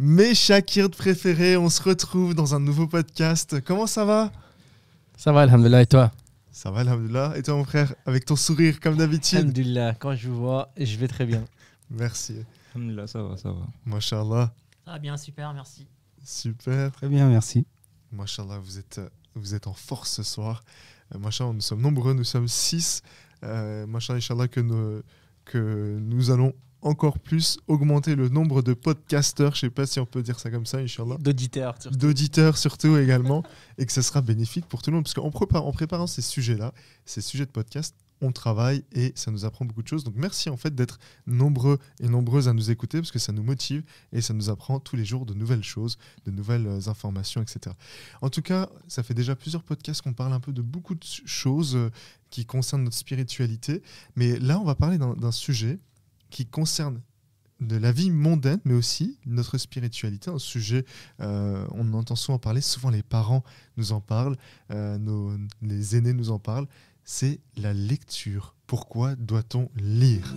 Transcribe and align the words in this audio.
Mes 0.00 0.32
Shakir 0.32 0.90
préférés, 0.90 1.56
on 1.56 1.68
se 1.68 1.82
retrouve 1.82 2.32
dans 2.32 2.54
un 2.54 2.60
nouveau 2.60 2.86
podcast. 2.86 3.60
Comment 3.64 3.88
ça 3.88 4.04
va? 4.04 4.30
Ça 5.16 5.32
va, 5.32 5.40
Alhamdulillah, 5.40 5.82
et 5.82 5.86
toi? 5.86 6.12
Ça 6.52 6.70
va, 6.70 6.82
Alhamdulillah. 6.82 7.32
Et 7.34 7.42
toi, 7.42 7.56
mon 7.56 7.64
frère, 7.64 7.92
avec 8.06 8.24
ton 8.24 8.36
sourire 8.36 8.78
comme 8.78 8.96
d'habitude? 8.96 9.38
Alhamdulillah, 9.38 9.94
quand 9.94 10.14
je 10.14 10.28
vous 10.28 10.36
vois, 10.36 10.70
je 10.76 10.96
vais 10.98 11.08
très 11.08 11.26
bien. 11.26 11.44
Merci. 11.90 12.36
Alhamdulillah, 12.76 13.08
ça 13.08 13.24
va, 13.24 13.36
ça 13.36 13.50
va. 13.50 13.66
Mashallah. 13.84 14.54
Ça 14.84 14.92
va 14.92 14.98
bien, 15.00 15.16
super, 15.16 15.52
merci. 15.52 15.84
Super. 16.24 16.92
Très 16.92 17.08
bien, 17.08 17.28
merci. 17.28 17.66
Mashallah, 18.12 18.60
vous 18.60 18.78
êtes, 18.78 19.00
vous 19.34 19.56
êtes 19.56 19.66
en 19.66 19.74
force 19.74 20.12
ce 20.12 20.22
soir. 20.22 20.62
Euh, 21.12 21.18
Mashallah, 21.18 21.54
nous 21.54 21.60
sommes 21.60 21.82
nombreux, 21.82 22.14
nous 22.14 22.22
sommes 22.22 22.46
six. 22.46 23.02
Euh, 23.42 23.84
Mashallah, 23.88 24.18
Inch'Allah, 24.18 24.46
que 24.46 24.60
nous, 24.60 25.02
que 25.44 25.98
nous 26.00 26.30
allons 26.30 26.54
encore 26.82 27.18
plus 27.18 27.58
augmenter 27.66 28.14
le 28.14 28.28
nombre 28.28 28.62
de 28.62 28.74
podcasteurs, 28.74 29.54
je 29.54 29.60
sais 29.60 29.70
pas 29.70 29.86
si 29.86 30.00
on 30.00 30.06
peut 30.06 30.22
dire 30.22 30.38
ça 30.38 30.50
comme 30.50 30.66
ça, 30.66 30.78
Inch'Allah. 30.78 31.16
D'auditeurs, 31.18 31.74
surtout. 31.80 31.98
d'auditeurs 31.98 32.58
surtout 32.58 32.96
également, 32.96 33.42
et 33.78 33.86
que 33.86 33.92
ça 33.92 34.02
sera 34.02 34.20
bénéfique 34.20 34.66
pour 34.66 34.82
tout 34.82 34.90
le 34.90 34.96
monde. 34.96 35.04
Parce 35.04 35.14
qu'en 35.14 35.26
en 35.26 35.72
préparant 35.72 36.06
ces 36.06 36.22
sujets-là, 36.22 36.72
ces 37.04 37.20
sujets 37.20 37.46
de 37.46 37.50
podcast, 37.50 37.94
on 38.20 38.32
travaille 38.32 38.84
et 38.92 39.12
ça 39.14 39.30
nous 39.30 39.44
apprend 39.44 39.64
beaucoup 39.64 39.82
de 39.82 39.88
choses. 39.88 40.04
Donc 40.04 40.14
merci 40.16 40.50
en 40.50 40.56
fait 40.56 40.74
d'être 40.74 40.98
nombreux 41.26 41.78
et 42.00 42.08
nombreuses 42.08 42.48
à 42.48 42.52
nous 42.52 42.70
écouter 42.70 42.98
parce 42.98 43.12
que 43.12 43.18
ça 43.18 43.32
nous 43.32 43.42
motive 43.42 43.82
et 44.12 44.20
ça 44.20 44.34
nous 44.34 44.50
apprend 44.50 44.80
tous 44.80 44.96
les 44.96 45.04
jours 45.04 45.26
de 45.26 45.34
nouvelles 45.34 45.64
choses, 45.64 45.98
de 46.26 46.30
nouvelles 46.30 46.66
euh, 46.66 46.88
informations, 46.88 47.42
etc. 47.42 47.74
En 48.20 48.30
tout 48.30 48.42
cas, 48.42 48.68
ça 48.88 49.02
fait 49.02 49.14
déjà 49.14 49.36
plusieurs 49.36 49.62
podcasts 49.62 50.02
qu'on 50.02 50.14
parle 50.14 50.32
un 50.32 50.40
peu 50.40 50.52
de 50.52 50.62
beaucoup 50.62 50.94
de 50.94 51.04
choses 51.26 51.76
euh, 51.76 51.90
qui 52.30 52.44
concernent 52.44 52.84
notre 52.84 52.96
spiritualité. 52.96 53.82
Mais 54.16 54.38
là, 54.38 54.58
on 54.58 54.64
va 54.64 54.74
parler 54.74 54.98
d'un 54.98 55.32
sujet 55.32 55.78
qui 56.30 56.46
concerne 56.46 57.00
de 57.60 57.76
la 57.76 57.92
vie 57.92 58.10
mondaine, 58.10 58.60
mais 58.64 58.74
aussi 58.74 59.18
notre 59.26 59.58
spiritualité, 59.58 60.30
un 60.30 60.38
sujet, 60.38 60.84
euh, 61.20 61.66
on 61.72 61.92
entend 61.94 62.16
souvent 62.16 62.38
parler, 62.38 62.60
souvent 62.60 62.90
les 62.90 63.02
parents 63.02 63.42
nous 63.76 63.92
en 63.92 64.00
parlent, 64.00 64.36
euh, 64.70 64.96
nos, 64.98 65.32
les 65.62 65.96
aînés 65.96 66.12
nous 66.12 66.30
en 66.30 66.38
parlent, 66.38 66.66
c'est 67.04 67.40
la 67.56 67.72
lecture. 67.72 68.54
Pourquoi 68.66 69.16
doit-on 69.16 69.70
lire? 69.76 70.34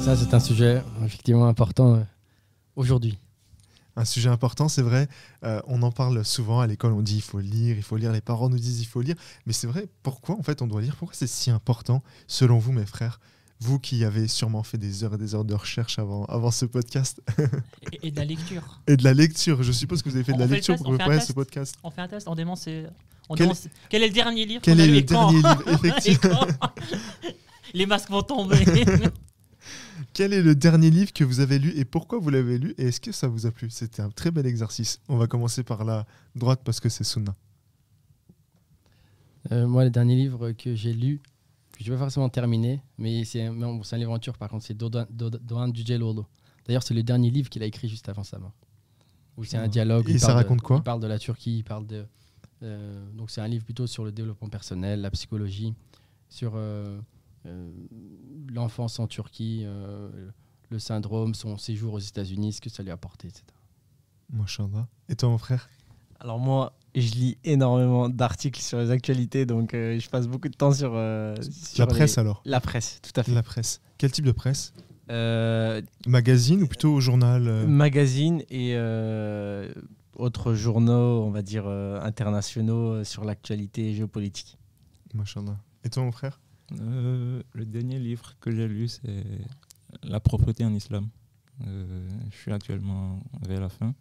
Ça, 0.00 0.16
c'est 0.16 0.34
un 0.34 0.40
sujet 0.40 0.82
effectivement 1.04 1.48
important 1.48 1.96
euh, 1.96 2.02
aujourd'hui. 2.76 3.18
Un 3.96 4.04
sujet 4.04 4.28
important, 4.28 4.68
c'est 4.68 4.82
vrai, 4.82 5.08
euh, 5.44 5.60
on 5.68 5.82
en 5.82 5.92
parle 5.92 6.24
souvent 6.24 6.60
à 6.60 6.66
l'école, 6.66 6.92
on 6.92 7.02
dit 7.02 7.16
il 7.16 7.22
faut 7.22 7.38
lire, 7.38 7.76
il 7.76 7.82
faut 7.82 7.96
lire, 7.96 8.10
les 8.12 8.20
parents 8.20 8.48
nous 8.48 8.58
disent 8.58 8.80
il 8.80 8.86
faut 8.86 9.00
lire, 9.00 9.14
mais 9.46 9.52
c'est 9.52 9.68
vrai, 9.68 9.86
pourquoi 10.02 10.36
en 10.36 10.42
fait 10.42 10.62
on 10.62 10.66
doit 10.66 10.80
lire? 10.80 10.96
Pourquoi 10.96 11.14
c'est 11.16 11.28
si 11.28 11.50
important, 11.50 12.02
selon 12.26 12.58
vous 12.58 12.72
mes 12.72 12.86
frères? 12.86 13.20
Vous 13.60 13.78
qui 13.78 14.04
avez 14.04 14.26
sûrement 14.26 14.64
fait 14.64 14.78
des 14.78 15.04
heures 15.04 15.14
et 15.14 15.16
des 15.18 15.34
heures 15.36 15.44
de 15.44 15.54
recherche 15.54 16.00
avant, 16.00 16.24
avant 16.24 16.50
ce 16.50 16.66
podcast 16.66 17.22
Et, 17.92 18.08
et 18.08 18.10
de 18.10 18.16
la 18.16 18.24
lecture. 18.24 18.80
et 18.88 18.96
de 18.96 19.04
la 19.04 19.14
lecture, 19.14 19.62
je 19.62 19.70
suppose 19.70 20.02
que 20.02 20.08
vous 20.08 20.16
avez 20.16 20.24
fait 20.24 20.32
de 20.32 20.40
la 20.40 20.48
fait 20.48 20.54
lecture 20.56 20.74
test, 20.74 20.84
pour 20.84 20.94
préparer 20.96 21.20
ce 21.20 21.32
podcast. 21.32 21.76
On 21.84 21.90
fait 21.90 22.00
un 22.00 22.08
test, 22.08 22.26
on 22.28 22.34
demande, 22.34 22.58
c'est- 22.58 22.86
Quel- 23.36 23.52
quel 23.88 24.02
est 24.02 24.08
le 24.08 24.12
dernier 24.12 24.44
livre 24.44 24.60
Quel 24.62 24.80
est 24.80 24.88
le 24.88 25.02
dernier 25.02 25.36
livre 25.36 25.62
Effectivement? 25.68 26.46
Les 27.72 27.86
masques 27.86 28.10
vont 28.10 28.22
tomber. 28.22 28.56
Quel 30.14 30.32
est 30.32 30.42
le 30.42 30.54
dernier 30.54 30.90
livre 30.90 31.12
que 31.12 31.24
vous 31.24 31.40
avez 31.40 31.58
lu 31.58 31.72
et 31.76 31.84
pourquoi 31.84 32.18
vous 32.20 32.30
l'avez 32.30 32.56
lu 32.58 32.72
et 32.78 32.84
est-ce 32.88 33.00
que 33.00 33.10
ça 33.12 33.26
vous 33.28 33.46
a 33.46 33.50
plu? 33.50 33.68
C'était 33.68 34.00
un 34.00 34.10
très 34.10 34.30
bel 34.30 34.46
exercice. 34.46 35.00
On 35.08 35.16
va 35.16 35.26
commencer 35.26 35.62
par 35.64 35.84
la 35.84 36.06
droite 36.36 36.60
parce 36.64 36.78
que 36.80 36.88
c'est 36.88 37.04
Sunna. 37.04 37.34
Euh, 39.52 39.66
moi, 39.66 39.84
le 39.84 39.90
dernier 39.90 40.16
livre 40.16 40.52
que 40.52 40.74
j'ai 40.74 40.92
lu, 40.92 41.20
que 41.76 41.84
je 41.84 41.90
vais 41.90 41.96
pas 41.96 42.04
forcément 42.04 42.28
terminer, 42.28 42.80
mais 42.96 43.24
c'est 43.24 43.48
bon, 43.50 43.80
un 43.90 43.96
livre 43.98 44.10
aventure 44.10 44.38
par 44.38 44.48
contre, 44.48 44.64
c'est 44.64 44.74
Dodan 44.76 45.68
Dujelolo. 45.68 46.26
D'ailleurs, 46.66 46.82
c'est 46.82 46.94
le 46.94 47.02
dernier 47.02 47.30
livre 47.30 47.50
qu'il 47.50 47.62
a 47.62 47.66
écrit 47.66 47.88
juste 47.88 48.08
avant 48.08 48.24
sa 48.24 48.38
mort. 48.38 48.52
Où 49.36 49.44
c'est 49.44 49.56
un 49.56 49.68
dialogue. 49.68 50.08
Et 50.08 50.12
il 50.12 50.20
ça 50.20 50.28
de- 50.28 50.32
raconte 50.34 50.62
quoi? 50.62 50.76
Il 50.78 50.82
parle 50.84 51.00
de 51.00 51.08
la 51.08 51.18
Turquie, 51.18 51.58
il 51.58 51.64
parle 51.64 51.86
de. 51.86 52.06
euh, 52.62 53.04
donc, 53.14 53.30
c'est 53.30 53.40
un 53.40 53.48
livre 53.48 53.64
plutôt 53.64 53.86
sur 53.88 54.04
le 54.04 54.12
développement 54.12 54.48
personnel, 54.48 55.00
la 55.00 55.10
psychologie, 55.10 55.74
sur 56.28 56.52
euh, 56.54 57.00
l'enfance 58.48 58.98
en 58.98 59.06
Turquie, 59.06 59.62
euh, 59.64 60.08
le 60.70 60.78
syndrome, 60.78 61.34
son 61.34 61.58
séjour 61.58 61.94
aux 61.94 61.98
États-Unis, 61.98 62.54
ce 62.54 62.60
que 62.60 62.70
ça 62.70 62.82
lui 62.82 62.90
a 62.90 62.94
apporté, 62.94 63.28
etc. 63.28 63.44
Mashallah. 64.32 64.88
Et 65.08 65.16
toi 65.16 65.28
mon 65.28 65.38
frère? 65.38 65.68
Alors 66.20 66.38
moi, 66.38 66.72
je 66.94 67.10
lis 67.12 67.36
énormément 67.44 68.08
d'articles 68.08 68.60
sur 68.60 68.78
les 68.78 68.90
actualités, 68.90 69.44
donc 69.46 69.74
euh, 69.74 69.98
je 69.98 70.08
passe 70.08 70.26
beaucoup 70.26 70.48
de 70.48 70.54
temps 70.56 70.72
sur, 70.72 70.92
euh, 70.94 71.34
La 71.36 71.42
sur 71.42 71.86
presse 71.88 72.16
les- 72.16 72.20
alors? 72.20 72.42
La 72.44 72.60
presse, 72.60 73.00
tout 73.02 73.18
à 73.20 73.22
fait. 73.22 73.32
La 73.32 73.42
presse. 73.42 73.80
Quel 73.98 74.10
type 74.12 74.24
de 74.24 74.32
presse? 74.32 74.72
Euh, 75.10 75.82
Magazine 76.06 76.62
ou 76.62 76.66
plutôt 76.66 76.98
journal 77.00 77.46
euh, 77.46 77.66
magazines 77.66 78.40
et 78.48 78.72
euh, 78.74 79.70
autres 80.16 80.54
journaux, 80.54 81.22
on 81.24 81.30
va 81.30 81.42
dire 81.42 81.64
euh, 81.66 82.00
internationaux 82.00 82.92
euh, 82.94 83.04
sur 83.04 83.24
l'actualité 83.24 83.92
géopolitique. 83.92 84.56
Mashallah. 85.12 85.58
Et 85.84 85.90
toi 85.90 86.02
mon 86.04 86.12
frère? 86.12 86.40
Euh, 86.72 87.42
le 87.52 87.64
dernier 87.66 87.98
livre 87.98 88.34
que 88.40 88.50
j'ai 88.50 88.66
lu, 88.68 88.88
c'est 88.88 89.24
La 90.02 90.20
propreté 90.20 90.64
en 90.64 90.74
islam. 90.74 91.08
Euh, 91.66 92.08
je 92.32 92.36
suis 92.36 92.52
actuellement 92.52 93.20
vers 93.46 93.60
la 93.60 93.68
fin. 93.68 93.94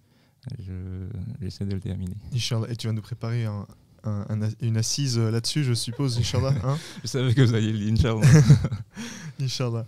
Je- 0.59 1.07
J'essaie 1.41 1.66
de 1.66 1.74
le 1.74 1.79
terminer. 1.79 2.16
Inch'Allah. 2.34 2.68
Et 2.69 2.75
tu 2.75 2.88
vas 2.88 2.94
nous 2.94 3.01
préparer 3.01 3.46
un- 3.46 3.68
un- 4.03 4.25
un- 4.41 4.50
une 4.62 4.78
assise 4.78 5.18
là-dessus, 5.18 5.63
je 5.63 5.74
suppose, 5.74 6.18
Inch'Allah. 6.18 6.53
Hein 6.63 6.78
Je 7.03 7.07
savais 7.07 7.34
que 7.34 7.41
vous 7.41 7.53
alliez 7.53 7.72
lire, 7.74 7.94
Inch'Allah. 7.94 8.28
Inch'Allah. 9.40 9.85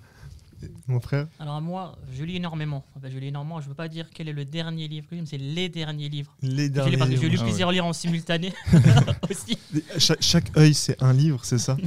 Mon 0.88 1.00
frère 1.00 1.28
Alors 1.40 1.62
moi, 1.62 1.98
je 2.12 2.24
lis 2.24 2.38
énormément. 2.38 2.84
Enfin, 2.96 3.10
je 3.12 3.18
lis 3.18 3.28
énormément. 3.28 3.60
Je 3.60 3.66
ne 3.66 3.70
veux 3.70 3.76
pas 3.76 3.88
dire 3.88 4.10
quel 4.14 4.30
est 4.30 4.34
le 4.34 4.46
dernier 4.46 4.88
livre 4.88 5.08
que 5.08 5.12
j'ai 5.12 5.18
lu, 5.18 5.22
mais 5.22 5.28
c'est 5.30 5.38
les 5.38 5.70
derniers 5.70 6.10
livres. 6.10 6.36
Les 6.42 6.70
derniers 6.70 6.92
lu, 6.92 6.98
parce 6.98 7.10
que 7.10 7.16
j'ai 7.18 7.24
lu 7.24 7.30
livres. 7.32 7.44
plusieurs 7.44 7.72
livres 7.72 7.86
en 7.86 7.94
simultané 7.94 8.54
aussi. 9.30 9.58
Chaque, 9.98 10.22
chaque 10.22 10.58
œil, 10.58 10.74
c'est 10.74 11.02
un 11.02 11.14
livre, 11.14 11.44
c'est 11.44 11.58
ça 11.60 11.78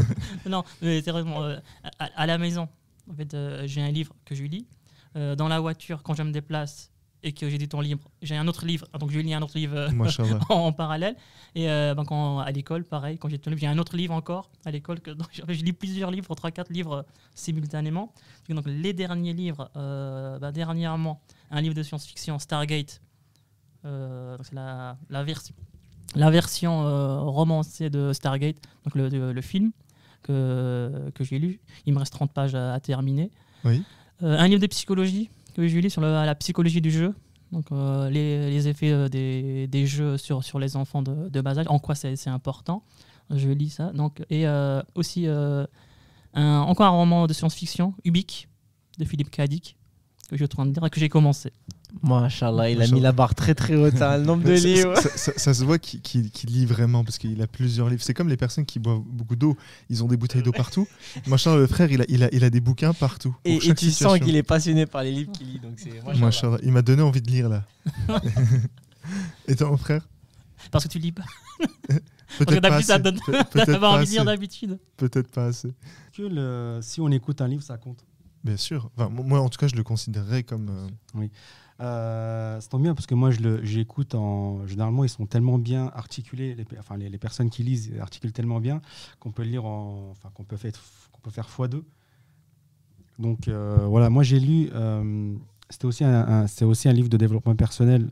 Non, 0.46 0.64
mais 0.82 1.02
sérieusement, 1.02 1.42
euh, 1.42 1.56
à, 1.98 2.04
à 2.16 2.26
la 2.26 2.38
maison, 2.38 2.68
en 3.10 3.14
fait, 3.14 3.34
euh, 3.34 3.64
j'ai 3.66 3.82
un 3.82 3.90
livre 3.90 4.14
que 4.24 4.34
je 4.34 4.44
lis. 4.44 4.66
Euh, 5.16 5.36
dans 5.36 5.46
la 5.48 5.60
voiture, 5.60 6.02
quand 6.02 6.14
je 6.14 6.22
me 6.22 6.32
déplace 6.32 6.90
et 7.24 7.32
que 7.32 7.48
j'ai 7.48 7.58
des 7.58 7.66
temps 7.66 7.80
libres, 7.80 8.08
j'ai 8.22 8.36
un 8.36 8.46
autre 8.46 8.64
livre. 8.66 8.86
Donc 9.00 9.10
je 9.10 9.18
lis 9.18 9.34
un 9.34 9.42
autre 9.42 9.56
livre 9.58 9.76
euh, 9.76 9.88
en 10.50 10.72
parallèle. 10.72 11.16
Et 11.54 11.68
euh, 11.70 11.94
ben, 11.94 12.04
quand, 12.04 12.38
à 12.38 12.50
l'école, 12.52 12.84
pareil, 12.84 13.18
quand 13.18 13.28
j'ai 13.28 13.38
libre, 13.38 13.56
j'ai 13.58 13.66
un 13.66 13.78
autre 13.78 13.96
livre 13.96 14.14
encore 14.14 14.50
à 14.64 14.70
l'école. 14.70 14.98
je 15.48 15.62
lis 15.64 15.72
plusieurs 15.72 16.10
livres, 16.10 16.34
3-4 16.34 16.70
livres 16.72 16.94
euh, 16.94 17.02
simultanément. 17.34 18.12
Donc 18.48 18.64
les 18.66 18.92
derniers 18.92 19.32
livres, 19.32 19.70
euh, 19.76 20.38
ben, 20.38 20.52
dernièrement, 20.52 21.20
un 21.50 21.60
livre 21.60 21.74
de 21.74 21.82
science-fiction, 21.82 22.38
Stargate. 22.38 23.00
Euh, 23.86 24.36
donc, 24.36 24.46
c'est 24.46 24.54
la, 24.54 24.96
la, 25.10 25.22
version 25.24 25.54
la 26.14 26.30
version 26.30 26.82
romancée 27.30 27.90
de 27.90 28.12
Stargate, 28.12 28.56
donc 28.84 28.94
le, 28.94 29.08
le- 29.08 29.32
le 29.32 29.40
film 29.42 29.72
que, 30.22 31.10
que 31.14 31.24
j'ai 31.24 31.38
lu. 31.38 31.60
Il 31.86 31.94
me 31.94 31.98
reste 31.98 32.12
30 32.12 32.32
pages 32.32 32.54
à, 32.54 32.72
à 32.74 32.80
terminer. 32.80 33.30
Oui. 33.64 33.82
Un 34.20 34.46
livre 34.48 34.60
de 34.60 34.66
psychologie 34.68 35.28
que 35.54 35.66
j'ai 35.66 35.80
lu 35.80 35.90
sur 35.90 36.00
la 36.02 36.34
psychologie 36.34 36.80
du 36.80 36.90
jeu. 36.90 37.14
Donc, 37.54 37.66
euh, 37.70 38.10
les, 38.10 38.66
effets 38.66 38.90
euh, 38.90 39.08
des, 39.08 39.86
jeux 39.86 40.18
sur, 40.18 40.42
sur 40.42 40.58
les 40.58 40.76
enfants 40.76 41.02
de, 41.02 41.28
de 41.28 41.40
bas 41.40 41.56
âge, 41.58 41.66
en 41.68 41.78
quoi 41.78 41.94
c'est 41.94 42.28
important. 42.28 42.82
Je 43.30 43.48
lis 43.48 43.70
ça. 43.70 43.92
Donc, 43.92 44.22
et 44.28 44.46
euh, 44.46 44.82
aussi, 44.96 45.26
un, 45.28 45.66
encore 46.34 46.86
un 46.86 46.90
roman 46.90 47.26
de 47.26 47.32
science-fiction, 47.32 47.94
Ubik, 48.04 48.48
de 48.98 49.04
Philippe 49.04 49.30
Kadik, 49.30 49.76
que 50.38 50.44
je 50.44 50.44
suis 50.44 50.52
en 50.54 50.56
train 50.62 50.66
de 50.66 50.72
dire 50.72 50.84
et 50.84 50.90
que 50.90 51.00
j'ai 51.00 51.08
commencé. 51.08 51.52
Machallah, 52.02 52.70
il 52.70 52.82
a 52.82 52.88
mis 52.88 53.00
la 53.00 53.12
barre 53.12 53.36
très 53.36 53.54
très 53.54 53.76
haute, 53.76 54.02
hein, 54.02 54.18
le 54.18 54.24
nombre 54.24 54.42
de 54.42 54.52
livres. 54.52 54.96
Ça, 54.98 55.08
ça- 55.16 55.32
ça 55.36 55.54
se 55.54 55.62
voit 55.64 55.78
qu'il 55.78 56.28
lit 56.48 56.66
vraiment 56.66 57.04
parce 57.04 57.18
qu'il 57.18 57.40
a 57.40 57.46
plusieurs 57.46 57.88
livres. 57.88 58.02
C'est 58.02 58.14
comme 58.14 58.28
les 58.28 58.36
personnes 58.36 58.66
qui 58.66 58.80
boivent 58.80 58.98
beaucoup 59.06 59.36
d'eau. 59.36 59.56
Ils 59.90 60.02
ont 60.02 60.08
des 60.08 60.16
bouteilles 60.16 60.42
d'eau 60.42 60.50
partout. 60.50 60.88
Machin, 61.28 61.54
le 61.56 61.68
frère, 61.68 61.92
il 61.92 62.02
a, 62.02 62.04
il, 62.08 62.24
a, 62.24 62.28
il 62.34 62.42
a 62.42 62.50
des 62.50 62.60
bouquins 62.60 62.92
partout. 62.92 63.36
Et, 63.44 63.58
tu 63.74 63.90
sens 63.92 64.18
qu'il 64.18 64.34
est 64.34 64.42
passionné 64.42 64.86
par 64.86 65.04
les 65.04 65.12
livres 65.12 65.30
qu'il 65.32 65.46
lit. 65.46 65.60
Donc 65.60 65.74
c'est 65.78 66.02
machallah. 66.18 66.58
Il 66.64 66.72
m'a 66.72 66.82
donné 66.82 67.02
envie 67.02 67.22
de 67.22 67.30
lire 67.30 67.48
là. 67.48 67.64
Et 69.46 69.54
toi, 69.54 69.68
mon 69.70 69.76
frère? 69.76 70.06
Parce 70.70 70.84
que 70.84 70.88
tu 70.90 70.98
lis 70.98 71.12
pas. 71.12 71.24
Parce 72.36 72.38
que 72.38 72.44
Peut-être 72.46 72.62
pas 72.62 72.70
d'habitude, 72.70 72.86
ça 72.86 72.94
assez. 72.94 73.02
donne 73.02 73.18
Pe- 73.20 73.30
Peut-être 73.32 73.50
T'avais 73.66 73.78
pas 73.78 73.90
envie 73.90 74.06
de 74.06 74.10
lire 74.10 74.22
assez. 74.22 74.26
d'habitude. 74.26 74.78
Peut-être 74.96 75.30
pas 75.30 75.44
assez. 75.46 75.68
Que 76.16 76.22
le- 76.22 76.80
si 76.82 77.00
on 77.00 77.08
écoute 77.10 77.40
un 77.40 77.46
livre, 77.46 77.62
ça 77.62 77.76
compte. 77.76 78.04
Bien 78.44 78.56
sûr. 78.58 78.90
Enfin, 78.96 79.08
moi, 79.08 79.40
en 79.40 79.48
tout 79.48 79.58
cas, 79.58 79.68
je 79.68 79.74
le 79.74 79.82
considérerais 79.82 80.42
comme. 80.42 80.68
euh, 81.16 81.26
Euh, 81.80 82.60
c'est 82.60 82.68
tant 82.68 82.78
bien 82.78 82.94
parce 82.94 83.06
que 83.06 83.14
moi, 83.14 83.30
j'écoute 83.62 84.14
en. 84.14 84.66
Généralement, 84.66 85.02
ils 85.02 85.08
sont 85.08 85.26
tellement 85.26 85.58
bien 85.58 85.90
articulés, 85.94 86.54
les, 86.54 86.64
enfin, 86.78 86.96
les, 86.96 87.18
personnes 87.18 87.50
qui 87.50 87.62
lisent 87.64 87.92
articulent 88.00 88.32
tellement 88.32 88.60
bien 88.60 88.80
qu'on 89.18 89.32
peut 89.32 89.42
lire 89.42 89.64
en. 89.64 90.10
Enfin, 90.10 90.30
qu'on 90.34 90.44
peut, 90.44 90.56
faire, 90.56 90.72
qu'on 91.10 91.20
peut 91.20 91.30
faire 91.30 91.48
x2. 91.48 91.82
Donc, 93.18 93.48
euh, 93.48 93.86
voilà, 93.88 94.10
moi, 94.10 94.22
j'ai 94.22 94.38
lu. 94.38 94.70
euh, 94.74 95.34
c'était 95.70 95.86
aussi 95.86 96.04
un, 96.04 96.46
c'est 96.46 96.66
aussi 96.66 96.88
un 96.88 96.92
livre 96.92 97.08
de 97.08 97.16
développement 97.16 97.56
personnel. 97.56 98.08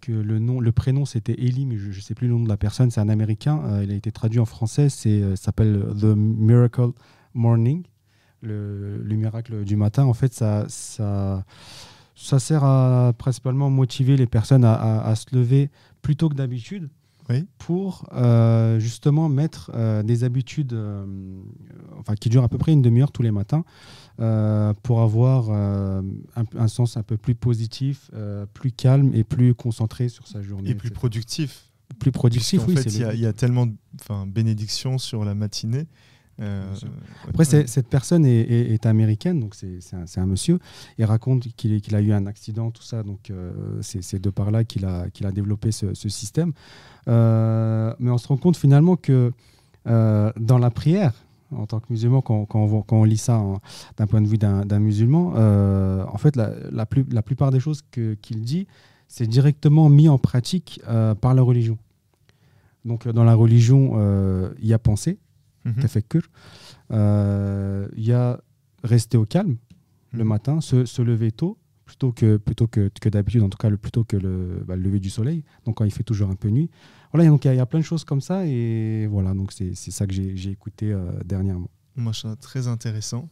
que 0.00 0.12
le 0.12 0.38
nom, 0.38 0.60
le 0.60 0.70
prénom 0.70 1.06
c'était 1.06 1.32
Eli, 1.32 1.64
mais 1.66 1.78
je 1.78 1.88
ne 1.88 1.92
sais 2.00 2.14
plus 2.14 2.28
le 2.28 2.34
nom 2.34 2.42
de 2.44 2.48
la 2.48 2.56
personne. 2.56 2.90
C'est 2.90 3.00
un 3.00 3.08
Américain. 3.08 3.82
il 3.82 3.90
a 3.90 3.94
été 3.94 4.12
traduit 4.12 4.38
en 4.38 4.44
français. 4.44 4.88
C'est, 4.88 5.20
ça 5.36 5.44
s'appelle 5.46 5.84
The 6.00 6.14
Miracle 6.16 6.90
Morning, 7.34 7.82
le, 8.44 9.02
le 9.02 9.16
miracle 9.16 9.64
du 9.64 9.76
matin. 9.76 10.04
En 10.04 10.14
fait, 10.14 10.32
ça, 10.32 10.64
ça, 10.68 11.44
ça 12.14 12.38
sert 12.38 12.64
à 12.64 13.12
principalement 13.16 13.70
motiver 13.70 14.16
les 14.16 14.26
personnes 14.26 14.64
à, 14.64 14.74
à- 14.74 15.08
à 15.10 15.14
se 15.16 15.26
lever 15.34 15.70
plus 16.02 16.16
tôt 16.16 16.28
que 16.28 16.34
d'habitude 16.34 16.88
Oui. 17.30 17.46
pour 17.58 18.06
euh, 18.12 18.78
justement 18.78 19.28
mettre 19.28 19.70
euh, 19.74 20.02
des 20.02 20.22
habitudes 20.24 20.74
euh, 20.74 21.04
enfin, 21.98 22.14
qui 22.14 22.28
durent 22.28 22.44
à 22.44 22.48
peu 22.48 22.58
près 22.58 22.72
une 22.72 22.82
demi-heure 22.82 23.10
tous 23.12 23.22
les 23.22 23.30
matins 23.32 23.64
pour 24.84 25.00
avoir 25.02 25.50
un, 25.50 26.04
un 26.56 26.68
sens 26.68 26.96
un 26.96 27.02
peu 27.02 27.16
plus 27.16 27.34
positif, 27.34 28.12
plus 28.52 28.70
calme 28.70 29.10
et 29.12 29.24
plus 29.24 29.54
concentré 29.56 30.08
sur 30.08 30.28
sa 30.28 30.40
journée. 30.40 30.70
Et 30.70 30.74
plus 30.76 30.86
etc. 30.88 30.94
productif. 30.94 31.64
plus 31.98 32.12
productif, 32.12 32.62
En 32.62 32.66
oui. 32.66 32.76
fait, 32.76 32.84
il 32.94 33.16
y, 33.16 33.22
y 33.22 33.26
a 33.26 33.32
tellement 33.32 33.66
de 33.66 33.74
bénédictions 34.28 34.98
sur 34.98 35.24
la 35.24 35.34
matinée. 35.34 35.86
Euh, 36.40 36.72
ouais. 36.74 36.88
Après, 37.28 37.44
cette 37.44 37.88
personne 37.88 38.26
est, 38.26 38.40
est- 38.40 38.72
est 38.74 38.86
américaine, 38.86 39.38
donc 39.40 39.54
c'est 39.54 40.18
un, 40.18 40.26
monsieur. 40.26 40.58
Il 40.98 41.04
raconte 41.04 41.46
qu'il 41.56 41.94
a 41.94 42.00
eu 42.00 42.12
un 42.12 42.26
accident, 42.26 42.70
tout 42.70 42.82
ça. 42.82 43.02
Donc, 43.02 43.30
euh, 43.30 43.52
c'est 43.82 44.20
de 44.20 44.30
par 44.30 44.50
là 44.50 44.64
qu'il 44.64 44.84
a, 44.84 45.06
développé 45.32 45.70
ce, 45.72 45.94
ce 45.94 46.08
système. 46.08 46.52
Euh, 47.08 47.94
mais 47.98 48.10
on 48.10 48.18
se 48.18 48.26
rend 48.28 48.36
compte 48.36 48.56
finalement 48.56 48.96
que 48.96 49.32
euh, 49.86 50.32
dans 50.38 50.58
la 50.58 50.70
prière, 50.70 51.12
en 51.54 51.66
tant 51.66 51.78
que 51.78 51.86
musulman, 51.90 52.20
quand, 52.20 52.46
quand 52.46 52.60
on, 52.60 52.66
voit- 52.66 52.84
quand 52.86 52.96
on 52.96 53.04
lit 53.04 53.18
ça 53.18 53.40
d'un 53.96 54.06
point 54.06 54.20
de 54.20 54.26
vue 54.26 54.38
d'un 54.38 54.78
musulman, 54.80 55.34
euh, 55.36 56.04
en 56.10 56.18
fait, 56.18 56.34
la, 56.36 56.50
la, 56.72 56.86
plus- 56.86 57.06
la 57.10 57.22
plupart 57.22 57.50
des 57.52 57.60
choses 57.60 57.82
qu'il 57.92 58.42
dit, 58.42 58.66
c'est 59.06 59.26
directement 59.28 59.88
mis 59.88 60.08
en 60.08 60.18
pratique 60.18 60.80
euh, 60.88 61.14
par 61.14 61.34
la 61.34 61.42
religion. 61.42 61.78
Donc, 62.84 63.06
euh, 63.06 63.12
dans 63.12 63.24
la 63.24 63.34
religion, 63.34 63.92
euh, 63.96 64.50
il 64.60 64.66
y 64.66 64.72
a 64.72 64.78
pensée, 64.78 65.18
Mhm. 65.64 65.74
tafakkur. 65.80 66.22
Euh, 66.90 67.88
Il 67.96 68.04
y 68.04 68.12
a 68.12 68.40
rester 68.82 69.16
au 69.16 69.26
calme 69.26 69.56
le 70.12 70.22
Mhm. 70.24 70.28
matin, 70.28 70.60
se, 70.60 70.84
se 70.84 71.02
lever 71.02 71.32
tôt, 71.32 71.58
plutôt 71.84 72.12
que, 72.12 72.36
plutôt 72.36 72.66
que, 72.66 72.90
que 73.00 73.08
d'habitude, 73.08 73.42
en 73.42 73.48
tout 73.48 73.58
cas 73.58 73.68
le, 73.70 73.76
plutôt 73.76 74.04
que 74.04 74.16
le, 74.16 74.62
bah, 74.66 74.76
le 74.76 74.82
lever 74.82 75.00
du 75.00 75.10
soleil, 75.10 75.44
donc 75.64 75.76
quand 75.78 75.84
il 75.84 75.90
fait 75.90 76.02
toujours 76.02 76.30
un 76.30 76.36
peu 76.36 76.48
nuit. 76.48 76.70
Voilà, 77.12 77.28
donc 77.28 77.44
il 77.44 77.48
y, 77.48 77.50
a- 77.50 77.54
il 77.54 77.58
y 77.58 77.60
a 77.60 77.66
plein 77.66 77.80
de 77.80 77.84
choses 77.84 78.04
comme 78.04 78.20
ça, 78.20 78.46
et 78.46 79.06
voilà, 79.06 79.34
donc 79.34 79.52
c'est 79.52 79.74
ça 79.74 80.06
que 80.06 80.12
j'ai 80.12 80.36
j'ai 80.36 80.50
écouté 80.50 80.92
euh, 80.92 81.10
dernièrement. 81.24 81.70
Moi, 81.96 82.12
je 82.12 82.20
trouve 82.20 82.30
ça 82.32 82.36
très 82.36 82.68
intéressant. 82.68 83.28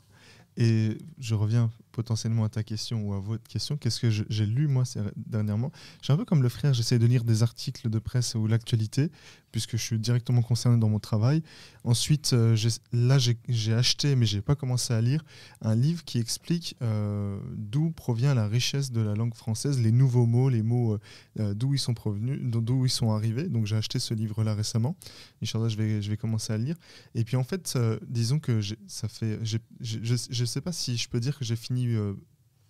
Et 0.59 0.99
je 1.19 1.35
reviens 1.35 1.71
potentiellement 1.93 2.45
à 2.45 2.49
ta 2.49 2.63
question 2.63 3.03
ou 3.07 3.15
à 3.15 3.21
votre 3.21 3.47
question. 3.49 3.77
Qu'est-ce 3.77 4.01
que 4.01 4.11
j'ai 4.11 4.47
lu, 4.47 4.67
moi, 4.67 4.85
dernièrement 5.17 5.71
Je 6.01 6.07
suis 6.07 6.13
un 6.13 6.17
peu 6.17 6.25
comme 6.25 6.43
le 6.43 6.49
frère, 6.49 6.75
j'essaie 6.75 6.99
de 6.99 7.07
lire 7.07 7.25
des 7.25 7.43
articles 7.43 7.89
de 7.89 7.99
presse 7.99 8.35
ou 8.35 8.47
l'actualité, 8.47 9.11
puisque 9.53 9.73
je 9.73 9.83
suis 9.83 9.99
directement 9.99 10.43
concerné 10.43 10.79
dans 10.79 10.89
mon 10.89 10.99
travail. 10.99 11.43
Ensuite, 11.85 12.33
euh, 12.33 12.57
j'ai- 12.57 12.71
là, 12.93 13.19
j'ai 13.19 13.37
j'ai 13.49 13.75
acheté, 13.75 14.17
mais 14.17 14.25
je 14.27 14.37
n'ai 14.37 14.43
pas 14.43 14.55
commencé 14.55 14.95
à 14.95 15.01
lire, 15.01 15.25
un 15.61 15.75
livre 15.75 16.05
qui 16.05 16.19
explique 16.19 16.75
euh, 16.83 17.39
d'où 17.57 17.91
provient 17.91 18.35
la 18.35 18.49
richesse 18.49 18.91
de 18.93 19.01
la 19.03 19.15
langue 19.15 19.35
française, 19.35 19.79
les 19.81 19.93
nouveaux 19.93 20.27
mots, 20.27 20.49
les 20.49 20.63
mots, 20.63 20.99
euh, 21.39 21.55
d'où 21.55 21.75
ils 21.75 21.79
sont 21.79 21.95
provenus, 21.95 22.41
d'où 22.43 22.87
ils 22.87 22.91
sont 22.91 23.13
arrivés. 23.13 23.49
Donc, 23.49 23.67
j'ai 23.67 23.77
acheté 23.77 23.99
ce 23.99 24.15
livre-là 24.15 24.55
récemment. 24.55 24.97
Inch'Allah, 25.43 25.69
je 25.69 25.77
vais, 25.77 26.01
je 26.01 26.09
vais 26.11 26.17
commencer 26.17 26.53
à 26.53 26.59
le 26.59 26.65
lire. 26.65 26.77
Et 27.15 27.25
puis 27.25 27.37
en 27.37 27.45
fait, 27.45 27.79
disons 28.09 28.39
que 28.39 28.61
j'ai- 28.61 28.79
ça 28.87 29.09
fait, 29.09 29.39
j'ai- 29.43 29.59
j'ai- 29.81 30.01
je 30.31 30.41
ne 30.43 30.47
sais 30.47 30.61
pas 30.63 30.73
si 30.73 30.97
je 30.97 31.09
peux 31.09 31.21
dire 31.21 31.39
que 31.39 31.45
j'ai 31.45 31.57
fini 31.57 31.82
euh, 31.89 32.15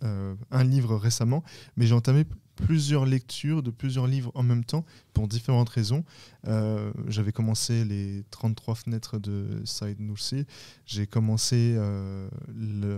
euh, 0.02 0.34
un 0.50 0.64
livre 0.64 0.96
récemment, 0.96 1.44
mais 1.76 1.86
j'ai 1.86 1.94
entamé 1.94 2.24
plusieurs 2.56 3.06
lectures 3.06 3.62
de 3.62 3.70
plusieurs 3.70 4.06
livres 4.06 4.30
en 4.34 4.42
même 4.42 4.64
temps 4.64 4.84
pour 5.14 5.28
différentes 5.28 5.68
raisons. 5.68 6.04
Euh, 6.48 6.92
J'avais 7.06 7.32
commencé 7.32 7.84
les 7.84 8.24
33 8.30 8.74
fenêtres 8.74 9.18
de 9.18 9.62
Saïd 9.64 10.00
Nursi. 10.00 10.44
J'ai 10.84 11.06
commencé 11.06 11.78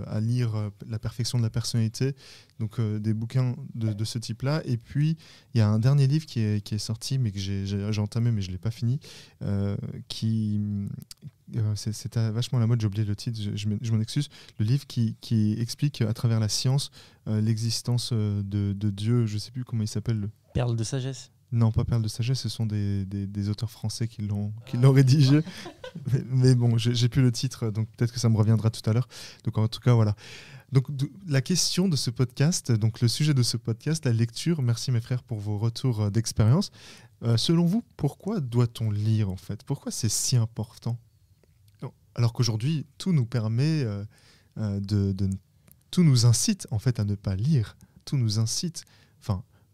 à 0.06 0.20
lire 0.20 0.70
La 0.88 0.98
perfection 0.98 1.38
de 1.38 1.42
la 1.42 1.50
personnalité, 1.50 2.14
donc 2.58 2.80
des 2.80 3.12
bouquins 3.14 3.54
de, 3.74 4.04
ce 4.04 4.18
type-là. 4.18 4.62
Et 4.64 4.78
puis, 4.78 5.16
il 5.54 5.58
y 5.58 5.60
a 5.60 5.68
un 5.68 5.78
dernier 5.78 6.06
livre 6.06 6.26
qui 6.26 6.40
est, 6.40 6.64
qui 6.64 6.74
est 6.74 6.78
sorti, 6.78 7.18
mais 7.18 7.30
que 7.30 7.38
j'ai 7.38 8.00
entamé, 8.00 8.32
mais 8.32 8.40
je 8.40 8.48
ne 8.48 8.52
l'ai 8.52 8.58
pas 8.58 8.72
fini, 8.72 8.98
qui, 10.08 10.60
C'était 11.74 12.30
vachement 12.30 12.58
la 12.58 12.66
mode, 12.66 12.80
j'ai 12.80 12.86
oublié 12.86 13.04
le 13.04 13.14
titre, 13.14 13.38
je, 13.40 13.50
je 13.54 13.92
m'en- 13.92 14.00
excuse. 14.00 14.28
Le 14.58 14.64
livre 14.64 14.86
qui, 14.86 15.16
qui 15.20 15.54
explique 15.58 16.00
à 16.02 16.12
travers 16.14 16.40
la 16.40 16.48
science 16.48 16.90
euh, 17.28 17.40
l'existence 17.40 18.10
euh, 18.12 18.42
de, 18.42 18.72
de 18.72 18.90
Dieu, 18.90 19.26
je 19.26 19.38
sais 19.38 19.50
plus 19.50 19.64
comment 19.64 19.82
il 19.82 19.88
s'appelle. 19.88 20.20
le- 20.20 20.30
Perle 20.54 20.76
de 20.76 20.84
sagesse. 20.84 21.30
Non, 21.52 21.70
pas 21.70 21.84
Perle 21.84 22.02
de 22.02 22.08
Sagesse, 22.08 22.40
ce 22.40 22.48
sont 22.48 22.66
des, 22.66 23.04
des- 23.04 23.26
des 23.28 23.48
auteurs 23.48 23.70
français 23.70 24.08
qui 24.08 24.22
l'ont 24.22 24.52
l'ont 24.80 24.90
rédigé. 24.92 25.40
mais, 26.12 26.24
mais 26.28 26.54
bon, 26.56 26.78
j'ai 26.78 27.08
plus 27.08 27.22
le 27.22 27.30
titre, 27.30 27.70
donc 27.70 27.88
peut-être 27.96 28.12
que 28.12 28.18
ça 28.18 28.28
me 28.28 28.36
reviendra 28.36 28.70
tout 28.70 28.88
à 28.90 28.92
l'heure. 28.92 29.06
Donc 29.44 29.58
en 29.58 29.68
tout 29.68 29.78
cas, 29.80 29.92
voilà. 29.94 30.16
Donc 30.72 30.88
la 31.28 31.42
question 31.42 31.86
de 31.88 31.94
ce 31.94 32.10
podcast, 32.10 32.72
donc 32.72 33.00
le 33.00 33.06
sujet 33.06 33.34
de 33.34 33.42
ce 33.44 33.56
podcast, 33.56 34.04
la 34.04 34.12
lecture, 34.12 34.62
merci 34.62 34.90
mes 34.90 35.00
frères 35.00 35.22
pour 35.22 35.38
vos 35.38 35.56
retours 35.58 36.00
euh, 36.00 36.10
d'expérience. 36.10 36.72
Euh, 37.22 37.36
selon 37.36 37.66
vous, 37.66 37.84
pourquoi 37.96 38.40
doit-on 38.40 38.90
lire 38.90 39.30
en 39.30 39.36
fait? 39.36 39.62
Pourquoi 39.62 39.92
c'est 39.92 40.08
si 40.08 40.36
important? 40.36 40.98
Alors 42.14 42.32
qu'aujourd'hui, 42.32 42.86
tout 42.98 43.12
nous 43.12 43.26
permet 43.26 43.82
euh, 43.82 44.04
euh, 44.58 44.80
de, 44.80 45.28
Tout 45.90 46.04
nous 46.04 46.26
incite 46.26 46.66
en 46.70 46.78
fait 46.78 47.00
à 47.00 47.04
ne 47.04 47.14
pas 47.14 47.34
lire. 47.34 47.76
Tout 48.04 48.16
nous 48.16 48.38
incite. 48.38 48.84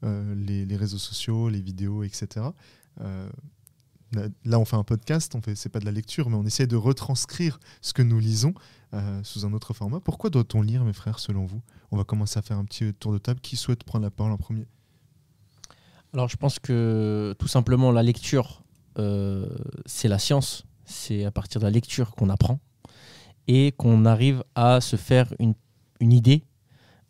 Euh, 0.02 0.34
les, 0.34 0.76
réseaux 0.76 0.96
sociaux, 0.96 1.50
les 1.50 1.60
vidéos, 1.60 2.04
etc. 2.04 2.46
Là- 3.02 4.58
on 4.58 4.64
fait 4.64 4.76
un 4.76 4.82
podcast, 4.82 5.34
on 5.34 5.42
fait, 5.42 5.54
c'est 5.54 5.69
pas 5.69 5.78
de 5.78 5.84
la 5.84 5.92
lecture, 5.92 6.31
mais 6.31 6.37
on 6.37 6.46
essaie 6.46 6.66
de 6.66 6.76
retranscrire 6.76 7.60
ce 7.82 7.92
que 7.92 8.00
nous 8.00 8.19
lisons 8.19 8.54
sous 9.22 9.44
un 9.44 9.52
autre 9.52 9.75
format. 9.75 10.00
Pourquoi 10.00 10.31
doit-on 10.31 10.62
lire, 10.62 10.84
mes 10.84 10.94
frères, 10.94 11.19
selon 11.19 11.44
vous? 11.44 11.60
On 11.90 11.98
va 11.98 12.04
commencer 12.04 12.38
à 12.38 12.42
faire 12.42 12.56
un 12.56 12.64
petit 12.64 12.94
tour 12.94 13.12
de 13.12 13.19
table. 13.19 13.40
Qui 13.40 13.56
souhaite 13.56 13.84
prendre 13.84 14.04
la 14.04 14.10
parole 14.10 14.32
en 14.32 14.38
premier? 14.38 14.66
Alors 16.14 16.31
je 16.31 16.38
pense 16.38 16.58
que 16.58 17.37
tout 17.38 17.48
simplement 17.48 17.92
la 17.92 18.02
lecture, 18.02 18.62
c'est 18.96 20.08
la 20.08 20.19
science. 20.19 20.64
C'est 20.84 21.24
à 21.24 21.30
partir 21.30 21.60
de 21.60 21.66
la 21.66 21.70
lecture 21.70 22.10
qu'on 22.12 22.28
apprend 22.30 22.58
et 23.48 23.72
qu'on 23.72 24.04
arrive 24.04 24.42
à 24.54 24.80
se 24.80 24.96
faire 24.96 25.32
une, 25.38 25.54
une 26.00 26.12
idée 26.12 26.44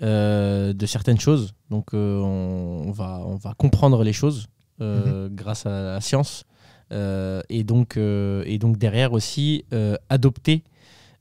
euh, 0.02 0.72
de 0.72 0.86
certaines 0.86 1.20
choses. 1.20 1.52
Donc 1.68 1.92
euh, 1.92 2.18
on, 2.20 2.88
on 2.88 2.92
va, 2.92 3.22
on 3.26 3.36
va 3.36 3.54
comprendre 3.54 4.02
les 4.02 4.12
choses 4.14 4.46
euh, 4.80 5.28
grâce 5.30 5.66
à 5.66 5.70
la 5.94 6.00
science. 6.00 6.44
Et, 6.92 7.62
donc, 7.64 7.96
et 7.96 8.58
donc 8.58 8.76
derrière 8.76 9.12
aussi 9.12 9.64
adopter 10.08 10.64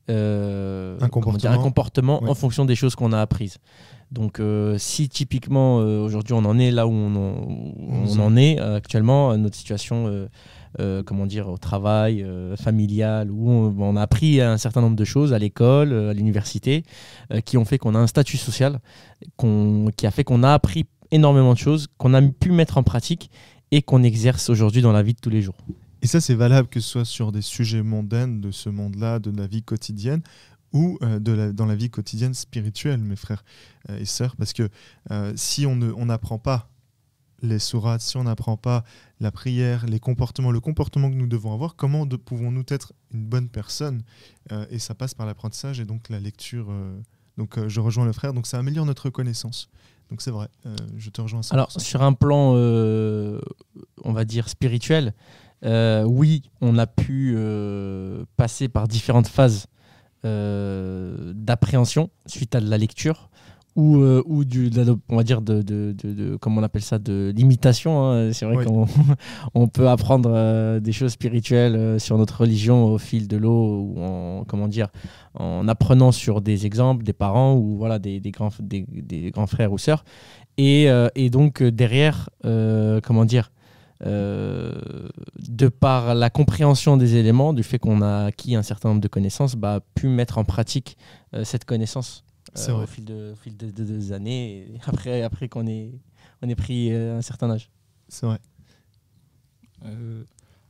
Un 0.07 0.95
dire, 0.97 1.09
comportement. 1.11 1.53
un 1.53 1.57
comportement 1.61 2.23
Ouais. 2.23 2.29
en 2.29 2.33
fonction 2.33 2.65
des 2.65 2.75
choses 2.75 2.95
qu'on 2.95 3.11
a 3.13 3.19
apprises. 3.21 3.57
Donc 4.11 4.41
si 4.77 5.09
typiquement 5.09 5.75
aujourd'hui 5.77 6.33
on 6.33 6.44
en 6.45 6.57
est 6.57 6.71
là 6.71 6.87
où 6.87 6.91
on 6.91 7.15
en, 7.15 7.44
où 7.44 7.75
On 8.07 8.19
en 8.19 8.35
est 8.35 8.57
actuellement, 8.57 9.37
notre 9.37 9.56
situation, 9.56 10.27
euh, 10.80 11.02
comment 11.04 11.26
dire, 11.26 11.49
au 11.49 11.57
travail, 11.57 12.21
euh, 12.23 12.56
familial, 12.56 13.31
où 13.31 13.49
on, 13.49 13.95
a 13.95 14.02
appris 14.02 14.40
un 14.40 14.57
certain 14.57 14.81
nombre 14.81 14.95
de 14.95 15.04
choses 15.06 15.33
à 15.33 15.40
l'école, 15.40 15.92
euh, 15.92 16.11
à 16.11 16.14
l'université, 16.14 16.83
qui 17.45 17.57
ont 17.57 17.66
fait 17.66 17.78
qu'on 17.78 17.95
a 17.95 17.99
un 17.99 18.07
statut 18.07 18.38
social, 18.38 18.80
qui 19.97 20.07
a 20.07 20.11
fait 20.11 20.23
qu'on 20.23 20.44
a 20.44 20.54
appris 20.54 20.85
énormément 21.11 21.54
de 21.54 21.57
choses, 21.57 21.88
qu'on 21.97 22.14
a 22.14 22.21
pu 22.21 22.52
mettre 22.52 22.78
en 22.78 22.83
pratique 22.83 23.31
et 23.71 23.81
qu'on 23.81 24.04
exerce 24.04 24.49
aujourd'hui 24.49 24.81
dans 24.81 24.92
la 24.92 25.02
vie 25.04 25.14
de 25.14 25.19
tous 25.19 25.30
les 25.30 25.42
jours. 25.42 25.57
Et 26.02 26.07
ça, 26.07 26.21
c'est 26.21 26.35
valable 26.35 26.68
que 26.68 26.80
ce 26.80 26.90
soit 26.90 27.06
sur 27.06 27.31
des 27.31 27.42
sujets 27.42 27.83
mondains 27.83 28.28
de 28.28 28.52
ce 28.52 28.69
monde-là, 28.69 29.19
de 29.19 29.35
la 29.35 29.47
vie 29.47 29.64
quotidienne, 29.64 30.21
ou 30.71 30.99
de 31.02 31.31
la- 31.31 31.52
dans 31.52 31.66
la 31.66 31.76
vie 31.76 31.90
quotidienne 31.90 32.35
spirituelle, 32.35 32.99
mes 32.99 33.16
frères 33.16 33.44
et 33.99 34.06
sœurs. 34.06 34.35
Parce 34.35 34.54
que 34.54 34.69
si 35.35 35.66
on 35.66 35.76
ne- 35.76 35.92
on 35.92 36.06
n'apprend 36.06 36.38
pas 36.38 36.69
les 37.41 37.59
sourates, 37.59 38.01
si 38.01 38.17
on 38.17 38.23
n'apprend 38.23 38.57
pas 38.57 38.83
la 39.19 39.31
prière, 39.31 39.85
les 39.85 39.99
comportements, 39.99 40.51
le 40.51 40.59
comportement 40.59 41.09
que 41.09 41.15
nous 41.15 41.27
devons 41.27 41.53
avoir, 41.53 41.75
comment 41.75 42.07
pouvons-nous 42.07 42.63
être 42.69 42.93
une 43.13 43.25
bonne 43.25 43.49
personne 43.49 44.03
Euh, 44.51 44.65
Et 44.69 44.79
ça 44.79 44.95
passe 44.95 45.13
par 45.13 45.25
l'apprentissage 45.25 45.79
et 45.79 45.85
donc 45.85 46.09
la 46.09 46.19
lecture. 46.19 46.67
euh, 46.69 46.99
donc 47.37 47.57
euh, 47.57 47.69
je 47.69 47.79
rejoins 47.79 48.05
le 48.05 48.11
frère, 48.13 48.33
donc 48.33 48.47
ça 48.47 48.57
améliore 48.59 48.85
notre 48.85 49.09
connaissance. 49.09 49.69
Donc 50.09 50.21
c'est 50.21 50.31
vrai, 50.31 50.47
je 50.97 51.09
te 51.11 51.21
rejoins 51.21 51.41
à 51.41 51.43
100%. 51.43 51.53
Alors, 51.53 51.71
sur 51.71 52.01
un 52.01 52.13
plan, 52.13 52.53
on 52.55 54.11
va 54.11 54.25
dire, 54.25 54.49
spirituel, 54.49 55.13
oui, 55.63 56.49
on 56.61 56.77
a 56.79 56.87
pu 56.87 57.37
passer 58.35 58.69
par 58.69 58.87
différentes 58.87 59.27
phases 59.27 59.67
d'appréhension 60.23 62.09
suite 62.25 62.55
à 62.55 62.59
de 62.61 62.69
la 62.69 62.77
lecture 62.77 63.29
ou, 63.80 64.02
euh, 64.02 64.21
ou 64.26 64.44
du, 64.45 64.69
on 65.09 65.16
va 65.18 65.24
dire, 65.24 65.42
de, 65.42 65.62
de, 65.62 65.95
de- 66.02 66.14
de- 66.14 66.36
comment 66.36 66.59
on 66.62 66.64
appelle 66.64 66.81
ça, 66.81 67.00
de 67.00 67.33
l'imitation. 67.36 68.04
hein. 68.12 68.33
C'est 68.33 68.45
vrai 68.45 68.57
Oui. 68.57 68.66
qu'on 68.66 68.86
on 69.56 69.68
peut 69.68 69.88
apprendre 69.90 70.30
euh, 70.33 70.80
des 70.80 70.92
choses 70.92 71.12
spirituelles 71.14 71.76
euh, 71.76 72.00
sur 72.00 72.18
notre 72.18 72.42
religion 72.42 72.86
au 72.86 72.98
fil 72.98 73.28
de 73.28 73.38
l'eau 73.38 73.81
ou 73.95 74.02
en, 74.04 74.44
comment 74.48 74.68
dire, 74.68 74.88
en 75.33 75.68
apprenant 75.68 76.12
sur 76.12 76.42
des 76.42 76.66
exemples, 76.66 77.04
des 77.04 77.14
parents 77.14 77.56
ou 77.56 77.78
voilà, 77.78 78.00
des, 78.00 78.19
des 78.19 78.31
grands, 78.31 78.50
des, 78.59 78.86
des 78.90 79.31
grands 79.31 79.48
frères 79.48 79.71
ou 79.71 79.78
sœurs. 79.78 80.04
Et, 80.57 80.90
euh, 80.90 81.07
et 81.16 81.30
donc 81.30 81.64
derrière, 81.64 82.30
comment 83.04 83.26
dire, 83.26 83.52
euh, 84.06 84.74
de 85.48 85.68
par 85.68 86.16
la 86.16 86.30
compréhension 86.30 86.98
des 86.98 87.16
éléments, 87.16 87.54
du 87.54 87.64
fait 87.64 87.80
qu'on 87.80 88.02
a 88.02 88.26
acquis 88.26 88.56
un 88.56 88.64
certain 88.64 88.90
nombre 88.90 89.02
de 89.02 89.07
connaissances, 89.07 89.56
bah, 89.56 89.81
pu 89.95 90.07
mettre 90.07 90.38
en 90.38 90.44
pratique 90.45 90.98
euh, 91.33 91.44
cette 91.44 91.66
connaissance 91.66 92.24
euh, 92.57 92.73
vrai. 92.73 92.83
au 92.83 92.87
fil, 92.87 93.06
de, 93.06 93.31
au 93.33 93.35
fil 93.35 93.56
de- 93.57 93.71
de- 93.71 93.83
des 93.83 94.11
années, 94.11 94.59
et 94.61 94.79
après, 94.85 95.21
après 95.21 95.47
qu'on 95.49 95.68
ait, 95.68 95.91
on 96.41 96.49
ait 96.49 96.56
pris 96.56 96.91
euh, 96.94 97.18
un 97.18 97.21
certain 97.21 97.49
âge. 97.51 97.69
C'est 98.07 98.25
vrai. 98.25 98.39
Euh, 99.85 100.23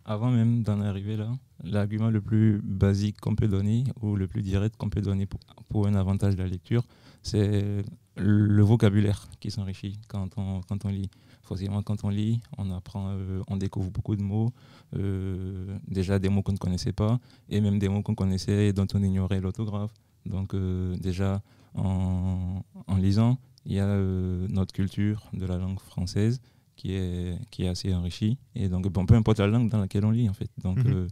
avant 0.05 0.31
même 0.31 0.63
d'en 0.63 0.81
arriver 0.81 1.17
là, 1.17 1.31
l'argument 1.63 2.09
le 2.09 2.21
plus 2.21 2.61
basique 2.63 3.19
qu'on 3.19 3.35
peut 3.35 3.47
donner 3.47 3.83
ou 4.01 4.15
le 4.15 4.27
plus 4.27 4.41
direct 4.41 4.75
qu'on 4.77 4.89
peut 4.89 5.01
donner 5.01 5.25
pour, 5.25 5.39
pour 5.69 5.87
un 5.87 5.95
avantage 5.95 6.35
de 6.35 6.41
la 6.43 6.47
lecture, 6.49 6.83
c'est 7.21 7.83
le 8.17 8.61
vocabulaire 8.63 9.27
qui 9.39 9.51
s'enrichit 9.51 9.99
quand 10.07 10.29
on, 10.37 10.61
quand 10.61 10.85
on 10.85 10.89
lit. 10.89 11.09
Forcément, 11.43 11.81
quand 11.81 12.03
on 12.03 12.09
lit, 12.09 12.41
on 12.59 12.69
apprend, 12.71 13.07
euh, 13.09 13.41
on 13.47 13.57
découvre 13.57 13.89
beaucoup 13.89 14.15
de 14.15 14.21
mots, 14.21 14.51
euh, 14.95 15.77
déjà 15.87 16.19
des 16.19 16.29
mots 16.29 16.43
qu'on 16.43 16.51
ne 16.53 16.57
connaissait 16.57 16.91
pas, 16.93 17.19
et 17.49 17.59
même 17.59 17.79
des 17.79 17.89
mots 17.89 18.03
qu'on 18.03 18.13
connaissait 18.13 18.67
et 18.67 18.73
dont 18.73 18.85
on 18.93 19.01
ignorait 19.01 19.41
l'autographe. 19.41 19.91
Donc 20.27 20.53
euh, 20.53 20.95
déjà, 20.97 21.41
en, 21.75 22.63
en 22.87 22.95
lisant, 22.97 23.37
il 23.65 23.73
y 23.73 23.79
a 23.79 23.85
euh, 23.85 24.47
notre 24.49 24.73
culture 24.73 25.29
de 25.33 25.45
la 25.45 25.57
langue 25.57 25.79
française 25.79 26.41
qui 26.75 26.93
est, 26.93 27.37
qui 27.51 27.63
est 27.63 27.67
assez 27.67 27.93
enrichie. 27.93 28.37
Et 28.55 28.69
donc, 28.69 28.87
bon, 28.87 29.05
peu 29.05 29.15
importe 29.15 29.39
la 29.39 29.47
langue 29.47 29.69
dans 29.69 29.79
laquelle 29.79 30.05
on 30.05 30.11
lit, 30.11 30.29
en 30.29 30.33
fait. 30.33 30.49
Donc, 30.63 30.77
Mhm. 30.77 30.93
euh, 30.93 31.07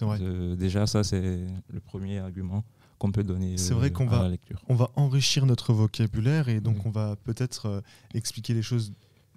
vrai. 0.00 0.18
euh, 0.22 0.56
déjà, 0.56 0.86
ça, 0.86 1.04
c'est 1.04 1.46
le 1.68 1.80
premier 1.80 2.18
argument 2.18 2.64
qu'on 2.98 3.12
peut 3.12 3.24
donner 3.24 3.56
C'est 3.58 3.72
euh, 3.72 3.76
vrai 3.76 3.90
qu'on 3.90 4.06
à 4.08 4.10
va- 4.10 4.22
la 4.24 4.28
lecture. 4.30 4.60
On 4.68 4.74
va 4.74 4.90
enrichir 4.96 5.46
notre 5.46 5.72
vocabulaire 5.72 6.48
et 6.48 6.60
donc 6.60 6.76
Oui. 6.76 6.82
on 6.86 6.90
va 6.90 7.16
peut-être 7.16 7.66
euh, 7.66 7.80
expliquer 8.14 8.54
les 8.54 8.62
choses 8.62 8.92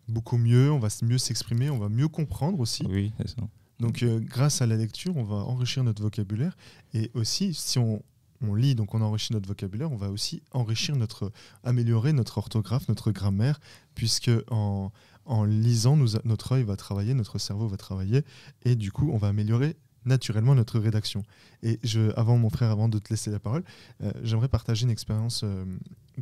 beaucoup 0.07 0.37
mieux, 0.37 0.71
on 0.71 0.79
va 0.79 0.89
mieux 1.01 1.17
s'exprimer, 1.17 1.69
on 1.69 1.77
va 1.77 1.87
mieux 1.89 2.07
comprendre 2.09 2.59
aussi. 2.59 2.83
Oui, 2.89 3.13
c'est 3.17 3.29
ça. 3.29 3.35
Donc 3.79 4.03
euh, 4.03 4.19
grâce 4.19 4.61
à 4.61 4.65
la 4.67 4.75
lecture, 4.77 5.15
on 5.17 5.23
va 5.23 5.37
enrichir 5.37 5.83
notre 5.83 6.01
vocabulaire 6.01 6.55
et 6.93 7.09
aussi 7.13 7.53
si 7.53 7.79
on, 7.79 8.01
on 8.43 8.55
lit, 8.55 8.75
donc 8.75 8.93
on 8.93 9.01
enrichit 9.01 9.33
notre 9.33 9.47
vocabulaire, 9.47 9.91
on 9.91 9.97
va 9.97 10.09
aussi 10.09 10.41
enrichir 10.51 10.95
notre, 10.95 11.31
améliorer 11.63 12.13
notre 12.13 12.38
orthographe, 12.38 12.88
notre 12.88 13.12
grammaire, 13.12 13.59
puisque 13.95 14.31
en, 14.50 14.91
en 15.25 15.43
lisant, 15.45 15.97
nous 15.97 16.09
notre 16.25 16.53
œil 16.53 16.63
va 16.63 16.75
travailler, 16.75 17.13
notre 17.13 17.39
cerveau 17.39 17.67
va 17.67 17.77
travailler 17.77 18.23
et 18.63 18.75
du 18.75 18.91
coup 18.91 19.09
on 19.12 19.17
va 19.17 19.29
améliorer 19.29 19.75
naturellement 20.05 20.55
notre 20.55 20.79
rédaction. 20.79 21.23
Et 21.62 21.79
je, 21.83 22.12
avant 22.17 22.38
mon 22.38 22.50
frère, 22.50 22.71
avant 22.71 22.89
de 22.89 23.00
te 23.00 23.09
laisser 23.09 23.31
la 23.31 23.39
parole, 23.39 23.63
euh, 24.01 24.12
j'aimerais 24.21 24.50
partager 24.50 24.83
une 24.83 24.89
expérience 24.89 25.41
euh, 25.43 25.65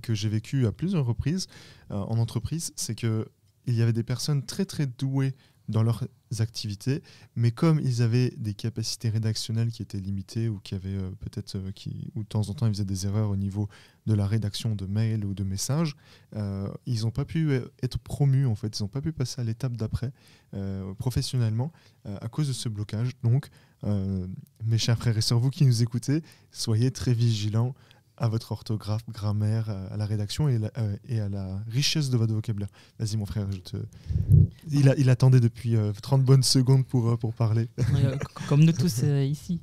que 0.01 0.13
j'ai 0.13 0.29
vécue 0.29 0.65
à 0.67 0.71
plusieurs 0.71 1.05
reprises 1.05 1.47
euh, 1.89 1.95
en 1.95 2.17
entreprise. 2.17 2.73
C'est 2.75 2.95
que 2.95 3.27
il 3.67 3.75
y 3.75 3.81
avait 3.83 3.93
des 3.93 4.03
personnes 4.03 4.43
très 4.43 4.65
très 4.65 4.87
douées 4.87 5.35
dans 5.71 5.83
leurs 5.83 6.05
activités, 6.39 7.01
mais 7.35 7.51
comme 7.51 7.79
ils 7.79 8.01
avaient 8.01 8.31
des 8.37 8.53
capacités 8.53 9.09
rédactionnelles 9.09 9.71
qui 9.71 9.81
étaient 9.81 9.99
limitées 9.99 10.47
ou 10.47 10.59
qui 10.59 10.75
avaient 10.75 10.89
euh, 10.95 11.09
peut-être 11.19 11.55
euh, 11.55 11.71
qui 11.71 12.11
ou 12.15 12.23
de 12.23 12.27
temps 12.27 12.49
en 12.49 12.53
temps 12.53 12.67
ils 12.67 12.73
faisaient 12.73 12.85
des 12.85 13.05
erreurs 13.05 13.29
au 13.29 13.35
niveau 13.35 13.67
de 14.05 14.13
la 14.13 14.27
rédaction 14.27 14.75
de 14.75 14.85
mails 14.85 15.25
ou 15.25 15.33
de 15.33 15.43
messages, 15.43 15.95
euh, 16.35 16.69
ils 16.85 17.01
n'ont 17.01 17.11
pas 17.11 17.25
pu 17.25 17.51
être 17.81 17.97
promus 17.99 18.45
en 18.45 18.55
fait, 18.55 18.79
ils 18.79 18.83
n'ont 18.83 18.89
pas 18.89 19.01
pu 19.01 19.11
passer 19.11 19.41
à 19.41 19.43
l'étape 19.43 19.75
d'après 19.75 20.11
professionnellement 20.97 21.71
à 22.03 22.27
cause 22.27 22.49
de 22.49 22.53
ce 22.53 22.67
blocage. 22.67 23.11
Donc, 23.23 23.49
mes 23.83 24.77
chers 24.77 24.97
frères 24.97 25.17
et 25.17 25.21
sœurs, 25.21 25.39
vous 25.39 25.49
qui 25.49 25.65
nous 25.65 25.81
écoutez, 25.81 26.23
soyez 26.51 26.91
très 26.91 27.13
vigilants 27.13 27.73
à 28.21 28.27
votre 28.27 28.51
orthographe, 28.51 29.01
grammaire, 29.09 29.69
à 29.69 29.93
à 29.93 29.97
la 29.97 30.05
rédaction 30.05 30.47
euh, 30.47 30.95
et 31.09 31.19
à 31.19 31.27
la 31.27 31.59
richesse 31.67 32.09
de 32.09 32.17
votre 32.17 32.33
vocabulaire. 32.33 32.69
Vas-y 32.99 33.17
mon 33.17 33.25
frère, 33.25 33.47
il, 34.71 35.09
attendait 35.09 35.39
depuis 35.39 35.75
euh, 35.75 35.91
30 36.01 36.23
bonnes 36.23 36.43
secondes 36.43 36.85
pour, 36.85 37.09
euh, 37.09 37.17
pour 37.17 37.33
parler. 37.33 37.67
Euh, 37.79 38.15
comme 38.47 38.63
nous 38.63 38.71
tous 38.71 39.01
euh, 39.03 39.25
ici. 39.25 39.59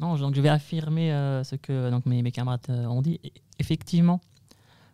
Non, 0.00 0.16
donc 0.16 0.34
je 0.34 0.40
vais 0.40 0.48
affirmer 0.48 1.12
euh, 1.12 1.44
ce 1.44 1.56
que 1.56 1.90
donc, 1.90 2.04
mes, 2.04 2.30
camarades 2.32 2.60
euh, 2.68 2.84
ont 2.86 3.00
dit. 3.00 3.20
Effectivement, 3.58 4.20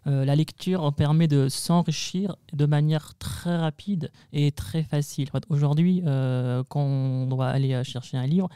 euh, 0.07 0.25
la 0.25 0.37
lecture 0.37 0.93
permet 0.93 1.27
de 1.27 1.49
s'enrichir 1.49 2.37
de 2.53 2.67
manière 2.67 3.15
très 3.19 3.57
rapide 3.57 4.11
et 4.33 4.53
très 4.53 4.85
facile. 4.85 5.31
Aujourd'hui, 5.49 6.03
euh, 6.07 6.63
quand 6.69 6.83
on 6.83 7.27
doit 7.27 7.49
aller 7.49 7.73
euh, 7.73 7.83
chercher 7.83 8.17
un 8.17 8.27
livre, 8.27 8.49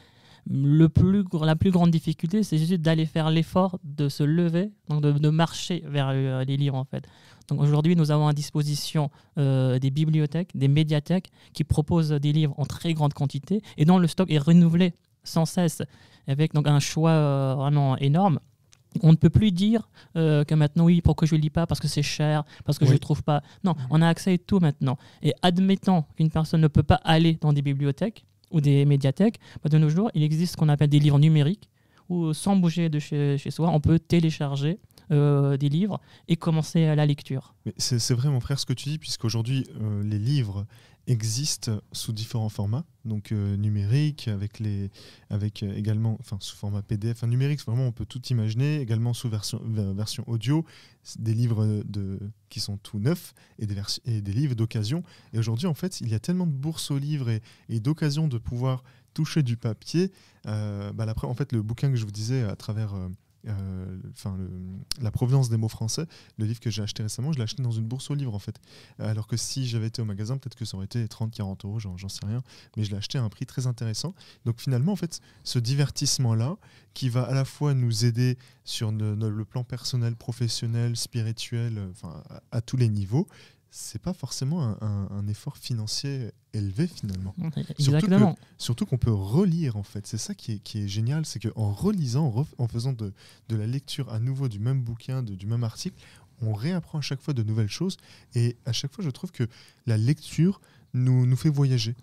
le 0.48 0.88
plus, 0.88 1.24
la 1.42 1.56
plus 1.56 1.70
grande 1.70 1.90
difficulté, 1.90 2.42
c'est 2.42 2.58
juste 2.58 2.74
d'aller 2.74 3.06
faire 3.06 3.30
l'effort 3.30 3.78
de 3.84 4.08
se 4.08 4.22
lever, 4.22 4.72
donc 4.88 5.02
de, 5.02 5.12
de 5.12 5.28
marcher 5.28 5.82
vers 5.86 6.10
euh, 6.12 6.44
les 6.44 6.56
livres 6.56 6.76
en 6.76 6.84
fait. 6.84 7.06
Donc 7.48 7.60
aujourd'hui, 7.60 7.96
nous 7.96 8.10
avons 8.10 8.28
à 8.28 8.32
disposition 8.32 9.10
euh, 9.38 9.78
des 9.78 9.90
bibliothèques, 9.90 10.50
des 10.54 10.68
médiathèques 10.68 11.30
qui 11.52 11.64
proposent 11.64 12.10
des 12.10 12.32
livres 12.32 12.54
en 12.58 12.64
très 12.64 12.94
grande 12.94 13.12
quantité 13.12 13.60
et 13.76 13.84
dont 13.84 13.98
le 13.98 14.06
stock 14.06 14.30
est 14.30 14.38
renouvelé 14.38 14.94
sans 15.24 15.44
cesse 15.44 15.82
avec 16.26 16.54
donc 16.54 16.66
un 16.66 16.78
choix 16.80 17.10
euh, 17.10 17.54
vraiment 17.56 17.96
énorme. 17.98 18.38
On 19.02 19.10
ne 19.10 19.16
peut 19.16 19.30
plus 19.30 19.52
dire 19.52 19.88
euh, 20.16 20.44
que 20.44 20.54
maintenant, 20.54 20.84
oui, 20.84 21.00
pourquoi 21.00 21.26
je 21.26 21.36
ne 21.36 21.40
lis 21.40 21.50
pas 21.50 21.66
Parce 21.66 21.80
que 21.80 21.86
c'est 21.86 22.02
cher, 22.02 22.44
parce 22.64 22.78
que 22.78 22.86
je 22.86 22.92
ne 22.92 22.98
trouve 22.98 23.22
pas. 23.22 23.42
Non, 23.62 23.74
on 23.88 24.02
a 24.02 24.08
accès 24.08 24.32
à 24.34 24.38
tout 24.38 24.58
maintenant. 24.58 24.96
Et 25.22 25.32
admettant 25.42 26.08
qu'une 26.16 26.30
personne 26.30 26.60
ne 26.60 26.68
peut 26.68 26.82
pas 26.82 27.00
aller 27.04 27.38
dans 27.40 27.52
des 27.52 27.62
bibliothèques 27.62 28.24
ou 28.50 28.60
des 28.60 28.84
médiathèques, 28.84 29.38
bah, 29.62 29.68
de 29.68 29.78
nos 29.78 29.88
jours, 29.88 30.10
il 30.14 30.22
existe 30.22 30.52
ce 30.52 30.56
qu'on 30.56 30.68
appelle 30.68 30.90
des 30.90 30.98
livres 30.98 31.18
numériques 31.18 31.70
où, 32.08 32.32
sans 32.34 32.56
bouger 32.56 32.88
de 32.88 32.98
chez, 32.98 33.38
chez 33.38 33.50
soi, 33.50 33.70
on 33.70 33.80
peut 33.80 33.98
télécharger 33.98 34.80
euh, 35.12 35.56
des 35.56 35.68
livres 35.68 36.00
et 36.28 36.36
commencer 36.36 36.84
à 36.84 36.94
la 36.94 37.06
lecture. 37.06 37.54
C'est 37.78 38.14
vrai, 38.14 38.28
mon 38.28 38.40
frère, 38.40 38.58
ce 38.58 38.66
que 38.66 38.72
tu 38.72 38.88
dis, 38.88 38.98
puisqu'aujourd'hui, 38.98 39.66
euh, 39.80 40.02
les 40.02 40.18
livres 40.18 40.66
existent 41.10 41.80
sous 41.92 42.12
différents 42.12 42.48
formats, 42.48 42.84
donc 43.04 43.32
euh, 43.32 43.56
numérique, 43.56 44.28
avec, 44.28 44.60
les, 44.60 44.90
avec 45.28 45.62
euh, 45.62 45.74
également, 45.74 46.16
enfin, 46.20 46.36
sous 46.40 46.56
format 46.56 46.82
PDF, 46.82 47.16
enfin, 47.18 47.26
numérique, 47.26 47.60
vraiment, 47.66 47.86
on 47.88 47.92
peut 47.92 48.06
tout 48.06 48.22
imaginer, 48.28 48.80
également 48.80 49.12
sous 49.12 49.28
version, 49.28 49.60
ver- 49.64 49.92
version 49.92 50.22
audio, 50.28 50.64
des 51.18 51.34
livres 51.34 51.82
de, 51.84 52.20
qui 52.48 52.60
sont 52.60 52.76
tout 52.76 53.00
neufs 53.00 53.34
et 53.58 53.66
des, 53.66 53.76
et 54.04 54.22
des 54.22 54.32
livres 54.32 54.54
d'occasion. 54.54 55.02
Et 55.32 55.38
aujourd'hui, 55.38 55.66
en 55.66 55.74
fait, 55.74 56.00
il 56.00 56.08
y 56.08 56.14
a 56.14 56.20
tellement 56.20 56.46
de 56.46 56.52
bourses 56.52 56.90
aux 56.92 56.98
livres 56.98 57.28
et, 57.28 57.42
et 57.68 57.80
d'occasions 57.80 58.28
de 58.28 58.38
pouvoir 58.38 58.84
toucher 59.12 59.42
du 59.42 59.56
papier. 59.56 60.12
Euh, 60.46 60.92
bah, 60.92 61.06
après, 61.08 61.26
en 61.26 61.34
fait, 61.34 61.52
le 61.52 61.62
bouquin 61.62 61.90
que 61.90 61.96
je 61.96 62.04
vous 62.04 62.12
disais 62.12 62.42
à 62.44 62.54
travers. 62.54 62.94
Euh, 63.48 63.98
enfin, 64.10 64.36
la 65.00 65.10
provenance 65.10 65.48
des 65.48 65.56
mots 65.56 65.68
français, 65.68 66.06
le 66.38 66.44
livre 66.44 66.60
que 66.60 66.70
j'ai 66.70 66.82
acheté 66.82 67.02
récemment, 67.02 67.32
je 67.32 67.38
l'ai 67.38 67.44
acheté 67.44 67.62
dans 67.62 67.70
une 67.70 67.86
bourse 67.86 68.10
aux 68.10 68.14
livres 68.14 68.34
en 68.34 68.38
fait. 68.38 68.60
Alors 68.98 69.26
que 69.26 69.36
si 69.36 69.66
j'avais 69.66 69.86
été 69.86 70.02
au 70.02 70.04
magasin, 70.04 70.38
peut-être 70.38 70.56
que 70.56 70.64
ça 70.64 70.76
aurait 70.76 70.86
été 70.86 71.04
30-40 71.06 71.66
euros, 71.66 71.78
j'en 71.78 72.08
sais 72.08 72.26
rien. 72.26 72.42
Mais 72.76 72.84
je 72.84 72.90
l'ai 72.90 72.96
acheté 72.96 73.18
à 73.18 73.22
un 73.22 73.28
prix 73.28 73.46
très 73.46 73.66
intéressant. 73.66 74.14
Donc 74.44 74.60
finalement, 74.60 74.92
en 74.92 74.96
fait, 74.96 75.20
ce 75.44 75.58
divertissement-là, 75.58 76.56
qui 76.94 77.08
va 77.08 77.22
à 77.22 77.34
la 77.34 77.44
fois 77.44 77.74
nous 77.74 78.04
aider 78.04 78.36
sur 78.64 78.90
le 78.92 79.44
plan 79.44 79.64
personnel, 79.64 80.16
professionnel, 80.16 80.96
spirituel, 80.96 81.78
euh, 81.78 82.08
à 82.50 82.60
tous 82.60 82.76
les 82.76 82.88
niveaux, 82.88 83.28
c'est 83.70 84.00
pas 84.02 84.12
forcément 84.12 84.62
un, 84.64 84.76
un- 84.80 85.08
un 85.10 85.26
effort 85.28 85.56
financier 85.56 86.30
élevé 86.52 86.86
finalement. 86.88 87.34
Exactement. 88.00 88.18
Surtout 88.58 88.84
qu'on 88.86 88.98
peut 88.98 89.12
relire 89.12 89.76
en 89.76 89.82
fait. 89.84 90.06
C'est 90.06 90.18
ça 90.18 90.34
qui 90.34 90.52
est, 90.52 90.58
qui 90.58 90.80
est 90.80 90.88
génial, 90.88 91.24
c'est 91.24 91.38
qu'en 91.40 91.72
relisant, 91.72 92.26
en, 92.26 92.30
ref- 92.42 92.54
en 92.58 92.66
faisant 92.68 92.92
de, 92.92 93.12
de 93.48 93.56
la 93.56 93.66
lecture 93.66 94.12
à 94.12 94.18
nouveau 94.18 94.48
du 94.48 94.58
même 94.58 94.80
bouquin, 94.82 95.22
de- 95.22 95.34
du 95.34 95.46
même 95.46 95.62
article, 95.64 95.96
on 96.42 96.52
réapprend 96.54 96.98
à 96.98 97.02
chaque 97.02 97.20
fois 97.20 97.34
de 97.34 97.42
nouvelles 97.42 97.68
choses. 97.68 97.96
Et 98.34 98.56
à 98.66 98.72
chaque 98.72 98.92
fois, 98.92 99.04
je 99.04 99.10
trouve 99.10 99.30
que 99.30 99.46
la 99.86 99.96
lecture 99.96 100.60
nous, 100.94 101.24
nous 101.26 101.36
fait 101.36 101.50
voyager. 101.50 101.94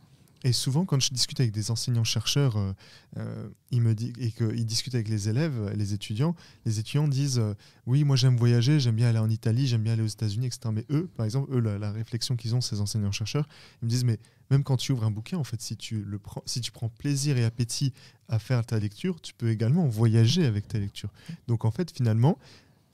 Et 0.44 0.54
souvent, 0.54 0.86
quand 0.86 1.00
je 1.00 1.10
discute 1.14 1.40
avec 1.40 1.52
des 1.52 1.72
enseignants-chercheurs, 1.72 2.58
euh, 2.58 2.74
euh, 3.18 3.50
ils 3.72 3.86
et 4.20 4.32
qu'ils 4.32 4.66
discutent 4.66 4.96
avec 4.96 5.10
les 5.10 5.30
élèves, 5.30 5.74
les 5.76 5.94
étudiants, 5.94 6.36
les 6.66 6.80
étudiants 6.80 7.08
disent 7.08 7.40
euh, 7.40 7.54
oui, 7.86 8.04
moi 8.04 8.16
j'aime 8.16 8.38
voyager, 8.38 8.80
j'aime 8.80 8.96
bien 8.96 9.08
aller 9.08 9.20
en 9.20 9.30
Italie, 9.30 9.68
j'aime 9.68 9.82
bien 9.82 9.94
aller 9.94 10.04
aux 10.04 10.08
États-Unis, 10.08 10.48
etc. 10.48 10.70
Mais 10.72 10.86
eux, 10.92 11.10
par 11.16 11.26
exemple, 11.26 11.52
eux, 11.54 11.60
la, 11.60 11.78
la 11.80 11.92
réflexion 11.92 12.36
qu'ils 12.36 12.56
ont, 12.56 12.62
ces 12.62 12.82
enseignants-chercheurs, 12.82 13.48
ils 13.82 13.86
me 13.86 13.90
disent 13.90 14.06
mais 14.06 14.20
même 14.52 14.64
quand 14.64 14.78
tu 14.78 14.92
ouvres 14.92 15.04
un 15.04 15.12
bouquin, 15.12 15.38
en 15.38 15.44
fait, 15.44 15.62
si 15.62 15.76
tu 15.76 16.04
le 16.04 16.20
prends, 16.20 16.44
si 16.46 16.62
tu 16.62 16.72
prends 16.72 16.90
plaisir 16.90 17.38
et 17.38 17.44
appétit 17.44 17.94
à 18.30 18.40
faire 18.40 18.66
ta 18.66 18.80
lecture, 18.80 19.20
tu 19.22 19.34
peux 19.34 19.50
également 19.50 19.88
voyager 19.88 20.46
avec 20.46 20.68
ta 20.68 20.80
lecture. 20.80 21.10
Donc 21.48 21.66
en 21.66 21.72
fait, 21.72 21.92
finalement, 21.92 22.38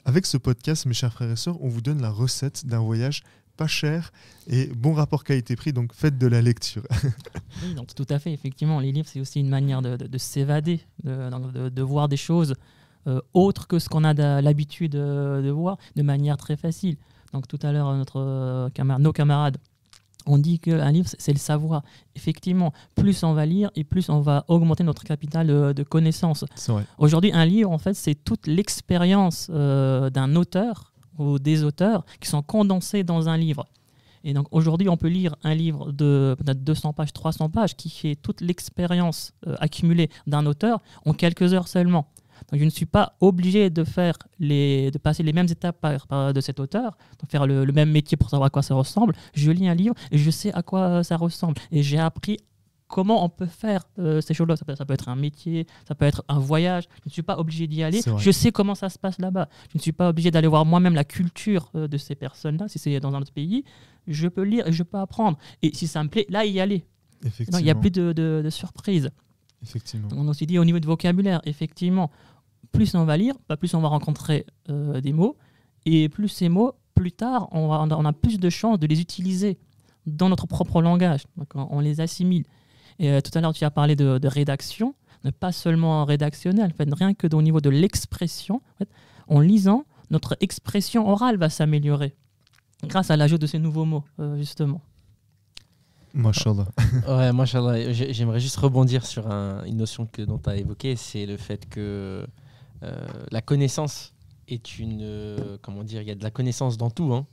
avec 0.05 0.25
ce 0.25 0.37
podcast, 0.37 0.85
mes 0.85 0.93
chers 0.93 1.13
frères 1.13 1.31
et 1.31 1.35
sœurs, 1.35 1.61
on 1.61 1.69
vous 1.69 1.81
donne 1.81 2.01
la 2.01 2.09
recette 2.09 2.65
d'un 2.65 2.79
voyage 2.79 3.23
pas 3.57 3.67
cher 3.67 4.11
et 4.47 4.67
bon 4.67 4.93
rapport 4.93 5.23
qualité-prix. 5.23 5.73
Donc 5.73 5.93
faites 5.93 6.17
de 6.17 6.27
la 6.27 6.41
lecture. 6.41 6.83
Oui, 7.63 7.75
donc 7.75 7.93
tout 7.93 8.07
à 8.09 8.17
fait. 8.19 8.33
Effectivement, 8.33 8.79
les 8.79 8.91
livres, 8.91 9.07
c'est 9.07 9.19
aussi 9.19 9.39
une 9.39 9.47
manière 9.47 9.81
de, 9.83 9.95
de- 9.95 10.07
de 10.07 10.17
s'évader, 10.17 10.81
de, 11.03 11.81
voir 11.83 12.09
des 12.09 12.17
choses 12.17 12.55
euh, 13.07 13.21
autres 13.33 13.67
que 13.67 13.77
ce 13.79 13.89
qu'on 13.89 14.03
a 14.03 14.13
l'habitude 14.41 14.95
euh, 14.95 15.41
de 15.41 15.49
voir 15.51 15.77
de 15.95 16.01
manière 16.01 16.35
très 16.37 16.57
facile. 16.57 16.97
Donc 17.31 17.47
tout 17.47 17.59
à 17.61 17.71
l'heure, 17.71 17.93
notre, 17.95 18.19
euh, 18.19 18.69
camar- 18.71 18.97
nos 18.99 19.11
camarades 19.13 19.57
ont 20.25 20.37
dit 20.39 20.57
qu'un 20.59 20.91
livre, 20.91 21.07
c'est- 21.17 21.31
le 21.33 21.37
savoir. 21.37 21.83
Effectivement, 22.15 22.73
plus 22.95 23.23
on 23.23 23.33
va 23.33 23.45
lire 23.45 23.69
et 23.75 23.83
plus 23.83 24.09
on 24.09 24.19
va 24.21 24.45
augmenter 24.47 24.83
notre 24.83 25.03
capital 25.03 25.45
de, 25.47 25.83
connaissances. 25.83 26.43
Aujourd'hui, 26.97 27.31
un 27.33 27.45
livre, 27.45 27.69
en 27.71 27.77
fait, 27.77 27.93
c'est 27.93 28.15
toute 28.15 28.47
l'expérience 28.47 29.47
euh, 29.53 30.09
d'un 30.09 30.35
auteur 30.35 30.92
ou 31.17 31.39
des 31.39 31.63
auteurs 31.63 32.05
qui 32.19 32.29
sont 32.29 32.41
condensés 32.41 33.03
dans 33.03 33.29
un 33.29 33.37
livre. 33.37 33.67
Et 34.23 34.33
donc 34.33 34.47
aujourd'hui, 34.51 34.87
on 34.87 34.97
peut 34.97 35.09
lire 35.09 35.35
un 35.43 35.53
livre 35.53 35.91
de 35.91 36.35
peut-être 36.37 36.63
200 36.63 36.93
pages, 36.93 37.11
300 37.11 37.49
pages, 37.49 37.75
qui 37.75 37.89
fait 37.89 38.15
toute 38.15 38.41
l'expérience 38.41 39.33
euh, 39.47 39.55
accumulée 39.59 40.09
d'un 40.27 40.45
auteur 40.45 40.81
en 41.05 41.13
quelques 41.13 41.53
heures 41.53 41.67
seulement. 41.67 42.07
Donc 42.51 42.59
je 42.59 42.65
ne 42.65 42.69
suis 42.69 42.85
pas 42.85 43.15
obligé 43.19 43.69
de 43.69 43.83
faire 43.83 44.17
les, 44.39 44.91
de 44.91 44.97
passer 44.97 45.23
les 45.23 45.33
mêmes 45.33 45.47
étapes 45.49 45.85
de 46.33 46.41
cet 46.41 46.59
auteur, 46.59 46.97
de 47.21 47.27
faire 47.27 47.45
le, 47.45 47.63
le 47.65 47.73
même 47.73 47.91
métier 47.91 48.17
pour 48.17 48.29
savoir 48.29 48.47
à 48.47 48.49
quoi 48.49 48.61
ça 48.61 48.75
ressemble. 48.75 49.15
Je 49.33 49.51
lis 49.51 49.67
un 49.67 49.75
livre 49.75 49.95
et 50.11 50.17
je 50.17 50.29
sais 50.29 50.53
à 50.53 50.61
quoi 50.61 51.03
ça 51.03 51.17
ressemble. 51.17 51.55
Et 51.71 51.83
j'ai 51.83 51.99
appris 51.99 52.37
comment 52.87 53.23
on 53.25 53.29
peut 53.29 53.45
faire 53.47 53.83
euh, 53.99 54.21
ces 54.21 54.33
choses-là. 54.33 54.55
Ça 54.55 54.65
peut, 54.65 54.75
ça 54.75 54.85
peut 54.85 54.93
être 54.93 55.09
un 55.09 55.15
métier, 55.15 55.65
ça 55.87 55.95
peut 55.95 56.05
être 56.05 56.23
un 56.27 56.39
voyage. 56.39 56.83
Je 57.03 57.09
ne 57.09 57.11
suis 57.11 57.21
pas 57.23 57.37
obligé 57.39 57.67
d'y 57.67 57.81
aller. 57.83 58.01
Je 58.19 58.31
sais 58.31 58.51
comment 58.51 58.75
ça 58.75 58.89
se 58.89 58.99
passe 58.99 59.19
là-bas. 59.19 59.49
Je 59.71 59.77
ne 59.77 59.81
suis 59.81 59.91
pas 59.93 60.09
obligé 60.09 60.29
d'aller 60.31 60.47
voir 60.47 60.65
moi-même 60.65 60.93
la 60.95 61.03
culture 61.03 61.71
euh, 61.75 61.87
de 61.87 61.97
ces 61.97 62.15
personnes-là. 62.15 62.67
Si 62.67 62.79
c'est 62.79 62.99
dans 62.99 63.13
un 63.15 63.21
autre 63.21 63.33
pays, 63.33 63.63
je 64.07 64.27
peux 64.27 64.43
lire 64.43 64.67
et 64.67 64.71
je 64.73 64.83
peux 64.83 64.97
apprendre. 64.97 65.37
Et 65.61 65.73
si 65.75 65.87
ça 65.87 66.03
me 66.03 66.09
plaît, 66.09 66.25
là, 66.29 66.45
y 66.45 66.59
aller. 66.59 66.85
Il 67.59 67.63
n'y 67.63 67.69
a 67.71 67.75
plus 67.81 67.91
de, 67.91 68.11
de- 68.13 68.41
de 68.43 68.49
surprises. 68.49 69.09
Effectivement. 69.61 70.09
On 70.15 70.27
a 70.27 70.31
aussi 70.31 70.45
dit 70.45 70.59
au 70.59 70.65
niveau 70.65 70.79
de 70.79 70.85
vocabulaire, 70.85 71.41
effectivement, 71.45 72.11
plus 72.73 72.95
on 72.95 73.05
va 73.05 73.15
lire, 73.17 73.33
bah, 73.47 73.55
plus 73.55 73.73
on 73.75 73.79
va 73.81 73.87
rencontrer 73.87 74.45
euh, 74.69 74.99
des 74.99 75.13
mots, 75.13 75.37
et 75.85 76.09
plus 76.09 76.27
ces 76.27 76.49
mots, 76.49 76.73
plus 76.95 77.11
tard, 77.13 77.47
on, 77.51 77.67
va- 77.69 77.75
a, 77.75 77.97
on 77.97 78.05
a 78.05 78.13
plus 78.13 78.39
de 78.39 78.49
chances 78.49 78.77
de 78.79 78.87
les 78.87 78.99
utiliser 78.99 79.57
dans 80.05 80.27
notre 80.27 80.47
propre 80.47 80.81
langage. 80.81 81.23
Donc, 81.37 81.47
on, 81.55 81.67
on 81.71 81.79
les 81.79 82.01
assimile. 82.01 82.43
Et 82.99 83.09
euh, 83.11 83.21
tout 83.21 83.31
à 83.37 83.41
l'heure, 83.41 83.53
tu 83.53 83.63
as 83.65 83.71
parlé 83.71 83.95
de, 83.95 84.17
de 84.17 84.27
rédaction, 84.27 84.95
mais 85.23 85.31
pas 85.31 85.51
seulement 85.51 86.05
rédactionnel, 86.05 86.71
en 86.73 86.75
fait, 86.77 86.93
rien 86.93 87.13
que 87.13 87.27
au 87.35 87.41
niveau 87.41 87.61
de 87.61 87.69
l'expression. 87.69 88.55
en 88.55 88.77
fait, 88.79 88.89
en 89.27 89.39
lisant, 89.39 89.85
notre 90.11 90.35
expression 90.41 91.07
orale 91.09 91.37
va 91.37 91.49
s'améliorer 91.49 92.13
grâce 92.87 93.09
à 93.09 93.15
l'ajout 93.17 93.37
de 93.37 93.47
ces 93.47 93.59
nouveaux 93.59 93.85
mots, 93.85 94.03
euh, 94.19 94.37
justement. 94.37 94.81
Mashallah. 96.13 96.67
Ouais, 97.07 97.31
moi, 97.31 97.45
j'aimerais 97.45 98.39
juste 98.39 98.57
rebondir 98.57 99.05
sur 99.05 99.29
un- 99.31 99.63
une 99.65 99.77
notion 99.77 100.05
que, 100.05 100.21
dont 100.21 100.37
tu 100.37 100.49
as 100.49 100.57
évoqué, 100.57 100.95
c'est 100.95 101.25
le 101.25 101.37
fait 101.37 101.67
que 101.67 102.25
euh, 102.83 103.05
la 103.31 103.41
connaissance 103.41 104.13
est 104.47 104.77
une. 104.77 104.99
euh, 105.01 105.57
comment 105.61 105.83
dire 105.83 106.01
Il 106.01 106.07
y 106.07 106.11
a 106.11 106.15
de 106.15 106.23
la 106.23 106.29
connaissance 106.31 106.77
dans 106.77 106.89
tout. 106.91 107.13
hein. 107.13 107.25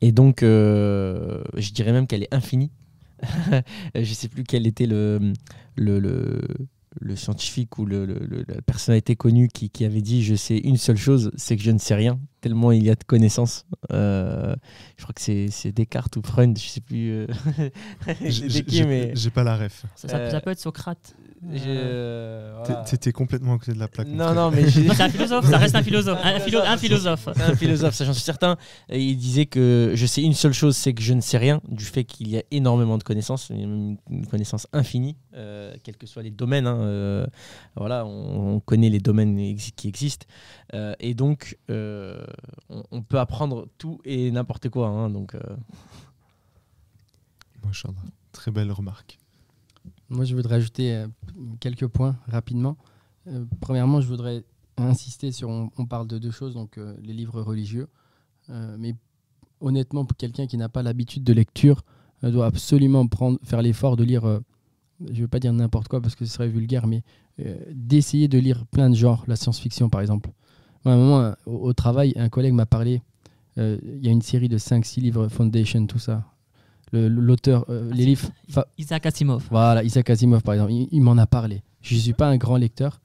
Et 0.00 0.12
donc, 0.12 0.42
euh, 0.42 1.42
je 1.56 1.72
dirais 1.72 1.92
même 1.92 2.06
qu'elle 2.06 2.22
est 2.22 2.32
infinie. 2.34 2.70
je 3.94 4.12
sais 4.14 4.28
plus 4.28 4.44
quel 4.44 4.66
était 4.66 4.86
le, 4.86 5.32
le, 5.76 5.98
le, 6.00 6.40
le 7.00 7.16
scientifique 7.16 7.78
ou 7.78 7.86
le, 7.86 8.04
la 8.48 8.60
personnalité 8.62 9.16
connue 9.16 9.48
qui, 9.48 9.70
qui 9.70 9.84
avait 9.84 10.02
dit 10.02 10.22
Je 10.22 10.34
sais 10.34 10.58
une 10.58 10.76
seule 10.76 10.96
chose, 10.96 11.30
c'est 11.36 11.56
que 11.56 11.62
je 11.62 11.70
ne 11.70 11.78
sais 11.78 11.94
rien, 11.94 12.18
tellement 12.40 12.72
il 12.72 12.82
y 12.84 12.90
a 12.90 12.94
de 12.94 13.04
connaissances. 13.04 13.66
Euh, 13.92 14.54
je 14.96 15.02
crois 15.04 15.14
que 15.14 15.20
c'est 15.22 15.48
c'est 15.50 15.72
Descartes 15.72 16.16
ou 16.16 16.22
Freud, 16.22 16.58
je 16.58 16.66
sais 16.68 16.80
plus. 16.80 17.10
euh, 17.12 17.26
J'ai- 18.20 18.84
mais. 18.84 19.12
j'ai 19.14 19.30
pas 19.30 19.44
la 19.44 19.56
ref. 19.56 19.84
Ça, 19.96 20.08
ça- 20.08 20.16
Euh, 20.18 20.30
ça 20.30 20.40
peut 20.40 20.50
être 20.50 20.60
Socrate. 20.60 21.14
Euh, 21.44 22.54
voilà. 22.64 22.82
T'étais 22.84 23.10
complètement 23.10 23.54
à 23.54 23.58
côté 23.58 23.72
de 23.74 23.78
la 23.80 23.88
plaque. 23.88 24.06
Non, 24.06 24.32
non, 24.32 24.50
mais 24.52 24.70
c'est 24.70 24.88
un 25.00 25.08
philosophe, 25.08 25.50
ça 25.50 25.58
reste 25.58 25.74
un 25.74 25.82
philosophe. 25.82 26.18
Un, 26.22 26.38
philo- 26.38 26.60
un 26.64 26.76
philosophe. 26.76 27.28
un 27.28 27.56
philosophe, 27.56 27.94
ça 27.94 28.04
j'en 28.04 28.12
suis 28.12 28.22
certain. 28.22 28.56
Et 28.88 29.02
il 29.02 29.16
disait 29.16 29.46
que 29.46 29.92
je 29.96 30.06
sais 30.06 30.22
une 30.22 30.34
seule 30.34 30.52
chose, 30.52 30.76
c'est 30.76 30.94
que 30.94 31.02
je 31.02 31.12
ne 31.14 31.20
sais 31.20 31.38
rien 31.38 31.60
du 31.68 31.84
fait 31.84 32.04
qu'il 32.04 32.28
y 32.28 32.38
a 32.38 32.42
énormément 32.52 32.96
de 32.96 33.02
connaissances, 33.02 33.50
une 33.50 33.96
connaissance 34.30 34.68
infinie, 34.72 35.16
euh, 35.34 35.74
quels 35.82 35.96
que 35.96 36.06
soient 36.06 36.22
les 36.22 36.30
domaines. 36.30 36.66
hein, 36.68 36.78
euh, 36.80 37.26
voilà, 37.74 38.06
on, 38.06 38.54
on 38.54 38.60
connaît 38.60 38.88
les 38.90 39.00
domaines 39.00 39.36
ex- 39.38 39.72
qui 39.74 39.88
existent. 39.88 40.26
Euh, 40.74 40.94
et 41.00 41.14
donc, 41.14 41.58
euh, 41.70 42.24
on, 42.70 42.84
on 42.92 43.02
peut 43.02 43.18
apprendre 43.18 43.66
tout 43.78 44.00
et 44.04 44.30
n'importe 44.30 44.68
quoi. 44.68 44.86
hein, 44.88 45.10
donc, 45.10 45.34
euh. 45.34 45.40
Très 48.32 48.50
belle 48.50 48.70
remarque. 48.72 49.18
Moi, 50.12 50.26
je 50.26 50.36
voudrais 50.36 50.56
ajouter 50.56 50.94
euh, 50.94 51.06
quelques 51.58 51.86
points 51.86 52.16
rapidement. 52.28 52.76
Euh, 53.28 53.46
premièrement, 53.60 54.02
je 54.02 54.06
voudrais 54.06 54.44
insister 54.76 55.32
sur. 55.32 55.48
On, 55.48 55.86
parle 55.86 56.06
de 56.06 56.18
deux 56.18 56.30
choses, 56.30 56.52
donc 56.52 56.76
euh, 56.76 56.94
les 57.02 57.14
livres 57.14 57.40
religieux. 57.40 57.88
Mais 58.76 58.94
honnêtement, 59.60 60.04
pour 60.04 60.16
quelqu'un 60.16 60.46
qui 60.46 60.58
n'a 60.58 60.68
pas 60.68 60.82
l'habitude 60.82 61.24
de 61.24 61.32
lecture, 61.32 61.82
doit 62.22 62.44
absolument 62.44 63.06
prendre, 63.06 63.38
faire 63.44 63.62
l'effort 63.62 63.96
de 63.96 64.04
lire. 64.04 64.24
je 65.00 65.10
ne 65.10 65.20
veux 65.22 65.28
pas 65.28 65.38
dire 65.38 65.54
n'importe 65.54 65.88
quoi 65.88 66.02
parce 66.02 66.14
que 66.14 66.26
ce 66.26 66.34
serait 66.34 66.48
vulgaire, 66.48 66.86
mais 66.86 67.02
d'essayer 67.70 68.28
de 68.28 68.36
lire 68.38 68.66
plein 68.66 68.90
de 68.90 68.94
genres, 68.94 69.24
la 69.28 69.36
science-fiction 69.36 69.88
par 69.88 70.02
exemple. 70.02 70.28
Moi, 70.84 70.92
à 70.92 70.96
un 70.98 71.00
moment, 71.00 71.34
au, 71.46 71.68
au 71.68 71.72
travail, 71.72 72.12
un 72.16 72.28
collègue 72.28 72.52
m'a 72.52 72.66
parlé. 72.66 73.00
Il 73.56 74.00
y 74.02 74.08
a 74.08 74.10
une 74.10 74.22
série 74.22 74.50
de 74.50 74.58
5-6 74.58 75.00
livres, 75.00 75.28
Foundation, 75.28 75.86
tout 75.86 76.00
ça. 76.00 76.26
Le- 76.92 77.08
L'auteur, 77.08 77.64
euh, 77.70 77.90
les 77.92 78.04
livres. 78.06 78.28
fa- 78.48 78.66
Isaac 78.78 79.06
Asimov. 79.06 79.44
voilà, 79.50 79.82
Isaac 79.82 80.10
Asimov, 80.10 80.42
par 80.42 80.54
exemple, 80.54 80.72
il, 80.72 80.88
il 80.92 81.00
m'en 81.00 81.16
a 81.18 81.26
parlé. 81.26 81.62
Je 81.80 81.94
ne 81.94 82.00
suis 82.00 82.12
pas 82.12 82.28
un 82.28 82.36
grand 82.36 82.56
lecteur, 82.56 83.00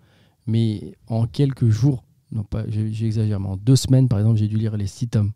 mais 0.45 0.93
en 1.07 1.25
quelques 1.25 1.69
jours, 1.69 2.03
non 2.31 2.43
pas, 2.43 2.63
je- 2.69 2.87
j'exagère, 2.91 3.39
mais 3.39 3.47
en 3.47 3.57
deux 3.57 3.75
semaines, 3.77 4.07
par 4.09 4.19
exemple, 4.19 4.37
j'ai 4.37 4.47
dû 4.47 4.57
lire 4.57 4.75
les 4.77 4.87
six 4.87 5.07
tomes 5.07 5.31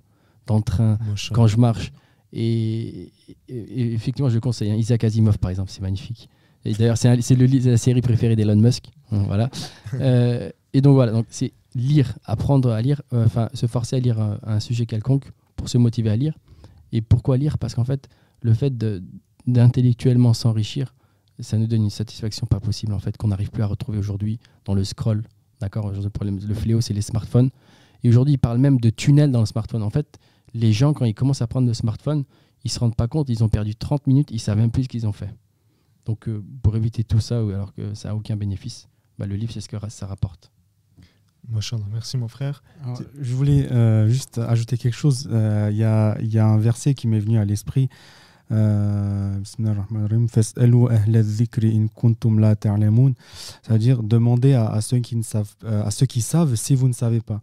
dans 0.47 0.57
le 0.57 0.63
train, 0.63 0.97
quand 1.33 1.47
je 1.47 1.57
marche. 1.57 1.91
Et, 2.33 3.11
et- 3.49 3.55
et 3.55 3.93
effectivement, 3.93 4.29
je 4.29 4.35
le 4.35 4.41
conseille. 4.41 4.71
hein, 4.71 4.75
Isaac 4.75 5.03
Asimov, 5.03 5.37
par 5.37 5.49
exemple, 5.51 5.69
c'est 5.71 5.81
magnifique. 5.81 6.29
Et 6.63 6.73
d'ailleurs, 6.73 6.97
c'est 6.97 7.13
la 7.15 7.77
série 7.77 8.01
préférée 8.01 8.35
d'Elon 8.35 8.55
Musk. 8.55 8.85
Hein, 9.11 9.23
Voilà. 9.27 9.49
Euh, 9.95 10.49
et 10.73 10.79
donc 10.81 10.93
voilà, 10.93 11.11
donc 11.11 11.25
c'est 11.29 11.51
lire, 11.75 12.17
apprendre 12.23 12.69
à 12.71 12.81
lire, 12.81 13.01
euh, 13.13 13.25
enfin 13.25 13.49
se 13.53 13.65
forcer 13.65 13.97
à 13.97 13.99
lire 13.99 14.19
un, 14.21 14.39
un 14.43 14.59
sujet 14.61 14.85
quelconque 14.85 15.25
pour 15.57 15.67
se 15.67 15.77
motiver 15.77 16.09
à 16.09 16.15
lire. 16.15 16.33
Et 16.93 17.01
pourquoi 17.01 17.35
lire? 17.37 17.57
Parce 17.57 17.75
qu'en 17.75 17.83
fait, 17.83 18.07
le 18.41 18.53
fait 18.53 18.73
d'intellectuellement 19.47 20.33
s'enrichir, 20.33 20.95
ça 21.39 21.57
nous 21.57 21.67
donne 21.67 21.83
une 21.83 21.89
satisfaction 21.89 22.45
pas 22.45 22.59
possible 22.59 22.93
en 22.93 22.99
fait 22.99 23.17
qu'on 23.17 23.29
n'arrive 23.29 23.49
plus 23.49 23.63
à 23.63 23.67
retrouver 23.67 23.97
aujourd'hui 23.97 24.39
dans 24.65 24.73
le 24.73 24.83
scroll. 24.83 25.23
D'accord 25.59 25.85
Aujourd'hui, 25.85 26.11
le 26.47 26.53
fléau, 26.53 26.81
c'est 26.81 26.93
les 26.93 27.01
smartphones. 27.01 27.49
Et 28.03 28.09
aujourd'hui, 28.09 28.33
ils 28.33 28.39
parlent 28.39 28.57
même 28.57 28.79
de 28.79 28.89
tunnels 28.89 29.31
dans 29.31 29.41
le 29.41 29.45
smartphone. 29.45 29.83
En 29.83 29.89
fait, 29.91 30.19
les 30.53 30.73
gens, 30.73 30.93
quand 30.93 31.05
ils 31.05 31.13
commencent 31.13 31.41
à 31.41 31.47
prendre 31.47 31.67
le 31.67 31.73
smartphone, 31.73 32.23
ils 32.63 32.71
se 32.71 32.79
rendent 32.79 32.95
pas 32.95 33.07
compte, 33.07 33.29
ils 33.29 33.43
ont 33.43 33.49
perdu 33.49 33.75
30 33.75 34.07
minutes, 34.07 34.29
ils 34.31 34.39
savent 34.39 34.57
même 34.57 34.71
plus 34.71 34.83
ce 34.83 34.89
qu'ils 34.89 35.07
ont 35.07 35.11
fait. 35.11 35.29
Donc, 36.05 36.27
euh, 36.27 36.43
pour 36.63 36.75
éviter 36.75 37.03
tout 37.03 37.19
ça, 37.19 37.43
ou 37.43 37.49
alors 37.49 37.73
que 37.73 37.93
ça 37.93 38.09
n'a 38.09 38.15
aucun 38.15 38.35
bénéfice, 38.35 38.87
bah, 39.19 39.27
le 39.27 39.35
livre, 39.35 39.51
c'est 39.53 39.61
ce 39.61 39.69
que 39.69 39.77
ça 39.89 40.07
rapporte. 40.07 40.51
Merci, 41.91 42.17
mon 42.17 42.27
frère. 42.27 42.63
Alors, 42.83 43.01
je 43.19 43.33
voulais 43.33 43.71
euh, 43.71 44.07
juste 44.07 44.37
ajouter 44.37 44.77
quelque 44.77 44.95
chose. 44.95 45.27
Euh, 45.31 45.69
Il 45.71 45.77
y, 45.77 45.83
a, 45.83 46.17
il 46.21 46.31
y 46.31 46.39
a 46.39 46.47
un 46.47 46.57
verset 46.57 46.93
qui 46.93 47.07
m'est 47.07 47.19
venu 47.19 47.37
à 47.37 47.45
l'esprit. 47.45 47.89
Fas'alu 50.27 50.87
ahla 50.89 51.21
dhikri 51.23 51.75
in 51.75 51.87
kuntum 51.87 52.39
la 52.39 52.55
ta'lamun. 52.55 53.13
C'est-à-dire 53.61 54.03
demander 54.03 54.53
à, 54.53 54.79
ceux 54.81 54.99
qui 54.99 55.15
ne 55.15 55.23
savent, 55.23 55.53
euh, 55.63 55.83
à 55.83 55.91
ceux 55.91 56.05
qui 56.05 56.21
savent 56.21 56.55
si 56.55 56.75
vous 56.75 56.87
ne 56.87 56.93
savez 56.93 57.21
pas. 57.21 57.41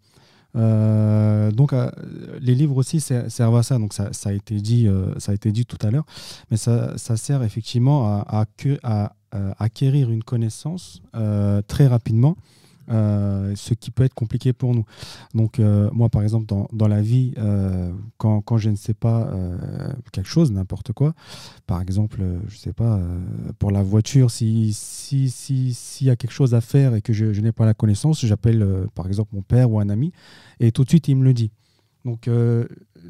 Euh, 0.56 1.50
donc 1.52 1.72
euh, 1.72 1.90
les 2.40 2.54
livres 2.54 2.76
aussi 2.76 3.00
ser- 3.00 3.28
servent 3.28 3.56
à 3.56 3.62
ça. 3.62 3.78
Donc 3.78 3.92
ça, 3.92 4.10
a 4.24 4.32
été 4.32 4.60
dit, 4.60 4.88
ça 5.18 5.32
a 5.32 5.34
été 5.34 5.52
dit 5.52 5.66
tout 5.66 5.78
à 5.86 5.90
l'heure, 5.90 6.06
mais 6.50 6.56
ça, 6.56 6.96
sert 6.96 7.42
effectivement 7.42 8.22
à, 8.26 8.46
acquérir 9.58 10.10
une 10.10 10.22
connaissance 10.22 11.02
très 11.68 11.86
rapidement 11.86 12.36
euh, 12.90 13.52
ce 13.56 13.74
qui 13.74 13.90
peut 13.90 14.04
être 14.04 14.14
compliqué 14.14 14.52
pour 14.52 14.74
nous. 14.74 14.84
Donc, 15.34 15.58
euh, 15.58 15.90
moi, 15.92 16.08
par 16.08 16.22
exemple, 16.22 16.46
dans, 16.46 16.68
dans 16.72 16.88
la 16.88 17.00
vie, 17.02 17.34
euh, 17.38 17.92
quand, 18.16 18.40
quand 18.40 18.58
je 18.58 18.70
ne 18.70 18.76
sais 18.76 18.94
pas 18.94 19.30
quelque 20.12 20.28
chose, 20.28 20.52
n'importe 20.52 20.92
quoi, 20.92 21.14
par 21.66 21.80
exemple, 21.80 22.18
je 22.48 22.54
ne 22.54 22.58
sais 22.58 22.72
pas, 22.72 23.00
pour 23.58 23.70
la 23.70 23.82
voiture, 23.82 24.30
s'il 24.30 24.72
si, 24.74 25.30
si, 25.30 25.74
s'il 25.74 26.06
y 26.06 26.10
a 26.10 26.16
quelque 26.16 26.32
chose 26.32 26.54
à 26.54 26.60
faire 26.60 26.94
et 26.94 27.02
que 27.02 27.12
je, 27.12 27.32
je 27.32 27.40
n'ai 27.40 27.52
pas 27.52 27.66
la 27.66 27.74
connaissance, 27.74 28.24
j'appelle, 28.24 28.66
par 28.94 29.06
exemple, 29.06 29.30
mon 29.34 29.42
père 29.42 29.70
ou 29.70 29.80
un 29.80 29.88
ami, 29.88 30.12
et 30.60 30.72
tout 30.72 30.84
de 30.84 30.88
suite, 30.88 31.08
il 31.08 31.16
me 31.16 31.24
le 31.24 31.34
dit. 31.34 31.50
Donc, 32.04 32.28
euh, 32.28 32.64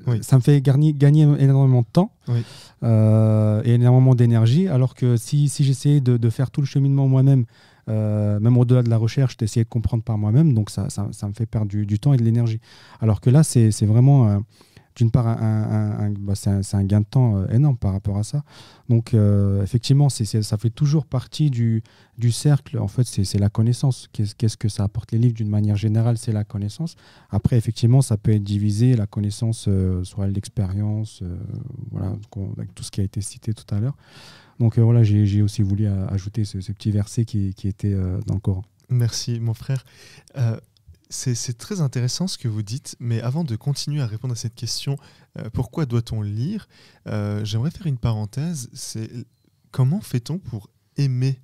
Oui. 0.06 0.18
ça 0.22 0.36
me 0.36 0.40
fait 0.40 0.60
gagner, 0.60 0.92
gagner 0.92 1.22
énormément 1.38 1.82
de 1.82 1.86
temps 1.92 2.10
Oui. 2.26 2.42
euh, 2.82 3.62
et 3.64 3.74
énormément 3.74 4.14
d'énergie, 4.14 4.66
alors 4.68 4.94
que 4.94 5.16
si, 5.16 5.48
si 5.48 5.62
j'essayais 5.64 6.00
de, 6.00 6.16
de 6.16 6.30
faire 6.30 6.50
tout 6.50 6.60
le 6.60 6.66
cheminement 6.66 7.06
moi-même, 7.06 7.44
euh, 7.88 8.38
même 8.40 8.56
au-delà 8.56 8.82
de 8.82 8.90
la 8.90 8.96
recherche, 8.96 9.36
d'essayer 9.36 9.64
de 9.64 9.68
comprendre 9.68 10.02
par 10.02 10.18
moi-même, 10.18 10.52
donc 10.52 10.70
ça, 10.70 10.90
ça, 10.90 11.28
me 11.28 11.32
fait 11.32 11.46
perdre 11.46 11.68
du, 11.68 11.98
temps 11.98 12.12
et 12.12 12.16
de 12.16 12.22
l'énergie. 12.22 12.60
Alors 13.00 13.20
que 13.20 13.30
là, 13.30 13.42
c'est 13.42 13.70
vraiment, 13.86 14.28
euh, 14.28 14.38
d'une 14.94 15.10
part, 15.10 15.24
bah, 16.18 16.34
c'est 16.34 16.74
un, 16.74 16.84
gain 16.84 17.00
de 17.00 17.06
temps 17.06 17.36
euh, 17.36 17.46
énorme 17.48 17.78
par 17.78 17.92
rapport 17.92 18.18
à 18.18 18.24
ça. 18.24 18.42
Donc, 18.88 19.14
effectivement, 19.62 20.08
ça 20.08 20.56
fait 20.58 20.70
toujours 20.70 21.06
partie 21.06 21.50
du, 21.50 21.82
cercle. 22.30 22.78
En 22.78 22.88
fait, 22.88 23.04
c'est 23.04 23.38
la 23.38 23.48
connaissance. 23.48 24.08
Qu'est-ce 24.12 24.56
que 24.56 24.68
ça 24.68 24.84
apporte 24.84 25.12
les 25.12 25.18
livres 25.18 25.34
d'une 25.34 25.50
manière 25.50 25.76
générale? 25.76 26.18
C'est 26.18 26.32
la 26.32 26.44
connaissance. 26.44 26.96
Après, 27.30 27.56
effectivement, 27.56 28.02
ça 28.02 28.16
peut 28.16 28.32
être 28.32 28.44
divisé, 28.44 28.96
la 28.96 29.06
connaissance, 29.06 29.68
soit 30.02 30.26
l'expérience, 30.26 31.22
voilà, 31.90 32.12
avec 32.56 32.74
tout 32.74 32.82
ce 32.82 32.90
qui 32.90 33.00
a 33.00 33.04
été 33.04 33.20
cité 33.20 33.54
tout 33.54 33.74
à 33.74 33.80
l'heure. 33.80 33.96
Donc 34.58 34.78
euh, 34.78 34.82
voilà, 34.82 35.02
j'ai 35.02 35.42
aussi 35.42 35.62
voulu 35.62 35.86
euh, 35.86 36.06
ajouter 36.08 36.44
ce, 36.44 36.58
petit 36.58 36.90
verset 36.90 37.24
qui, 37.24 37.54
était 37.64 37.92
euh, 37.92 38.20
dans 38.26 38.34
le 38.34 38.40
Coran. 38.40 38.64
Merci, 38.88 39.38
mon 39.40 39.54
frère. 39.54 39.84
C'est 41.10 41.56
très 41.56 41.80
intéressant 41.80 42.26
ce 42.26 42.36
que 42.36 42.48
vous 42.48 42.62
dites, 42.62 42.96
mais 43.00 43.22
avant 43.22 43.44
de 43.44 43.56
continuer 43.56 44.02
à 44.02 44.06
répondre 44.06 44.32
à 44.32 44.36
cette 44.36 44.54
question, 44.54 44.96
pourquoi 45.54 45.86
doit-on 45.86 46.20
lire 46.20 46.68
J'aimerais 47.06 47.70
faire 47.70 47.86
une 47.86 47.96
parenthèse. 47.96 48.68
C'est 48.74 49.10
comment 49.70 50.00
fait-on 50.00 50.38
pour 50.38 50.68
aimer 50.96 51.40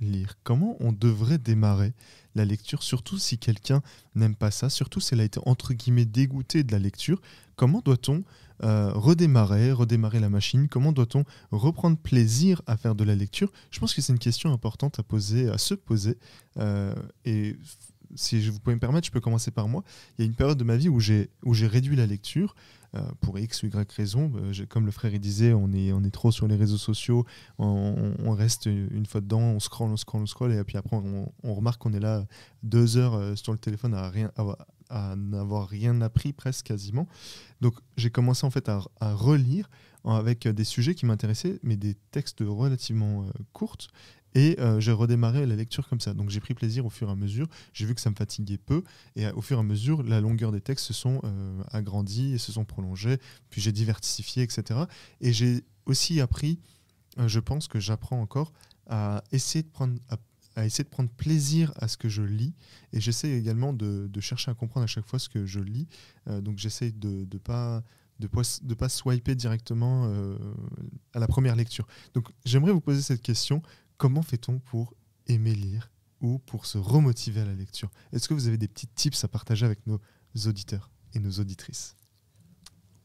lire? 0.00 0.36
Comment 0.42 0.76
on 0.80 0.92
devrait 0.92 1.38
démarrer 1.38 1.92
la 2.34 2.44
lecture, 2.44 2.82
surtout 2.82 3.18
si 3.18 3.38
quelqu'un 3.38 3.82
n'aime 4.16 4.34
pas 4.34 4.50
ça, 4.50 4.68
surtout 4.68 4.98
si 4.98 5.14
elle 5.14 5.20
a 5.20 5.24
été 5.24 5.40
entre 5.46 5.74
guillemets 5.74 6.06
dégoûtée 6.06 6.64
de 6.64 6.72
la 6.72 6.80
lecture? 6.80 7.20
Comment 7.54 7.82
doit-on 7.84 8.24
euh, 8.64 8.92
redémarrer, 8.94 9.72
redémarrer 9.72 10.20
la 10.20 10.30
machine 10.30 10.68
Comment 10.68 10.92
doit-on 10.92 11.24
reprendre 11.50 11.98
plaisir 11.98 12.62
à 12.66 12.76
faire 12.76 12.94
de 12.94 13.04
la 13.04 13.14
lecture? 13.14 13.52
Je 13.70 13.78
pense 13.78 13.92
que 13.92 14.00
c'est 14.00 14.12
une 14.12 14.18
question 14.18 14.52
importante 14.52 14.98
à 14.98 15.02
poser, 15.02 15.50
à 15.50 15.58
se 15.58 15.74
poser. 15.74 16.16
Euh, 16.58 16.94
et 17.24 17.56
si 18.14 18.40
je 18.40 18.50
vous 18.50 18.60
pouvez 18.60 18.74
me 18.74 18.80
permettre, 18.80 19.06
je 19.06 19.12
peux 19.12 19.20
commencer 19.20 19.50
par 19.50 19.68
moi. 19.68 19.82
Il 20.16 20.22
y 20.22 20.24
a 20.24 20.26
une 20.26 20.34
période 20.34 20.56
de 20.56 20.64
ma 20.64 20.76
vie 20.76 20.88
où 20.88 20.98
j'ai 21.00 21.28
réduit 21.66 21.96
la 21.96 22.06
lecture 22.06 22.54
euh, 22.94 23.02
pour 23.20 23.38
X 23.38 23.62
ou 23.62 23.66
Y 23.66 23.92
raison. 23.92 24.32
Comme 24.70 24.86
le 24.86 24.92
frère 24.92 25.12
disait, 25.18 25.52
on 25.52 25.72
est 25.72 25.92
on 25.92 26.02
est 26.02 26.12
trop 26.12 26.30
sur 26.30 26.48
les 26.48 26.56
réseaux 26.56 26.78
sociaux, 26.78 27.26
on, 27.58 28.32
reste 28.32 28.66
une 28.66 29.04
fois 29.04 29.20
dedans, 29.20 29.40
on 29.40 29.60
scroll, 29.60 29.90
on 29.90 29.96
scroll, 29.96 30.22
on 30.22 30.26
scroll, 30.26 30.52
et 30.52 30.64
puis 30.64 30.78
après 30.78 30.96
on, 30.96 31.54
remarque 31.54 31.82
qu'on 31.82 31.92
est 31.92 32.00
là 32.00 32.24
deux 32.62 32.96
heures 32.96 33.36
sur 33.36 33.52
le 33.52 33.58
téléphone 33.58 33.94
à 33.94 34.08
rien 34.08 34.30
à, 34.36 34.56
à 34.94 35.16
n'avoir 35.16 35.68
rien 35.68 36.00
appris 36.00 36.32
presque 36.32 36.66
quasiment. 36.66 37.06
Donc 37.60 37.74
j'ai 37.96 38.10
commencé 38.10 38.46
en 38.46 38.50
fait 38.50 38.68
à, 38.68 38.80
relire 39.00 39.68
avec 40.04 40.46
des 40.46 40.64
sujets 40.64 40.94
qui 40.94 41.06
m'intéressaient, 41.06 41.58
mais 41.62 41.76
des 41.76 41.94
textes 42.10 42.40
relativement 42.40 43.24
euh, 43.24 43.30
courtes. 43.52 43.88
Et 44.34 44.58
euh, 44.58 44.80
j'ai 44.80 44.92
redémarré 44.92 45.46
la 45.46 45.54
lecture 45.54 45.88
comme 45.88 46.00
ça. 46.00 46.12
Donc 46.12 46.30
j'ai 46.30 46.40
pris 46.40 46.54
plaisir 46.54 46.84
au 46.84 46.90
fur 46.90 47.08
et 47.08 47.12
à 47.12 47.14
mesure. 47.14 47.46
J'ai 47.72 47.86
vu 47.86 47.94
que 47.94 48.00
ça 48.00 48.10
me 48.10 48.16
fatiguait 48.16 48.58
peu. 48.58 48.82
Et 49.16 49.26
euh, 49.26 49.32
au 49.34 49.40
fur 49.40 49.56
et 49.58 49.60
à 49.60 49.62
mesure, 49.62 50.02
la 50.02 50.20
longueur 50.20 50.52
des 50.52 50.60
textes 50.60 50.86
se 50.86 50.92
sont 50.92 51.20
euh, 51.24 51.62
agrandis 51.70 52.34
et 52.34 52.38
se 52.38 52.52
sont 52.52 52.64
prolongés. 52.64 53.18
Puis 53.50 53.60
j'ai 53.60 53.72
diversifié, 53.72 54.42
etc. 54.42 54.80
Et 55.20 55.32
j'ai 55.32 55.64
aussi 55.86 56.20
appris, 56.20 56.58
euh, 57.18 57.28
je 57.28 57.40
pense 57.40 57.68
que 57.68 57.78
j'apprends 57.78 58.20
encore, 58.20 58.52
à 58.86 59.22
essayer 59.32 59.62
de 59.62 59.68
prendre, 59.68 59.98
à, 60.10 60.16
à 60.56 60.64
essayer 60.64 60.84
de 60.84 60.88
prendre 60.88 61.10
plaisir 61.10 61.72
à 61.76 61.88
ce 61.88 61.96
que 61.96 62.08
je 62.08 62.22
lis. 62.22 62.54
Et 62.92 63.00
j'essaie 63.00 63.30
également 63.30 63.72
de, 63.72 64.08
chercher 64.20 64.50
à 64.50 64.54
comprendre 64.54 64.84
à 64.84 64.86
chaque 64.86 65.06
fois 65.06 65.18
ce 65.18 65.28
que 65.28 65.46
je 65.46 65.60
lis. 65.60 65.88
Euh, 66.28 66.40
donc 66.40 66.58
j'essaie 66.58 66.92
de 66.92 67.08
ne 67.08 67.24
de 67.24 67.38
pas, 67.38 67.82
de 68.18 68.74
pas 68.74 68.88
swiper 68.88 69.34
directement 69.34 70.06
euh, 70.06 70.36
à 71.12 71.18
la 71.18 71.26
première 71.26 71.56
lecture. 71.56 71.86
Donc 72.14 72.28
j'aimerais 72.44 72.72
vous 72.72 72.80
poser 72.80 73.02
cette 73.02 73.22
question. 73.22 73.62
Comment 73.96 74.22
fait-on 74.22 74.58
pour 74.58 74.94
aimer 75.26 75.54
lire 75.54 75.90
ou 76.20 76.38
pour 76.38 76.66
se 76.66 76.78
remotiver 76.78 77.40
à 77.40 77.44
la 77.44 77.54
lecture? 77.54 77.90
Est-ce 78.12 78.28
que 78.28 78.34
vous 78.34 78.48
avez 78.48 78.58
des 78.58 78.68
petits 78.68 78.88
tips 78.88 79.24
à 79.24 79.28
partager 79.28 79.66
avec 79.66 79.86
nos 79.86 80.00
auditeurs 80.46 80.90
et 81.14 81.18
nos 81.18 81.32
auditrices? 81.32 81.96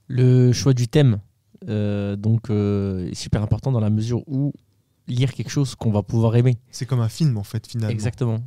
Le 0.07 0.51
choix 0.53 0.73
du 0.73 0.88
thème, 0.88 1.21
euh, 1.67 2.15
donc, 2.15 2.49
est 2.49 3.15
super 3.15 3.43
important 3.43 3.71
dans 3.71 3.79
la 3.79 3.89
mesure 3.89 4.23
où 4.27 4.53
lire 5.10 5.34
quelque 5.34 5.50
chose 5.50 5.76
qu'on 5.76 5.91
va 5.91 6.04
pouvoir 6.04 6.36
aimer. 6.36 6.58
C'est 6.72 6.86
comme 6.86 7.00
un 7.02 7.10
film 7.10 7.38
en 7.38 7.43
fait 7.43 7.67
finalement. 7.67 7.91
Exactement. 7.93 8.39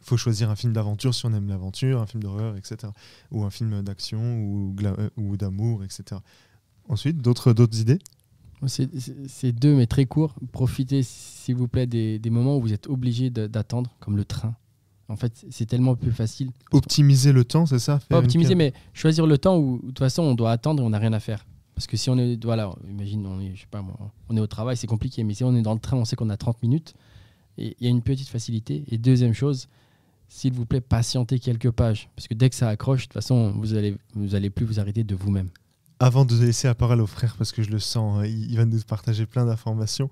Il 0.00 0.04
faut 0.06 0.16
choisir 0.16 0.50
un 0.50 0.56
film 0.56 0.72
d'aventure 0.72 1.14
si 1.14 1.24
on 1.26 1.32
aime 1.32 1.48
l'aventure, 1.48 2.00
un 2.00 2.06
film 2.06 2.22
d'horreur, 2.24 2.56
etc. 2.56 2.90
Ou 3.30 3.44
un 3.44 3.50
film 3.50 3.82
d'action 3.82 4.20
ou, 4.42 4.74
euh, 4.82 5.08
ou 5.16 5.36
d'amour, 5.36 5.84
etc. 5.84 6.20
Ensuite, 6.88 7.18
d'autres 7.18 7.52
d'autres 7.52 7.78
idées? 7.80 7.98
C'est- 8.66 9.52
deux, 9.52 9.74
mais 9.76 9.86
très 9.86 10.06
court. 10.06 10.34
Profitez, 10.52 11.02
s'il 11.02 11.56
vous 11.56 11.66
plaît, 11.68 11.86
des, 11.86 12.18
des 12.18 12.30
moments 12.30 12.56
où 12.56 12.60
vous 12.60 12.72
êtes 12.72 12.86
obligé 12.88 13.28
d'attendre, 13.30 13.90
comme 14.00 14.16
le 14.16 14.24
train. 14.24 14.54
En 15.08 15.16
fait, 15.16 15.44
c'est 15.50 15.66
tellement 15.66 15.94
plus 15.96 16.12
facile. 16.12 16.50
Optimiser 16.70 17.32
le 17.32 17.44
temps, 17.44 17.66
c'est 17.66 17.78
ça? 17.80 17.98
Faire 17.98 18.08
Pas 18.08 18.18
optimiser, 18.18 18.54
mais 18.54 18.72
choisir 18.94 19.26
le 19.26 19.36
temps 19.36 19.58
où, 19.58 19.78
de 19.82 19.86
toute 19.88 19.98
façon, 19.98 20.22
on 20.22 20.34
doit 20.34 20.52
attendre 20.52 20.82
et 20.82 20.86
on 20.86 20.90
n'a 20.90 20.98
rien 20.98 21.12
à 21.12 21.20
faire. 21.20 21.44
Parce 21.74 21.86
que 21.86 21.96
si 21.96 22.10
on 22.10 22.18
est, 22.18 22.42
voilà, 22.44 22.74
imagine, 22.88 23.26
on 23.26 23.40
est, 23.40 23.54
je 23.54 23.62
sais 23.62 23.66
pas 23.70 23.82
moi, 23.82 23.96
on 24.28 24.36
est 24.36 24.40
au 24.40 24.46
travail, 24.46 24.76
c'est 24.76 24.86
compliqué. 24.86 25.24
Mais 25.24 25.34
si 25.34 25.44
on 25.44 25.54
est 25.56 25.62
dans 25.62 25.74
le 25.74 25.80
train, 25.80 25.96
on 25.96 26.04
sait 26.04 26.16
qu'on 26.16 26.30
a 26.30 26.36
30 26.36 26.62
minutes. 26.62 26.94
Il 27.58 27.74
y 27.80 27.86
a 27.86 27.90
une 27.90 28.02
petite 28.02 28.28
facilité. 28.28 28.84
Et 28.88 28.98
deuxième 28.98 29.34
chose, 29.34 29.68
s'il 30.28 30.52
vous 30.52 30.64
plaît, 30.66 30.80
patientez 30.80 31.38
quelques 31.38 31.70
pages. 31.70 32.08
Parce 32.16 32.28
que 32.28 32.34
dès 32.34 32.48
que 32.48 32.56
ça 32.56 32.68
accroche, 32.68 33.02
de 33.02 33.06
toute 33.06 33.12
façon, 33.14 33.52
vous 33.52 33.74
allez, 33.74 33.96
vous 34.14 34.34
allez 34.34 34.50
plus 34.50 34.64
vous 34.64 34.80
arrêter 34.80 35.04
de 35.04 35.14
vous-même. 35.14 35.48
Avant 36.00 36.24
de 36.24 36.34
laisser 36.34 36.66
la 36.66 36.74
parole 36.74 37.00
au 37.00 37.06
frère, 37.06 37.36
parce 37.36 37.52
que 37.52 37.62
je 37.62 37.70
le 37.70 37.78
sens, 37.78 38.22
euh, 38.22 38.26
il 38.26 38.56
va 38.56 38.64
nous 38.64 38.80
partager 38.80 39.24
plein 39.24 39.44
d'informations. 39.46 40.10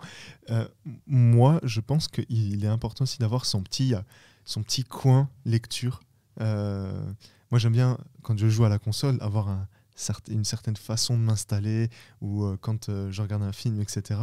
euh, 0.51 0.67
moi, 1.07 1.59
je 1.65 1.81
pense 1.81 2.07
qu'il 2.07 2.65
est 2.65 2.69
important 2.69 3.05
aussi 3.05 3.19
d'avoir 3.19 3.45
son 3.45 3.63
petit, 3.63 3.95
euh, 3.95 4.01
son 4.45 4.63
petit 4.63 4.85
coin 4.85 5.29
lecture. 5.45 6.01
Euh, 6.41 7.03
moi, 7.51 7.59
j'aime 7.59 7.73
bien, 7.73 7.99
quand 8.23 8.39
je 8.39 8.49
joue 8.49 8.65
à 8.65 8.69
la 8.69 8.79
console, 8.79 9.19
avoir 9.21 9.49
un, 9.49 9.67
une 10.29 10.45
certaine 10.45 10.77
façon 10.77 11.17
de 11.17 11.23
m'installer, 11.23 11.89
ou 12.21 12.45
euh, 12.45 12.57
quand 12.61 12.89
euh, 12.89 13.11
je 13.11 13.23
regarde 13.23 13.43
un 13.43 13.53
film, 13.53 13.81
etc. 13.81 14.21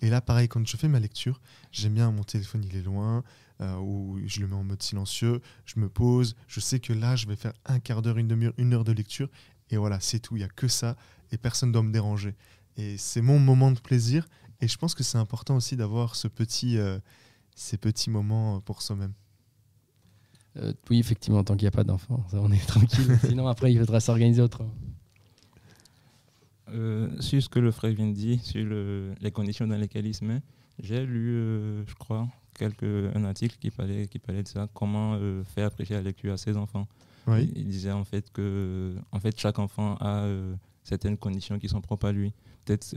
Et 0.00 0.10
là, 0.10 0.20
pareil, 0.20 0.48
quand 0.48 0.66
je 0.66 0.76
fais 0.76 0.88
ma 0.88 1.00
lecture, 1.00 1.40
j'aime 1.72 1.94
bien 1.94 2.10
mon 2.10 2.24
téléphone, 2.24 2.64
il 2.64 2.76
est 2.76 2.82
loin, 2.82 3.22
euh, 3.60 3.76
ou 3.76 4.18
je 4.26 4.40
le 4.40 4.48
mets 4.48 4.54
en 4.54 4.64
mode 4.64 4.82
silencieux, 4.82 5.40
je 5.66 5.78
me 5.78 5.88
pose, 5.88 6.36
je 6.48 6.60
sais 6.60 6.80
que 6.80 6.92
là, 6.92 7.16
je 7.16 7.26
vais 7.26 7.36
faire 7.36 7.52
un 7.66 7.78
quart 7.78 8.02
d'heure, 8.02 8.18
une 8.18 8.28
demi-heure, 8.28 8.54
une 8.58 8.72
heure 8.74 8.84
de 8.84 8.92
lecture, 8.92 9.28
et 9.70 9.76
voilà, 9.76 10.00
c'est 10.00 10.18
tout, 10.18 10.36
il 10.36 10.40
n'y 10.40 10.44
a 10.44 10.48
que 10.48 10.68
ça, 10.68 10.96
et 11.30 11.38
personne 11.38 11.68
ne 11.68 11.74
doit 11.74 11.82
me 11.82 11.92
déranger. 11.92 12.34
Et 12.76 12.96
c'est 12.98 13.22
mon 13.22 13.38
moment 13.38 13.70
de 13.70 13.80
plaisir, 13.80 14.26
et 14.60 14.68
je 14.68 14.76
pense 14.76 14.94
que 14.94 15.02
c'est 15.02 15.18
important 15.18 15.56
aussi 15.56 15.76
d'avoir 15.76 16.16
ce 16.16 16.28
petit, 16.28 16.78
ces 17.54 17.78
petits 17.78 18.10
moments 18.10 18.60
pour 18.60 18.82
soi-même. 18.82 19.12
Oui, 20.90 20.98
effectivement, 20.98 21.44
tant 21.44 21.54
qu'il 21.54 21.64
n'y 21.64 21.68
a 21.68 21.72
pas 21.72 21.84
d'enfant, 21.84 22.24
ça, 22.30 22.38
on 22.42 22.50
est 22.50 22.58
tranquille. 22.66 23.18
Sinon, 23.24 23.46
après, 23.46 23.72
il 23.72 23.78
faudra 23.78 24.00
s'organiser 24.00 24.42
autrement. 24.42 24.74
Euh, 26.72 27.08
sur 27.20 27.42
ce 27.42 27.48
que 27.48 27.58
le 27.58 27.70
frère 27.70 27.92
vient 27.92 28.06
de 28.08 28.12
dire, 28.14 28.40
sur 28.42 28.64
le- 28.64 29.12
les 29.20 29.30
conditions 29.30 29.66
dans 29.66 29.76
lesquelles 29.76 30.06
il 30.06 30.14
se 30.14 30.24
met, 30.24 30.40
j'ai 30.82 31.04
lu, 31.04 31.30
euh, 31.34 31.82
je 31.86 31.94
crois, 31.94 32.28
quelque, 32.58 33.10
un 33.14 33.24
article 33.24 33.56
qui 33.60 33.70
parlait, 33.70 34.06
qui 34.06 34.18
parlait 34.18 34.42
de 34.42 34.48
ça, 34.48 34.68
comment 34.72 35.14
euh, 35.14 35.42
faire 35.44 35.66
apprécier 35.66 35.96
la 35.96 36.02
lecture 36.02 36.32
à 36.32 36.36
ses 36.36 36.56
enfants. 36.56 36.86
Oui. 37.26 37.50
Il, 37.54 37.62
il 37.62 37.66
disait 37.66 37.92
en 37.92 38.04
fait 38.04 38.30
que 38.32 38.94
en 39.12 39.20
fait, 39.20 39.38
chaque 39.38 39.58
enfant 39.58 39.96
a 40.00 40.26
certaines 40.84 41.16
conditions 41.18 41.58
qui 41.58 41.68
sont 41.68 41.80
propres 41.80 42.06
à 42.08 42.12
lui. 42.12 42.32
Peut-être 42.64 42.94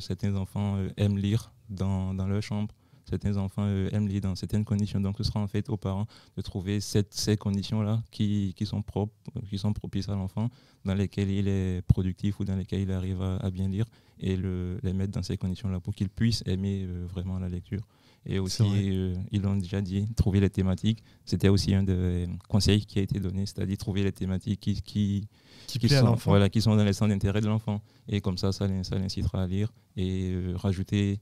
certains 0.00 0.34
enfants 0.36 0.78
aiment 0.96 1.18
lire 1.18 1.50
dans, 1.68 2.14
dans 2.14 2.26
leur 2.26 2.42
chambre, 2.42 2.72
certains 3.08 3.36
enfants 3.36 3.64
euh, 3.64 3.88
aiment 3.92 4.08
lire 4.08 4.20
dans 4.22 4.34
certaines 4.34 4.64
conditions. 4.64 5.00
Donc 5.00 5.16
ce 5.18 5.24
sera 5.24 5.40
en 5.40 5.46
fait 5.46 5.68
aux 5.70 5.76
parents 5.76 6.06
de 6.36 6.42
trouver 6.42 6.80
cette- 6.80 7.14
ces 7.14 7.36
conditions-là 7.36 8.02
qui, 8.10 8.52
qui 8.56 8.66
sont 8.66 8.82
propres, 8.82 9.14
qui 9.48 9.58
sont 9.58 9.72
propices 9.72 10.08
à 10.08 10.14
l'enfant, 10.14 10.50
dans 10.84 10.94
lesquelles 10.94 11.30
il 11.30 11.48
est 11.48 11.82
productif 11.86 12.38
ou 12.40 12.44
dans 12.44 12.56
lesquelles 12.56 12.82
il 12.82 12.92
arrive 12.92 13.22
à, 13.22 13.36
à 13.36 13.50
bien 13.50 13.68
lire, 13.68 13.86
et 14.18 14.36
le, 14.36 14.78
les 14.82 14.92
mettre 14.92 15.12
dans 15.12 15.22
ces 15.22 15.36
conditions-là 15.36 15.78
pour 15.80 15.94
qu'il 15.94 16.08
puisse 16.08 16.42
aimer 16.46 16.84
euh, 16.86 17.06
vraiment 17.08 17.38
la 17.38 17.48
lecture. 17.48 17.82
Et 18.28 18.40
aussi, 18.40 18.64
euh, 18.64 19.14
ils 19.30 19.40
l'ont 19.40 19.54
déjà 19.54 19.80
dit, 19.80 20.04
trouver 20.16 20.40
les 20.40 20.50
thématiques. 20.50 21.00
C'était 21.24 21.48
aussi 21.48 21.72
un 21.74 21.84
des 21.84 22.26
conseils 22.48 22.84
qui 22.84 22.98
a 22.98 23.02
été 23.02 23.20
donné, 23.20 23.46
c'est-à-dire 23.46 23.76
trouver 23.76 24.02
les 24.02 24.10
thématiques 24.10 24.58
qui, 24.58 24.82
qui, 24.82 25.28
Qui 25.68 25.78
sont, 25.88 26.14
voilà, 26.30 26.48
qui 26.48 26.60
sont 26.60 26.74
dans 26.74 26.82
les 26.84 26.92
centres 26.92 27.10
d'intérêt 27.12 27.40
de 27.40 27.46
l'enfant. 27.46 27.80
Et 28.08 28.20
comme 28.20 28.36
ça, 28.36 28.50
ça 28.50 28.66
ça 28.82 28.98
l'incitera 28.98 29.44
à 29.44 29.46
lire. 29.46 29.72
Et 29.96 30.32
euh, 30.32 30.54
rajouter 30.56 31.20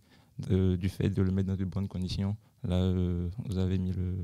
euh, 0.50 0.76
du 0.76 0.88
fait 0.88 1.08
de 1.10 1.22
le 1.22 1.30
mettre 1.30 1.48
dans 1.48 1.56
de 1.56 1.64
bonnes 1.64 1.88
conditions. 1.88 2.36
Là, 2.66 2.76
euh, 2.76 3.28
vous 3.46 3.58
avez 3.58 3.78
mis 3.78 3.92
le, 3.92 4.16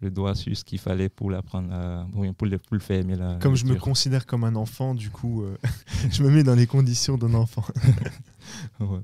le 0.00 0.10
doigt 0.10 0.34
sur 0.34 0.56
ce 0.56 0.64
qu'il 0.64 0.78
fallait 0.78 1.08
pour 1.08 1.30
l'apprendre 1.30 1.72
à, 1.72 2.06
pour 2.36 2.46
le, 2.46 2.58
pour 2.58 2.74
le 2.74 2.80
faire 2.80 3.00
aimer 3.00 3.16
la 3.16 3.36
Comme 3.40 3.54
je 3.54 3.64
me 3.64 3.76
considère 3.76 4.26
comme 4.26 4.44
un 4.44 4.54
enfant, 4.56 4.94
du 4.94 5.10
coup, 5.10 5.42
euh, 5.42 5.56
je 6.10 6.22
me 6.22 6.30
mets 6.30 6.42
dans 6.42 6.54
les 6.56 6.66
conditions 6.66 7.16
d'un 7.16 7.34
enfant. 7.34 7.64
Voilà. 8.78 9.02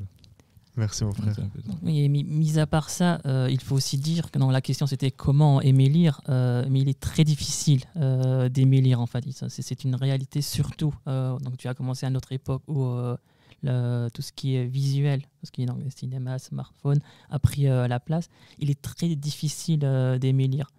Merci 0.76 1.04
mon 1.04 1.12
frère. 1.12 1.35
Oui, 1.83 2.00
et 2.00 2.09
mis, 2.09 2.22
mis 2.24 2.59
à 2.59 2.66
part 2.66 2.90
ça, 2.90 3.20
euh, 3.26 3.48
il 3.50 3.61
faut 3.61 3.74
aussi 3.74 3.98
dire 3.98 4.30
que 4.30 4.38
non, 4.38 4.50
la 4.50 4.61
question 4.61 4.87
c'était 4.87 5.11
comment 5.11 5.61
aimer 5.61 5.88
lire, 5.88 6.20
euh, 6.28 6.64
mais 6.70 6.80
il 6.80 6.88
est 6.88 6.98
très 6.98 7.24
difficile 7.24 7.83
euh, 7.96 8.48
d'aimer 8.48 8.80
lire 8.80 9.00
en 9.00 9.06
fait. 9.06 9.24
C'est 9.48 9.62
c'est 9.62 9.85
une 9.85 9.96
réalité 9.96 10.40
surtout. 10.42 10.94
euh, 11.09 11.37
donc 11.40 11.56
tu 11.56 11.66
as 11.68 11.74
commencé 11.74 12.06
à 12.06 12.11
notre 12.11 12.33
époque 12.33 12.62
où 12.68 12.85
euh, 12.85 13.16
le- 13.62 14.09
tout 14.14 14.23
ce 14.23 14.33
qui 14.33 14.57
est 14.57 14.64
visuel, 14.66 15.23
tout 15.23 15.46
ce 15.46 15.51
qui 15.51 15.62
est 15.62 15.66
dans 15.66 15.77
le 15.77 15.88
cinéma, 15.90 16.38
smartphone, 16.38 16.99
a 17.29 17.38
pris 17.38 17.66
euh, 17.68 17.88
la 17.88 18.01
place. 18.01 18.29
Il 18.59 18.70
est 18.70 18.81
très 18.81 19.14
difficile 19.16 19.81
euh, 19.85 20.18
d'aimer 20.18 20.46
lire. 20.49 20.70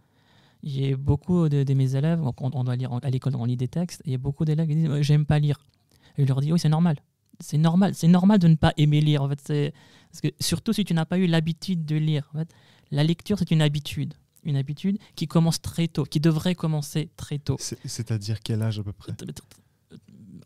J'ai 0.64 0.96
beaucoup 0.96 1.50
de, 1.50 1.64
de 1.64 1.74
mes 1.74 1.96
élèves, 1.96 2.22
on, 2.22 2.34
on 2.40 2.64
doit 2.64 2.76
lire 2.76 2.94
en- 2.94 3.00
à 3.00 3.10
l'école, 3.10 3.36
on 3.36 3.46
lit 3.46 3.58
des 3.58 3.68
textes, 3.68 4.02
et 4.02 4.10
il 4.10 4.12
y 4.12 4.16
a 4.16 4.20
beaucoup 4.20 4.46
d'élèves 4.46 4.68
qui 4.68 4.76
disent 4.76 5.02
J'aime 5.02 5.26
pas 5.26 5.40
lire. 5.40 5.60
Et 6.18 6.24
je 6.24 6.28
leur 6.28 6.40
dis 6.42 6.52
Oui, 6.54 6.60
c'est 6.60 6.70
normal. 6.70 6.98
C'est 7.40 7.58
normal. 7.58 7.96
C'est 7.96 8.08
normal 8.08 8.38
de 8.38 8.48
ne 8.48 8.56
pas 8.56 8.72
aimer 8.78 9.02
lire. 9.02 9.24
En 9.24 9.30
fait. 9.30 9.74
Parce 10.12 10.22
que 10.22 10.28
surtout 10.40 10.74
si 10.74 10.86
tu 10.86 10.94
n'as 10.94 11.06
pas 11.06 11.18
eu 11.18 11.26
l'habitude 11.26 11.86
de 11.86 11.96
lire. 11.96 12.30
En 12.36 12.40
fait, 12.40 12.50
la 12.92 13.04
lecture, 13.04 13.40
c'est 13.40 13.50
une 13.52 13.62
habitude. 13.64 14.14
Une 14.44 14.56
habitude 14.58 14.98
qui 15.16 15.28
commence 15.28 15.62
très 15.62 15.88
tôt, 15.88 16.04
qui 16.04 16.20
devrait 16.20 16.54
commencer 16.56 17.10
très 17.16 17.40
tôt. 17.40 17.56
C'est- 17.60 17.78
C'est-à-dire 17.86 18.40
quel 18.42 18.62
âge 18.62 18.80
à 18.80 18.84
peu 18.84 18.92
près? 18.94 19.14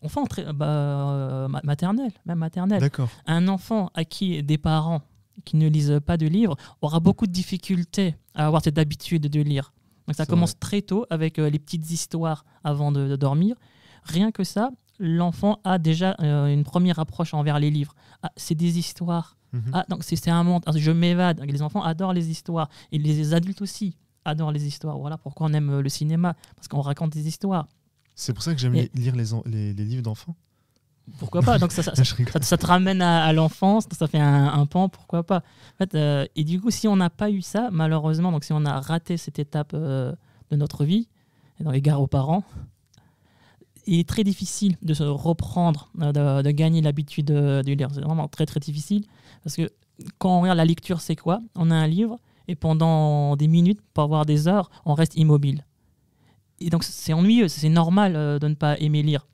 Enfant, 0.03 0.25
très, 0.25 0.51
bah, 0.53 0.65
euh, 0.67 1.47
ma- 1.47 1.61
maternelle, 1.63 2.11
même 2.25 2.37
maternelle. 2.39 2.79
Un 3.27 3.47
enfant 3.47 3.89
à 3.93 4.03
qui 4.05 4.41
des 4.43 4.57
parents 4.57 5.01
qui 5.43 5.57
ne 5.57 5.67
lisent 5.67 5.99
pas 6.05 6.17
de 6.17 6.27
livres 6.27 6.55
aura 6.81 6.99
beaucoup 6.99 7.27
de 7.27 7.31
difficultés 7.31 8.15
à 8.35 8.47
avoir 8.47 8.63
cette 8.63 8.77
habitude 8.77 9.23
de 9.27 9.41
lire. 9.41 9.73
Donc 10.07 10.15
ça 10.15 10.25
commence 10.29 10.57
très 10.59 10.81
tôt 10.81 11.05
avec 11.09 11.39
euh, 11.39 11.49
les 11.49 11.59
petites 11.59 11.89
histoires 11.91 12.45
avant 12.63 12.91
de, 12.91 13.07
de 13.07 13.15
dormir. 13.15 13.55
Rien 14.03 14.31
que 14.31 14.43
ça, 14.43 14.69
l'enfant 14.99 15.59
a 15.63 15.77
déjà 15.79 16.15
euh, 16.21 16.47
une 16.47 16.63
première 16.63 16.99
approche 16.99 17.33
envers 17.33 17.59
les 17.59 17.71
livres. 17.71 17.95
Ah, 18.23 18.31
c'est 18.37 18.55
des 18.55 18.77
histoires. 18.77 19.35
Mhm. 19.51 19.71
Ah, 19.73 19.85
donc 19.89 20.03
c'est 20.03 20.29
un 20.29 20.43
monde. 20.43 20.63
Ah, 20.67 20.71
je 20.75 20.91
m'évade. 20.91 21.41
Les 21.45 21.61
enfants 21.61 21.81
adorent 21.83 22.13
les 22.13 22.29
histoires. 22.29 22.69
Et 22.91 22.97
les 22.97 23.33
adultes 23.33 23.61
aussi 23.61 23.97
adorent 24.25 24.51
les 24.51 24.65
histoires. 24.67 24.97
Voilà 24.99 25.17
pourquoi 25.17 25.47
on 25.47 25.53
aime 25.53 25.79
le 25.79 25.89
cinéma. 25.89 26.35
Parce 26.55 26.67
qu'on 26.67 26.81
raconte 26.81 27.11
des 27.13 27.27
histoires. 27.27 27.67
C'est 28.15 28.33
pour 28.33 28.43
ça 28.43 28.53
que 28.53 28.59
j'aime 28.59 28.75
Et- 28.75 28.89
lire 28.95 29.15
les, 29.15 29.33
en- 29.33 29.43
les, 29.45 29.73
les 29.73 29.83
livres 29.85 30.01
d'enfants. 30.03 30.35
Pourquoi 31.19 31.41
pas 31.43 31.59
Donc 31.59 31.71
ça, 31.73 31.83
ça, 31.83 32.57
te 32.57 32.65
ramène 32.65 33.01
à, 33.01 33.25
à 33.25 33.33
l'enfance, 33.33 33.85
ça 33.91 34.07
fait 34.07 34.19
un, 34.19 34.45
un 34.47 34.65
pan, 34.65 34.89
pourquoi 34.89 35.21
pas. 35.23 35.43
En 35.75 35.77
fait, 35.77 35.93
euh, 35.95 36.25
et 36.35 36.43
du 36.43 36.59
coup, 36.59 36.71
si 36.71 36.87
on 36.87 36.95
n'a 36.95 37.09
pas 37.11 37.29
eu 37.29 37.41
ça, 37.41 37.69
malheureusement, 37.71 38.31
donc 38.31 38.43
si 38.43 38.53
on 38.53 38.65
a 38.65 38.79
raté 38.79 39.17
cette 39.17 39.37
étape 39.37 39.71
euh, 39.75 40.13
de 40.49 40.55
notre 40.55 40.83
vie, 40.85 41.07
dans 41.59 41.69
l'égard 41.71 42.01
aux 42.01 42.07
parents, 42.07 42.43
il 43.85 43.99
est 43.99 44.07
très 44.09 44.23
difficile 44.23 44.77
de 44.81 44.93
se 44.93 45.03
reprendre, 45.03 45.91
euh, 46.01 46.11
de, 46.11 46.41
de 46.41 46.51
gagner 46.51 46.81
l'habitude 46.81 47.25
de, 47.27 47.61
de 47.63 47.71
lire. 47.73 47.89
C'est 47.93 48.01
vraiment 48.01 48.27
très 48.27 48.45
très 48.47 48.59
difficile 48.59 49.05
parce 49.43 49.55
que 49.55 49.69
quand 50.17 50.37
on 50.37 50.41
regarde 50.41 50.57
la 50.57 50.65
lecture, 50.65 51.01
c'est 51.01 51.15
quoi? 51.15 51.39
On 51.55 51.69
a 51.71 51.75
un 51.75 51.87
livre 51.87 52.17
et 52.47 52.55
pendant 52.55 53.35
des 53.35 53.47
minutes, 53.47 53.79
pas 53.93 54.05
voire 54.07 54.25
des 54.25 54.47
heures, 54.47 54.69
on 54.85 54.93
reste 54.95 55.15
immobile. 55.15 55.65
Et 56.59 56.69
donc 56.69 56.83
c'est 56.83 57.13
ennuyeux, 57.13 57.47
c'est 57.47 57.69
normal 57.69 58.15
euh, 58.15 58.39
de 58.39 58.47
ne 58.47 58.55
pas 58.55 58.77
aimer 58.79 59.03
lire. 59.03 59.27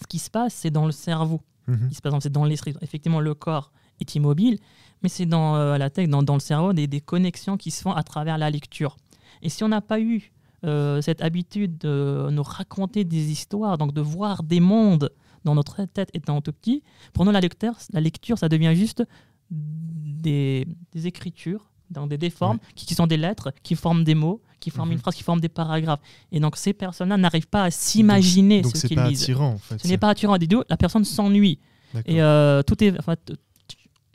Ce 0.00 0.06
qui 0.06 0.18
se 0.18 0.30
passe, 0.30 0.54
c'est 0.54 0.70
dans 0.70 0.86
le 0.86 0.92
cerveau 0.92 1.40
Mhm. 1.68 1.88
il 1.90 1.96
se 1.96 2.00
passe, 2.00 2.14
c'est 2.20 2.32
dans 2.32 2.44
l'esprit. 2.44 2.74
Effectivement, 2.80 3.20
le 3.20 3.34
corps 3.34 3.72
est 4.00 4.14
immobile, 4.14 4.58
mais 5.02 5.08
c'est 5.08 5.26
dans 5.26 5.56
euh, 5.56 5.78
la 5.78 5.90
tête, 5.90 6.08
dans, 6.08 6.22
dans 6.22 6.34
le 6.34 6.40
cerveau, 6.40 6.72
des, 6.72 6.86
des 6.86 7.00
connexions 7.00 7.56
qui 7.56 7.70
se 7.70 7.82
font 7.82 7.92
à 7.92 8.02
travers 8.02 8.38
la 8.38 8.50
lecture. 8.50 8.96
Et 9.42 9.48
si 9.48 9.64
on 9.64 9.68
n'a 9.68 9.80
pas 9.80 10.00
eu 10.00 10.32
euh, 10.64 11.00
cette 11.00 11.22
habitude 11.22 11.78
de 11.78 12.28
nous 12.30 12.42
raconter 12.42 13.04
des 13.04 13.30
histoires, 13.30 13.78
donc 13.78 13.92
de 13.92 14.00
voir 14.00 14.42
des 14.42 14.60
mondes 14.60 15.10
dans 15.44 15.54
notre 15.54 15.84
tête 15.86 16.10
étant 16.14 16.40
tout 16.40 16.52
petit, 16.52 16.82
pour 17.12 17.24
nous, 17.24 17.32
la 17.32 17.40
lecture, 17.40 17.74
la 17.92 18.00
lecture 18.00 18.38
ça 18.38 18.48
devient 18.48 18.74
juste 18.74 19.02
des, 19.50 20.66
des 20.92 21.06
écritures, 21.06 21.70
donc 21.90 22.08
des, 22.10 22.18
des 22.18 22.30
formes 22.30 22.58
qui, 22.74 22.86
qui 22.86 22.94
sont 22.94 23.06
des 23.06 23.16
lettres, 23.16 23.52
qui 23.62 23.74
forment 23.76 24.04
des 24.04 24.14
mots, 24.14 24.42
qui 24.60 24.70
forment 24.70 24.88
Mhm. 24.88 24.94
une 24.94 24.98
phrase, 25.00 25.14
qui 25.14 25.22
forment 25.22 25.40
des 25.40 25.48
paragraphes. 25.48 26.00
Et 26.32 26.40
donc 26.40 26.56
ces 26.56 26.72
personnes-là 26.72 27.16
n'arrivent 27.16 27.46
pas 27.48 27.64
à 27.64 27.70
s'imaginer 27.70 28.62
ce 28.64 28.86
qu'ils 28.86 28.96
pas 28.96 29.08
lisent. 29.08 29.22
attirant 29.22 29.50
en 29.52 29.58
fait. 29.58 29.78
Ce 29.82 29.86
n'est 29.88 29.98
pas 29.98 30.08
attirant 30.10 30.38
du 30.38 30.48
tout, 30.48 30.62
la 30.68 30.76
personne 30.76 31.04
s'ennuie. 31.04 31.58
Et 32.06 32.20
euh, 32.22 32.62
tout 32.62 32.82
est, 32.84 32.98
enfin, 32.98 33.14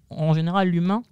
en 0.10 0.34
général, 0.34 0.70
l'humain, 0.70 1.04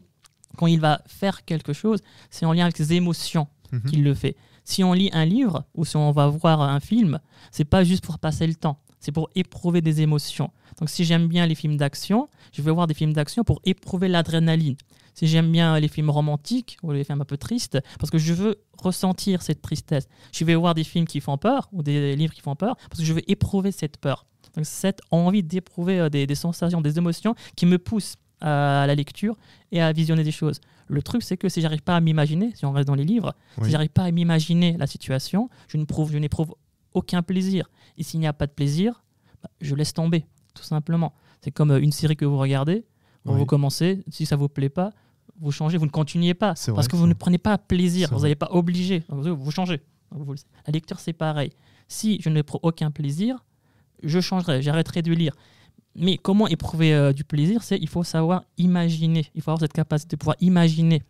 quand 0.58 0.68
il 0.68 0.80
va 0.80 1.02
faire 1.08 1.46
quelque 1.46 1.74
chose, 1.74 2.00
c'est 2.30 2.46
en 2.46 2.54
lien 2.54 2.64
avec 2.64 2.78
ses 2.78 2.94
émotions 2.94 3.48
Mhm. 3.72 3.84
qu'il 3.84 4.04
le 4.04 4.14
fait. 4.14 4.36
Si 4.66 4.84
on 4.84 4.94
lit 4.94 5.10
un 5.14 5.26
livre 5.26 5.64
ou 5.76 5.86
si 5.86 5.96
on 5.96 6.12
va 6.12 6.28
voir 6.28 6.62
un 6.62 6.80
film, 6.80 7.20
c'est 7.52 7.66
pas 7.66 7.84
juste 7.84 8.04
pour 8.04 8.20
passer 8.20 8.46
le 8.48 8.56
temps, 8.56 8.80
c'est 9.00 9.12
pour 9.12 9.30
éprouver 9.36 9.82
des 9.82 10.02
émotions. 10.02 10.52
Donc 10.80 10.90
si 10.90 11.04
j'aime 11.06 11.28
bien 11.28 11.46
les 11.46 11.56
films 11.56 11.78
d'action, 11.78 12.30
je 12.54 12.62
vais 12.62 12.72
voir 12.72 12.88
des 12.88 12.94
films 12.94 13.14
d'action 13.14 13.44
pour 13.44 13.62
éprouver 13.66 14.08
l'adrénaline. 14.08 14.76
Si 15.16 15.28
j'aime 15.28 15.52
bien 15.52 15.78
les 15.80 15.88
films 15.90 16.10
romantiques 16.10 16.78
ou 16.84 16.92
les 16.92 17.04
films 17.04 17.22
un 17.22 17.26
peu 17.26 17.38
tristes, 17.38 17.80
parce 18.00 18.10
que 18.10 18.18
je 18.18 18.34
veux 18.34 18.56
ressentir 18.78 19.42
cette 19.42 19.62
tristesse. 19.62 20.08
Je 20.32 20.46
vais 20.46 20.56
voir 20.56 20.74
des 20.76 20.84
films 20.86 21.06
qui 21.06 21.20
font 21.20 21.38
peur 21.38 21.68
ou 21.74 21.84
des 21.84 22.16
livres 22.16 22.34
qui 22.34 22.42
font 22.42 22.56
peur, 22.56 22.76
parce 22.90 23.00
que 23.00 23.06
je 23.06 23.14
veux 23.14 23.30
éprouver 23.30 23.72
cette 23.74 23.98
peur. 23.98 24.26
Donc 24.56 24.66
cette 24.66 25.02
envie 25.12 25.44
d'éprouver 25.44 26.00
euh, 26.00 26.10
des, 26.10 26.26
des 26.26 26.36
sensations, 26.36 26.80
des 26.82 26.98
émotions 26.98 27.36
qui 27.56 27.66
me 27.66 27.78
poussent 27.78 28.16
à 28.42 28.86
la 28.88 28.96
lecture 28.96 29.36
et 29.74 29.82
à 29.82 29.92
visionner 29.92 30.24
des 30.24 30.32
choses. 30.32 30.62
Le 30.88 31.04
truc, 31.04 31.22
c'est 31.24 31.36
que 31.38 31.50
si 31.50 31.60
j'arrive 31.62 31.82
pas 31.84 31.96
à 31.98 32.00
m'imaginer, 32.00 32.52
si 32.56 32.66
on 32.66 32.72
reste 32.72 32.88
dans 32.88 32.96
les 32.96 33.04
livres, 33.04 33.36
Oui. 33.58 33.66
si 33.66 33.72
j'arrive 33.72 33.90
pas 33.90 34.04
à 34.06 34.12
m'imaginer 34.12 34.78
la 34.78 34.88
situation, 34.88 35.50
je 35.68 35.76
n'éprouve, 35.78 36.12
je 36.14 36.18
n'éprouve 36.18 36.56
aucun 36.94 37.22
plaisir. 37.22 37.70
Et 37.98 38.04
s'il 38.04 38.20
n'y 38.20 38.28
a 38.28 38.34
pas 38.34 38.48
de 38.48 38.52
plaisir, 38.52 39.04
bah, 39.44 39.50
je 39.62 39.76
laisse 39.76 39.94
tomber, 39.94 40.26
tout 40.54 40.64
simplement. 40.64 41.14
C'est 41.42 41.52
comme 41.52 41.72
euh, 41.72 41.80
une 41.82 41.92
série 41.92 42.16
que 42.16 42.26
vous 42.26 42.38
regardez, 42.38 42.86
vous, 43.26 43.34
Oui. 43.34 43.40
vous 43.40 43.46
commencez, 43.46 44.04
si 44.10 44.26
ça 44.26 44.36
vous 44.36 44.50
plaît 44.50 44.70
pas, 44.70 44.92
vous 45.40 45.52
changez, 45.52 45.78
vous 45.78 45.86
ne 45.86 45.92
continuez 45.92 46.34
pas, 46.34 46.50
parce 46.50 46.70
vrai, 46.70 46.86
que 46.88 46.96
vous 46.96 47.08
ne 47.08 47.14
prenez 47.14 47.38
pas 47.38 47.58
plaisir, 47.58 48.10
vous 48.12 48.22
n'allez 48.22 48.36
pas 48.36 48.50
obligé, 48.52 49.04
vous, 49.10 49.52
changez. 49.52 49.82
Vous 50.12 50.36
La 50.68 50.72
lecture, 50.74 51.00
c'est 51.00 51.14
pareil. 51.14 51.52
Si 51.88 52.20
je 52.22 52.30
n'éprouve 52.30 52.60
aucun 52.64 52.92
plaisir, 52.92 53.46
je 54.04 54.20
changerai, 54.20 54.62
j'arrêterai 54.62 55.02
de 55.02 55.14
lire. 55.14 55.34
Mais 55.96 56.18
comment 56.18 56.48
éprouver 56.48 56.94
euh, 56.94 57.14
du 57.14 57.24
plaisir 57.24 57.64
C'est 57.64 57.78
il 57.78 57.88
faut 57.88 58.04
savoir 58.04 58.44
imaginer, 58.58 59.26
il 59.34 59.42
faut 59.42 59.52
avoir 59.52 59.62
cette 59.62 59.74
capacité 59.74 60.16
de 60.16 60.20
pouvoir 60.20 60.36
imaginer 60.40 61.04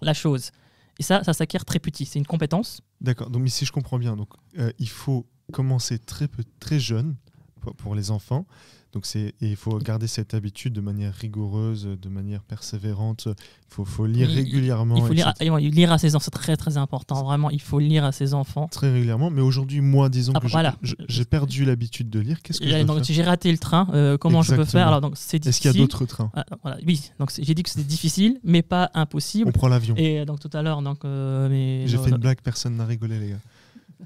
la 0.00 0.14
chose. 0.14 0.50
Et 0.98 1.02
ça, 1.02 1.22
ça 1.24 1.32
s'acquiert 1.32 1.64
très 1.64 1.78
petit. 1.78 2.04
C'est 2.06 2.18
une 2.18 2.26
compétence. 2.26 2.80
D'accord. 3.00 3.30
Donc, 3.30 3.42
mais 3.42 3.50
si 3.50 3.64
je 3.64 3.72
comprends 3.72 3.98
bien, 3.98 4.16
donc 4.16 4.30
euh, 4.58 4.72
il 4.78 4.88
faut 4.88 5.26
commencer 5.52 5.98
très 5.98 6.28
peu, 6.28 6.42
très 6.60 6.80
jeune 6.80 7.16
pour, 7.60 7.74
pour 7.74 7.94
les 7.94 8.10
enfants. 8.10 8.46
Donc 8.94 9.04
c'est 9.04 9.34
et 9.42 9.50
il 9.50 9.56
faut 9.56 9.76
garder 9.78 10.06
cette 10.06 10.32
habitude 10.32 10.72
de 10.72 10.80
manière 10.80 11.12
rigoureuse, 11.12 11.86
de 12.00 12.08
manière 12.08 12.42
persévérante. 12.42 13.28
Il 13.28 13.34
faut, 13.74 13.84
faut 13.84 14.06
lire 14.06 14.30
Il- 14.30 14.36
régulièrement. 14.36 14.96
Il 14.96 15.02
faut 15.02 15.12
lire, 15.12 15.34
lire 15.58 15.92
à 15.92 15.98
ses 15.98 16.14
enfants, 16.16 16.24
c'est 16.24 16.30
très 16.30 16.56
très 16.56 16.78
important. 16.78 17.22
Vraiment, 17.22 17.50
il 17.50 17.60
faut 17.60 17.78
lire 17.80 18.04
à 18.04 18.12
ses 18.12 18.32
enfants. 18.32 18.66
très 18.68 18.90
régulièrement. 18.90 19.28
Mais 19.30 19.42
aujourd'hui, 19.42 19.82
moi, 19.82 20.08
disons 20.08 20.32
Ah, 20.34 20.40
que 20.40 20.48
je- 20.48 20.52
voilà. 20.52 20.74
je- 20.80 20.94
j'ai 21.06 21.26
perdu 21.26 21.66
l'habitude 21.66 22.08
de 22.08 22.18
lire. 22.18 22.40
Qu'est-ce 22.42 22.60
que 22.60 22.64
je 22.64 22.70
J'ai 22.70 22.82
dois 22.84 22.94
donc, 22.96 23.04
j'ai 23.04 23.22
raté 23.22 23.52
le 23.52 23.58
train. 23.58 23.88
euh, 23.92 24.16
comment 24.16 24.40
je 24.40 24.54
peux 24.54 24.64
faire? 24.64 24.88
Alors 24.88 25.02
donc 25.02 25.14
c'est 25.16 25.44
Est-ce 25.46 25.60
qu'il 25.60 25.70
y 25.70 25.74
a 25.74 25.76
d'autres 25.76 26.06
trains? 26.06 26.30
Ah, 26.34 26.46
voilà, 26.62 26.78
oui. 26.86 27.10
Donc 27.18 27.30
j'ai 27.38 27.54
dit 27.54 27.62
que 27.62 27.68
c'était 27.70 27.84
difficile, 27.84 28.40
mais 28.42 28.62
pas 28.62 28.90
impossible. 28.94 29.48
On 29.50 29.52
prend 29.52 29.68
l'avion. 29.68 29.94
Et 29.98 30.20
euh, 30.20 30.24
donc 30.24 30.40
tout 30.40 30.50
à 30.54 30.62
l'heure, 30.62 30.80
donc 30.80 31.04
euh, 31.04 31.84
J'ai 31.86 31.98
fait 31.98 32.08
une 32.08 32.16
blague, 32.16 32.40
personne 32.42 32.74
n'a 32.76 32.86
rigolé, 32.86 33.18
les 33.20 33.28
gars. 33.30 33.40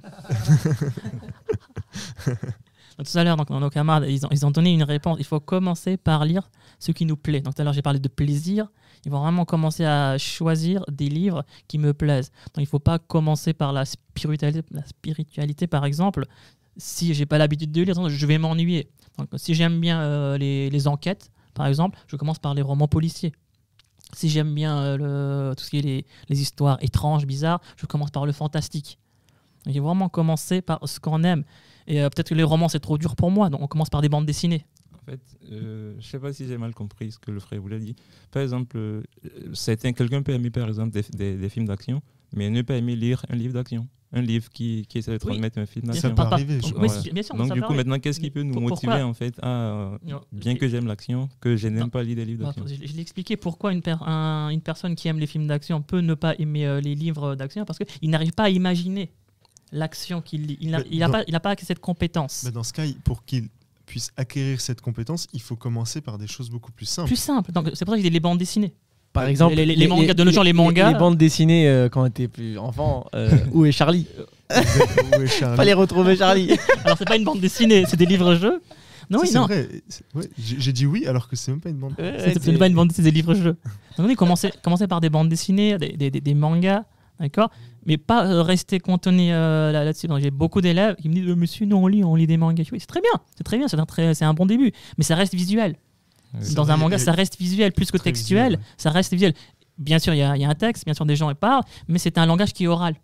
Tout 3.05 3.19
à 3.19 3.25
l'heure, 3.25 3.37
donc, 3.37 3.51
nos 3.51 3.71
camarades, 3.71 4.05
ils 4.09 4.25
ont, 4.25 4.29
ils 4.31 4.47
ont 4.47 4.51
donné 4.51 4.73
une 4.73 4.83
réponse. 4.83 5.17
Il 5.19 5.25
faut 5.25 5.41
commencer 5.41 5.97
par 5.97 6.25
lire 6.25 6.51
ce 6.79 6.93
qui 6.93 7.07
nous 7.07 7.17
plaît. 7.17 7.41
Donc, 7.41 7.55
tout 7.55 7.63
à 7.63 7.65
l'heure, 7.65 7.73
j'ai 7.73 7.83
parlé 7.83 7.99
de 7.99 8.09
plaisir. 8.09 8.69
Il 9.05 9.11
faut 9.11 9.19
vraiment 9.19 9.45
commencer 9.45 9.85
à 9.85 10.17
choisir 10.19 10.85
des 10.91 11.09
livres 11.09 11.45
qui 11.69 11.79
me 11.79 11.93
plaisent. 11.93 12.31
Donc, 12.55 12.59
il 12.59 12.63
ne 12.63 12.67
faut 12.67 12.79
pas 12.79 12.99
commencer 12.99 13.53
par 13.53 13.73
la 13.73 13.85
spiritualité, 13.85 14.63
la 14.71 14.87
spiritualité 14.87 15.67
par 15.67 15.85
exemple. 15.85 16.27
Si 16.77 17.13
j'ai 17.13 17.27
pas 17.27 17.39
l'habitude 17.39 17.73
de 17.73 17.83
lire, 17.83 18.09
je 18.09 18.27
vais 18.27 18.39
m'ennuyer. 18.39 18.89
Si 19.37 19.55
j'aime 19.55 19.81
bien 19.81 20.01
euh, 20.01 20.39
les, 20.39 20.71
les 20.71 20.89
enquêtes, 20.89 21.31
par 21.55 21.67
exemple, 21.67 21.99
je 22.07 22.17
commence 22.17 22.39
par 22.39 22.55
les 22.55 22.63
romans 22.63 22.89
policiers. 22.89 23.33
Si 24.15 24.29
j'aime 24.29 24.55
bien 24.55 24.79
euh, 24.79 25.55
tout 25.55 25.65
ce 25.65 25.71
qui 25.71 25.79
est 25.79 25.83
les, 25.83 26.07
les 26.29 26.41
histoires 26.41 26.79
étranges, 26.81 27.27
bizarres, 27.27 27.61
je 27.77 27.87
commence 27.87 28.11
par 28.11 28.25
le 28.25 28.33
fantastique. 28.33 28.99
Il 29.67 29.75
faut 29.77 29.85
vraiment 29.85 30.09
commencer 30.09 30.63
par 30.63 30.79
ce 30.89 30.99
qu'on 31.01 31.25
aime. 31.25 31.45
Et 31.87 32.01
euh, 32.03 32.09
peut-être 32.09 32.29
que 32.29 32.35
les 32.35 32.43
romans, 32.43 32.69
c'est 32.69 32.81
trop 32.81 32.99
dur 32.99 33.17
pour 33.17 33.31
moi, 33.31 33.51
donc 33.51 33.61
on 33.63 33.67
commence 33.67 33.91
par 33.91 34.01
des 34.03 34.09
bandes 34.09 34.27
dessinées. 34.27 34.65
En 34.95 35.05
fait, 35.11 35.21
euh, 35.51 35.95
je 35.99 36.07
sais 36.07 36.19
pas 36.21 36.33
si 36.33 36.47
j'ai 36.47 36.57
mal 36.59 36.73
compris 36.75 37.11
ce 37.11 37.19
que 37.19 37.31
le 37.33 37.41
frère 37.41 37.61
vous 37.61 37.73
a 37.73 37.79
dit. 37.79 37.97
Par 38.31 38.43
exemple, 38.43 38.77
euh, 38.77 39.03
quelqu'un 39.97 40.23
peut 40.23 40.33
aimer 40.33 40.51
par 40.51 40.69
exemple 40.69 40.91
des, 40.93 41.03
des- 41.13 41.37
des 41.37 41.49
films 41.49 41.67
d'action, 41.67 42.01
mais 42.37 42.51
ne 42.51 42.63
pas 42.63 42.77
aimer 42.77 42.95
lire 42.97 43.25
un 43.29 43.35
livre 43.37 43.55
d'action. 43.55 43.89
Un 44.15 44.21
livre 44.21 44.51
qui, 44.51 44.85
qui 44.91 44.99
essaie 44.99 45.13
de 45.13 45.17
transmettre 45.17 45.57
un 45.59 45.65
film 45.65 45.87
Ça 45.87 45.93
d'action. 46.11 46.15
pas- 46.15 46.35
arriver, 46.35 46.59
oui, 46.63 46.89
bien 47.15 47.23
sûr, 47.23 47.35
Donc 47.35 47.49
ça 47.49 47.55
du 47.55 47.61
coup, 47.61 47.65
arriver. 47.69 47.77
maintenant, 47.79 47.99
qu'est-ce 47.99 48.21
qui 48.21 48.31
peut 48.31 48.43
nous 48.43 48.61
motiver 48.61 49.01
en 49.01 49.15
fait 49.15 49.35
à, 49.41 49.49
euh, 49.49 49.99
bien 50.31 50.55
que 50.55 50.69
j'aime 50.69 50.87
l'action, 50.87 51.31
que 51.41 51.57
je 51.57 51.67
n'aime 51.69 51.89
pas 51.91 52.03
lire 52.03 52.17
des 52.17 52.27
livres 52.27 52.45
d'action? 52.45 52.65
je, 52.67 52.75
je 52.87 52.93
l'ai 52.93 53.01
expliqué 53.01 53.39
pourquoi 53.39 53.73
une, 53.73 53.81
per- 53.81 53.97
un- 54.03 54.51
une 54.51 54.61
personne 54.61 54.95
qui 54.97 55.09
aime 55.09 55.19
les 55.19 55.27
films 55.27 55.47
d'action 55.47 55.81
peut 55.81 56.01
ne 56.01 56.13
pas 56.13 56.35
aimer 56.39 56.67
euh, 56.67 56.81
les 56.83 56.95
livres 56.95 57.35
d'action, 57.37 57.65
parce 57.65 57.79
qu'il 57.79 58.11
n'arrive 58.11 58.33
pas 58.33 58.45
à 58.45 58.51
imaginer 58.51 59.11
l'action 59.73 60.21
qu'il 60.21 60.47
lit. 60.47 60.59
Il 60.61 60.71
n'a 60.71 60.81
il 60.91 61.01
dans- 61.01 61.11
pas, 61.11 61.25
il 61.27 61.35
a 61.35 61.41
pas 61.41 61.55
cette 61.63 61.81
compétence. 61.81 62.43
Mais 62.45 62.51
dans 62.51 62.63
ce 62.63 62.73
cas, 62.73 62.83
pour 63.05 63.25
qu'il 63.25 63.49
puisse 63.87 64.11
acquérir 64.17 64.61
cette 64.61 64.81
compétence, 64.81 65.27
il 65.33 65.41
faut 65.43 65.57
commencer 65.57 66.01
par 66.01 66.19
des 66.19 66.27
choses 66.27 66.49
beaucoup 66.51 66.73
plus 66.73 66.87
simples. 66.87 67.09
Plus 67.09 67.17
simple. 67.17 67.53
Donc 67.53 67.71
c'est 67.75 67.85
pour 67.85 67.93
ça 67.95 67.99
que 67.99 68.03
j'ai 68.05 68.11
les 68.11 68.21
bandes 68.21 68.39
dessinées. 68.39 68.73
Par 69.13 69.25
exemple, 69.27 69.55
les- 69.57 69.67
les- 69.67 69.77
les 69.77 69.89
mangas, 69.89 70.15
de 70.15 70.25
nos 70.25 70.31
jours, 70.31 70.43
les 70.45 70.55
mangas- 70.55 70.93
Les, 70.93 70.99
bandes 70.99 71.19
dessinées 71.19 71.69
euh, 71.69 71.91
quand 71.91 72.03
on 72.03 72.07
était 72.07 72.29
plus 72.29 72.57
enfant. 72.57 73.07
euh, 73.15 73.29
où 73.53 73.67
est 73.67 73.73
Charlie 73.73 74.07
Où 74.51 75.21
est 75.21 75.27
Charlie 75.27 75.57
Fallait 75.57 75.73
retrouver 75.75 76.17
Charlie. 76.17 76.57
Alors 76.85 76.97
c'est 76.97 77.07
pas 77.07 77.17
une 77.17 77.25
bande 77.25 77.41
dessinée, 77.41 77.85
c'est 77.87 77.99
des 77.99 78.07
livres-jeux. 78.07 78.63
Non, 79.11 79.19
oui, 79.21 79.29
c'est 79.29 79.35
non. 79.39 79.45
vrai. 79.47 79.69
Ouais, 80.15 80.31
J'ai 80.39 80.73
dit 80.73 80.87
oui 80.87 81.05
alors 81.07 81.29
que 81.29 81.37
c'est 81.37 81.51
même 81.51 81.61
pas 81.61 81.69
une 81.69 81.77
bande. 81.77 81.93
C'est 81.99 82.41
c'est 82.43 82.57
pas 82.57 82.67
une 82.69 82.75
bande 82.75 82.89
dessinée, 82.89 83.05
c'est 83.05 83.11
des 83.13 83.17
livres-jeux. 83.21 83.57
Donc 83.99 84.89
par 84.89 85.01
des 85.03 85.11
bandes 85.11 85.29
dessinées, 85.29 85.77
des, 85.77 85.91
des- 85.95 86.11
des- 86.11 86.21
des 86.23 86.35
mangas, 86.35 86.85
d'accord 87.23 87.51
Mais 87.87 87.97
pas 87.97 88.27
euh, 88.27 88.43
rester 88.43 88.79
cantonné 88.81 89.33
euh, 89.33 89.73
là- 89.73 89.85
là-dessus. 89.85 90.07
J'ai 90.19 90.31
beaucoup 90.31 90.61
d'élèves 90.61 90.97
qui 90.97 91.09
me 91.09 91.15
disent, 91.15 91.29
Euh, 91.29 91.35
monsieur, 91.37 91.65
non, 91.67 91.83
on 91.85 91.87
lit, 91.87 92.05
on 92.05 92.15
lit 92.15 92.27
des 92.27 92.37
mangas. 92.37 92.65
Oui, 92.73 92.79
c'est 92.81 92.87
très 92.87 93.01
bien, 93.01 93.11
c'est 93.37 93.45
très 93.45 93.57
bien, 93.57 93.69
c'est 93.69 93.79
un, 93.79 93.87
très- 93.87 94.23
un 94.23 94.35
bon 94.35 94.45
début. 94.47 94.73
Mais 94.99 95.05
ça 95.05 95.15
reste 95.15 95.35
visuel. 95.35 95.77
Oui. 96.35 96.55
Dans 96.55 96.71
un 96.71 96.77
manga, 96.77 96.99
ça 96.99 97.13
reste 97.13 97.39
visuel 97.39 97.73
plus 97.73 97.91
que 97.91 97.97
textuel. 97.99 98.43
visuel, 98.45 98.53
ouais. 98.59 98.65
Ça 98.77 98.91
reste 98.91 99.13
visuel. 99.13 99.35
Bien 99.79 99.99
sûr, 99.99 100.13
il 100.15 100.19
y, 100.19 100.23
a- 100.23 100.37
il 100.37 100.43
y 100.43 100.45
a 100.45 100.49
un 100.51 100.55
texte, 100.55 100.85
bien 100.85 100.95
sûr, 100.95 101.07
des 101.07 101.17
gens 101.17 101.31
y 101.31 101.35
parlent, 101.35 101.63
mais 101.89 101.99
c'est 101.99 102.19
un 102.19 102.27
langage 102.27 102.53
qui 102.53 102.65
est 102.65 102.69
oral. 102.69 102.95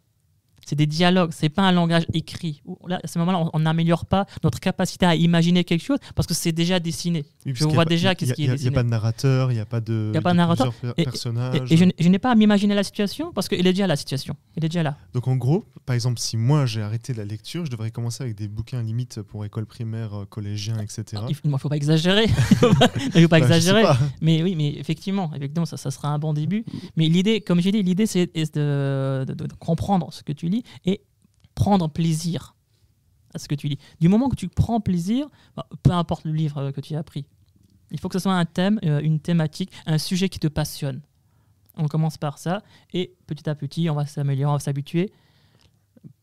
C'est 0.69 0.77
des 0.77 0.87
dialogues, 0.87 1.31
c'est 1.33 1.49
pas 1.49 1.63
un 1.63 1.73
langage 1.73 2.05
écrit. 2.13 2.63
Là, 2.87 3.01
à 3.03 3.07
ce 3.07 3.19
moment-là, 3.21 3.49
on- 3.55 3.59
n'améliore 3.59 4.05
pas 4.05 4.27
notre 4.45 4.61
capacité 4.61 5.07
à 5.07 5.15
imaginer 5.15 5.65
quelque 5.65 5.83
chose 5.83 5.97
parce 6.15 6.27
que 6.29 6.35
c'est 6.35 6.53
déjà 6.53 6.79
dessiné. 6.79 7.25
Oui, 7.47 7.53
Je 7.55 7.65
vois 7.65 7.87
déjà 7.87 8.15
qu'est-ce 8.15 8.35
qui 8.35 8.43
est 8.45 8.55
il 8.55 8.61
n'y 8.63 8.69
a 8.69 8.71
pas 8.73 8.83
de 8.83 8.89
narrateur, 8.91 9.51
il 9.51 9.55
n'y 9.55 9.61
a 9.61 9.65
pas 9.67 9.81
de. 9.81 10.11
Il 10.13 10.15
y 10.15 10.19
a 10.19 10.21
pas 10.21 10.33
de 10.33 10.37
narrateur. 10.37 10.73
plusieurs 10.75 10.93
Et- 10.99 11.05
per- 11.05 11.11
personnages. 11.11 11.57
Et, 11.71 11.75
et 11.75 11.77
je, 11.99 12.09
n'ai 12.09 12.19
pas 12.19 12.31
à 12.33 12.35
m'imaginer 12.35 12.75
la 12.75 12.83
situation 12.83 13.33
parce 13.33 13.49
qu'il 13.49 13.67
est 13.67 13.73
déjà 13.73 13.85
là, 13.85 13.89
la 13.89 13.97
situation. 13.97 14.37
Il 14.57 14.65
est 14.65 14.69
déjà 14.69 14.83
là. 14.83 14.97
Donc 15.15 15.27
en 15.27 15.37
gros, 15.37 15.65
par 15.87 15.95
exemple, 15.95 16.19
si 16.21 16.37
moi 16.37 16.67
j'ai 16.67 16.83
arrêté 16.83 17.15
la 17.15 17.25
lecture, 17.25 17.65
je 17.65 17.71
devrais 17.71 17.91
commencer 17.91 18.23
avec 18.23 18.37
des 18.37 18.47
bouquins 18.49 18.83
limite 18.83 19.23
pour 19.23 19.47
école 19.47 19.65
primaire, 19.65 20.15
euh, 20.21 20.25
collégien, 20.27 20.77
etc. 20.81 21.23
Il 21.45 21.51
ne 21.51 21.57
faut 21.57 21.71
pas 21.71 21.77
exagérer. 21.77 22.27
il 22.61 22.67
ne 23.17 23.23
faut 23.23 23.29
pas 23.29 23.39
Bah, 23.41 23.47
exagérer. 23.47 23.83
pas. 23.83 23.99
Mais 24.21 24.43
oui, 24.43 24.55
mais 24.55 24.75
effectivement, 24.79 25.31
effectivement 25.35 25.65
ça, 25.65 25.79
ça 25.79 25.91
sera 25.91 26.09
un 26.09 26.19
bon 26.19 26.35
début. 26.35 26.65
Mais 26.97 27.09
l'idée, 27.09 27.41
comme 27.41 27.61
j'ai 27.61 27.73
dit, 27.73 27.83
l'idée 27.83 28.05
c'est 28.07 28.31
est 28.35 28.55
de, 28.55 29.25
de- 29.27 29.35
de 29.35 29.49
comprendre 29.59 30.13
ce 30.13 30.23
que 30.23 30.33
tu 30.33 30.49
lis 30.49 30.58
et 30.85 31.03
prendre 31.55 31.89
plaisir 31.89 32.55
à 33.35 33.39
ce 33.39 33.49
que 33.49 33.55
tu 33.55 33.69
lis. 33.69 33.79
Du 34.01 34.09
moment 34.09 34.29
que 34.29 34.37
tu 34.37 34.49
prends 34.49 34.81
plaisir, 34.81 35.27
bah, 35.57 35.67
peu 35.83 35.91
importe 35.91 36.25
le 36.25 36.33
livre 36.33 36.59
euh, 36.59 36.73
que 36.73 36.81
tu 36.81 36.95
as 36.95 37.03
pris, 37.03 37.27
il 37.91 37.99
faut 37.99 38.09
que 38.09 38.15
ce 38.15 38.23
soit 38.23 38.35
un 38.35 38.45
thème, 38.45 38.79
euh, 38.85 39.01
une 39.01 39.21
thématique, 39.21 39.73
un 39.87 39.99
sujet 39.99 40.29
qui 40.29 40.39
te 40.39 40.49
passionne. 40.49 41.01
On 41.77 41.87
commence 41.87 42.19
par 42.19 42.39
ça 42.39 42.63
et 42.93 43.15
petit 43.27 43.49
à 43.49 43.55
petit, 43.55 43.89
on 43.89 43.95
va 43.95 44.07
s'améliorer, 44.07 44.51
on 44.51 44.55
va 44.55 44.61
s'habituer. 44.61 45.13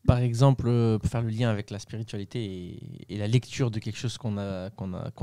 Par 0.06 0.18
exemple, 0.18 0.68
euh, 0.68 0.98
pour 0.98 1.10
faire 1.10 1.22
le 1.22 1.30
lien 1.30 1.50
avec 1.50 1.70
la 1.70 1.78
spiritualité 1.78 2.78
et, 3.08 3.16
la 3.18 3.26
lecture 3.26 3.70
de 3.70 3.78
quelque 3.78 3.98
chose 3.98 4.18
qu'on 4.18 4.36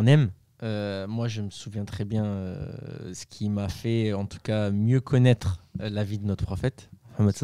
aime, 0.08 0.32
moi 0.62 1.28
je 1.28 1.42
me 1.42 1.50
souviens 1.50 1.86
très 1.86 2.06
bien 2.06 2.24
ce 3.14 3.26
qui 3.26 3.50
m'a 3.50 3.68
fait 3.68 4.14
en 4.14 4.26
tout 4.26 4.40
cas 4.42 4.72
mieux 4.72 5.02
connaître 5.02 5.64
la 5.78 6.04
vie 6.04 6.20
de 6.20 6.26
notre 6.26 6.46
prophète, 6.46 6.90
Mohammed 7.18 7.36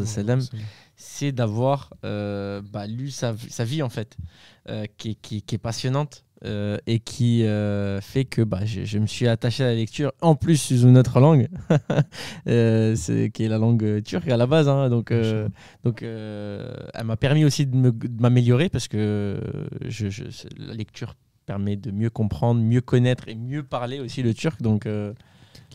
c'est 0.96 1.32
d'avoir 1.32 1.94
euh, 2.04 2.62
bah, 2.62 2.86
lu 2.88 3.10
sa, 3.10 3.34
sa 3.50 3.64
vie 3.64 3.82
en 3.82 3.90
fait, 3.90 4.18
euh, 4.68 4.86
qui, 4.98 5.12
est- 5.12 5.16
qui- 5.22 5.42
qui 5.42 5.56
est 5.56 5.60
passionnante 5.60 6.26
euh, 6.46 6.78
et 6.88 7.00
qui 7.00 7.44
fait 8.02 8.26
que 8.26 8.42
bah, 8.42 8.66
je, 8.66 8.84
je 8.86 8.98
me 9.00 9.08
suis 9.08 9.28
attaché 9.28 9.64
à 9.64 9.68
la 9.68 9.76
lecture, 9.76 10.12
en 10.22 10.36
plus 10.36 10.58
sous 10.58 10.82
une 10.88 10.98
autre 10.98 11.20
langue, 11.20 11.48
qui 12.46 12.50
est 13.44 13.48
la 13.50 13.58
langue 13.58 14.02
turque 14.04 14.28
à 14.30 14.38
la 14.38 14.48
base. 14.48 14.68
hein, 14.70 14.90
donc, 14.90 15.14
donc 15.84 16.02
elle 16.02 17.04
m'a 17.06 17.18
permis 17.18 17.46
aussi 17.46 17.66
de 17.66 17.94
m'améliorer 18.22 18.70
parce 18.70 18.88
que 18.88 19.40
je, 19.86 20.10
je- 20.10 20.30
c'est- 20.30 20.50
la 20.58 20.74
lecture 20.74 21.16
permet 21.46 21.76
de 21.76 21.92
mieux 21.92 22.10
comprendre, 22.10 22.62
mieux 22.62 22.82
connaître 22.82 23.28
et 23.28 23.36
mieux 23.36 23.64
parler 23.64 24.00
aussi 24.00 24.22
le 24.24 24.34
turc. 24.34 24.62
Donc 24.62 24.88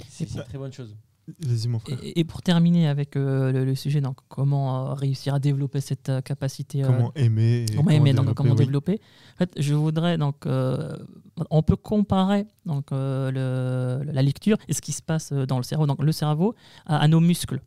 c'est 0.08 0.24
une 0.38 0.44
très 0.44 0.58
bonne 0.58 0.72
chose. 0.72 0.94
Vas-y, 1.40 1.68
mon 1.68 1.78
frère. 1.78 1.98
Et, 2.02 2.20
et 2.20 2.24
pour 2.24 2.42
terminer 2.42 2.86
avec 2.86 3.16
euh, 3.16 3.50
le, 3.50 3.64
le 3.64 3.74
sujet, 3.74 4.00
donc 4.00 4.18
comment 4.28 4.90
euh, 4.90 4.94
réussir 4.94 5.32
à 5.34 5.38
développer 5.38 5.80
cette 5.80 6.08
euh, 6.10 6.20
capacité 6.20 6.82
Comment 6.82 7.12
aimer 7.14 7.64
Comment 7.74 7.90
aimer, 7.90 8.12
donc 8.12 8.24
développer, 8.26 8.34
comment 8.34 8.50
oui. 8.52 8.58
développer. 8.58 9.00
En 9.34 9.38
fait, 9.38 9.50
je 9.56 9.72
voudrais 9.74 10.18
donc, 10.18 10.44
on 10.46 11.62
peut 11.62 11.76
comparer 11.76 12.46
donc 12.66 12.86
le- 12.90 14.02
la 14.04 14.22
lecture 14.22 14.56
et 14.68 14.72
ce 14.74 14.80
qui 14.80 14.92
se 14.92 15.02
passe 15.02 15.32
dans 15.32 15.56
le 15.56 15.62
cerveau. 15.64 15.86
Donc 15.86 16.02
le 16.02 16.12
cerveau 16.12 16.54
à, 16.86 16.98
à 16.98 17.08
nos 17.08 17.20
muscles. 17.20 17.60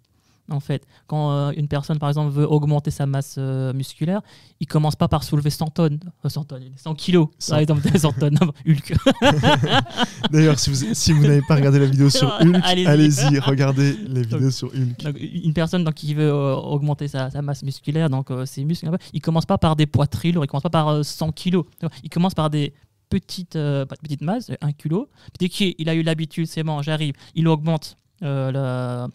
En 0.50 0.60
fait, 0.62 0.86
quand 1.08 1.32
euh, 1.32 1.52
une 1.58 1.68
personne, 1.68 2.00
par 2.00 2.08
exemple, 2.10 2.32
veut 2.32 2.50
augmenter 2.50 2.90
sa 2.90 3.06
masse 3.06 3.36
euh, 3.38 3.74
musculaire, 3.74 4.22
il 4.62 4.68
commence 4.68 4.96
pas 4.96 5.08
par 5.08 5.24
soulever 5.24 5.50
100 5.50 5.68
tonnes, 5.68 6.00
euh, 6.26 6.30
100 6.30 6.46
tonnes, 6.46 6.64
100 6.76 6.96
kilos, 6.96 7.28
Cent. 7.38 7.52
par 7.52 7.60
exemple, 7.60 7.82
100 7.98 8.14
tonnes, 8.14 8.38
Hulk. 8.66 8.94
D'ailleurs, 10.32 10.58
si 10.58 10.70
vous, 10.70 10.94
si 10.94 11.12
vous 11.12 11.24
n'avez 11.24 11.42
pas 11.42 11.56
regardé 11.56 11.80
la 11.80 11.86
vidéo 11.86 12.10
sur 12.10 12.34
Hulk, 12.40 12.62
Allez-y. 12.64 13.40
regardez 13.40 13.94
les 14.08 14.22
vidéos 14.22 14.52
sur 14.52 14.70
Hulk. 14.70 15.04
Donc, 15.04 15.18
une 15.20 15.54
personne 15.54 15.84
donc, 15.84 15.96
qui 15.96 16.14
veut 16.14 16.30
euh, 16.30 16.56
augmenter 16.56 17.10
sa, 17.10 17.30
sa 17.30 17.42
masse 17.42 17.64
musculaire, 17.64 18.10
donc 18.10 18.30
ses 18.46 18.64
muscles, 18.64 18.90
il 19.12 19.22
commence 19.22 19.46
pas 19.46 19.58
par 19.58 19.76
des 19.76 19.86
poids 19.86 20.08
très 20.08 20.32
lourds, 20.32 20.46
il 20.46 20.48
commence 20.48 20.64
pas 20.64 20.70
par 20.70 20.88
euh, 20.90 21.04
100 21.04 21.32
kilos. 21.34 21.66
Il 22.04 22.10
commence 22.10 22.34
par 22.34 22.50
des 22.50 22.74
petites, 23.10 23.54
petites 23.54 24.22
masses, 24.22 24.52
1 24.62 24.72
kilo. 24.74 25.10
Dès 25.40 25.50
qu'il 25.50 25.90
a 25.90 25.94
eu 25.96 26.04
l'habitude, 26.04 26.46
c'est 26.48 26.64
bon, 26.64 26.82
j'arrive, 26.82 27.14
il 27.36 27.48
augmente 27.48 27.98
euh, 28.24 29.08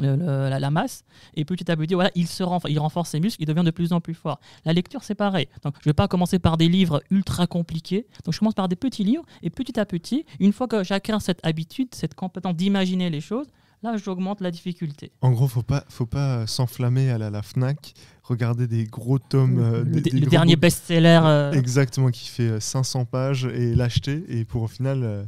le- 0.00 0.14
le- 0.14 0.16
le- 0.16 0.48
la, 0.48 0.60
la 0.60 0.70
masse 0.70 1.02
et 1.34 1.44
petit 1.44 1.70
à 1.70 1.76
petit 1.76 1.94
voilà 1.94 2.10
il 2.14 2.26
se 2.28 2.42
renforce, 2.42 2.70
il 2.72 2.78
renforce 2.78 3.10
ses 3.10 3.20
muscles 3.20 3.42
il 3.42 3.46
devient 3.46 3.64
de 3.64 3.70
plus 3.70 3.92
en 3.92 4.00
plus 4.00 4.14
fort. 4.14 4.38
La 4.64 4.72
lecture 4.72 5.02
c'est 5.02 5.14
pareil. 5.14 5.48
Donc 5.64 5.74
je 5.80 5.88
vais 5.88 5.94
pas 5.94 6.06
commencer 6.08 6.38
par 6.38 6.56
des 6.56 6.68
livres 6.68 7.02
ultra 7.10 7.46
compliqués. 7.46 8.06
Donc 8.24 8.34
je 8.34 8.38
commence 8.38 8.54
par 8.54 8.68
des 8.68 8.76
petits 8.76 9.04
livres 9.04 9.24
et 9.42 9.50
petit 9.50 9.78
à 9.80 9.84
petit 9.86 10.24
une 10.38 10.52
fois 10.52 10.68
que 10.68 10.84
j'acquiers 10.84 11.18
cette 11.20 11.40
habitude 11.44 11.88
cette 11.94 12.14
compétence 12.14 12.54
d'imaginer 12.56 13.10
les 13.10 13.20
choses 13.20 13.46
là 13.82 13.96
j'augmente 13.96 14.40
la 14.42 14.50
difficulté. 14.50 15.10
En 15.22 15.30
gros, 15.32 15.48
faut 15.48 15.62
pas, 15.62 15.84
faut 15.88 16.04
pas 16.06 16.46
s'enflammer 16.46 17.10
à 17.10 17.16
la, 17.16 17.30
la 17.30 17.40
Fnac, 17.42 17.94
regarder 18.22 18.66
des 18.66 18.84
gros 18.84 19.18
tomes, 19.18 19.58
euh, 19.58 19.78
le, 19.82 19.84
des- 19.86 20.00
d- 20.02 20.10
des 20.10 20.16
le 20.16 20.20
gros 20.26 20.30
dernier 20.30 20.56
best-seller 20.56 21.20
euh, 21.24 21.52
Exactement, 21.52 22.10
qui 22.10 22.28
fait 22.28 22.42
euh, 22.48 22.60
500 22.60 23.06
pages 23.06 23.46
et 23.46 23.74
l'acheter 23.74 24.22
et 24.28 24.44
pour 24.44 24.62
au 24.64 24.68
final 24.68 25.02
euh, 25.02 25.24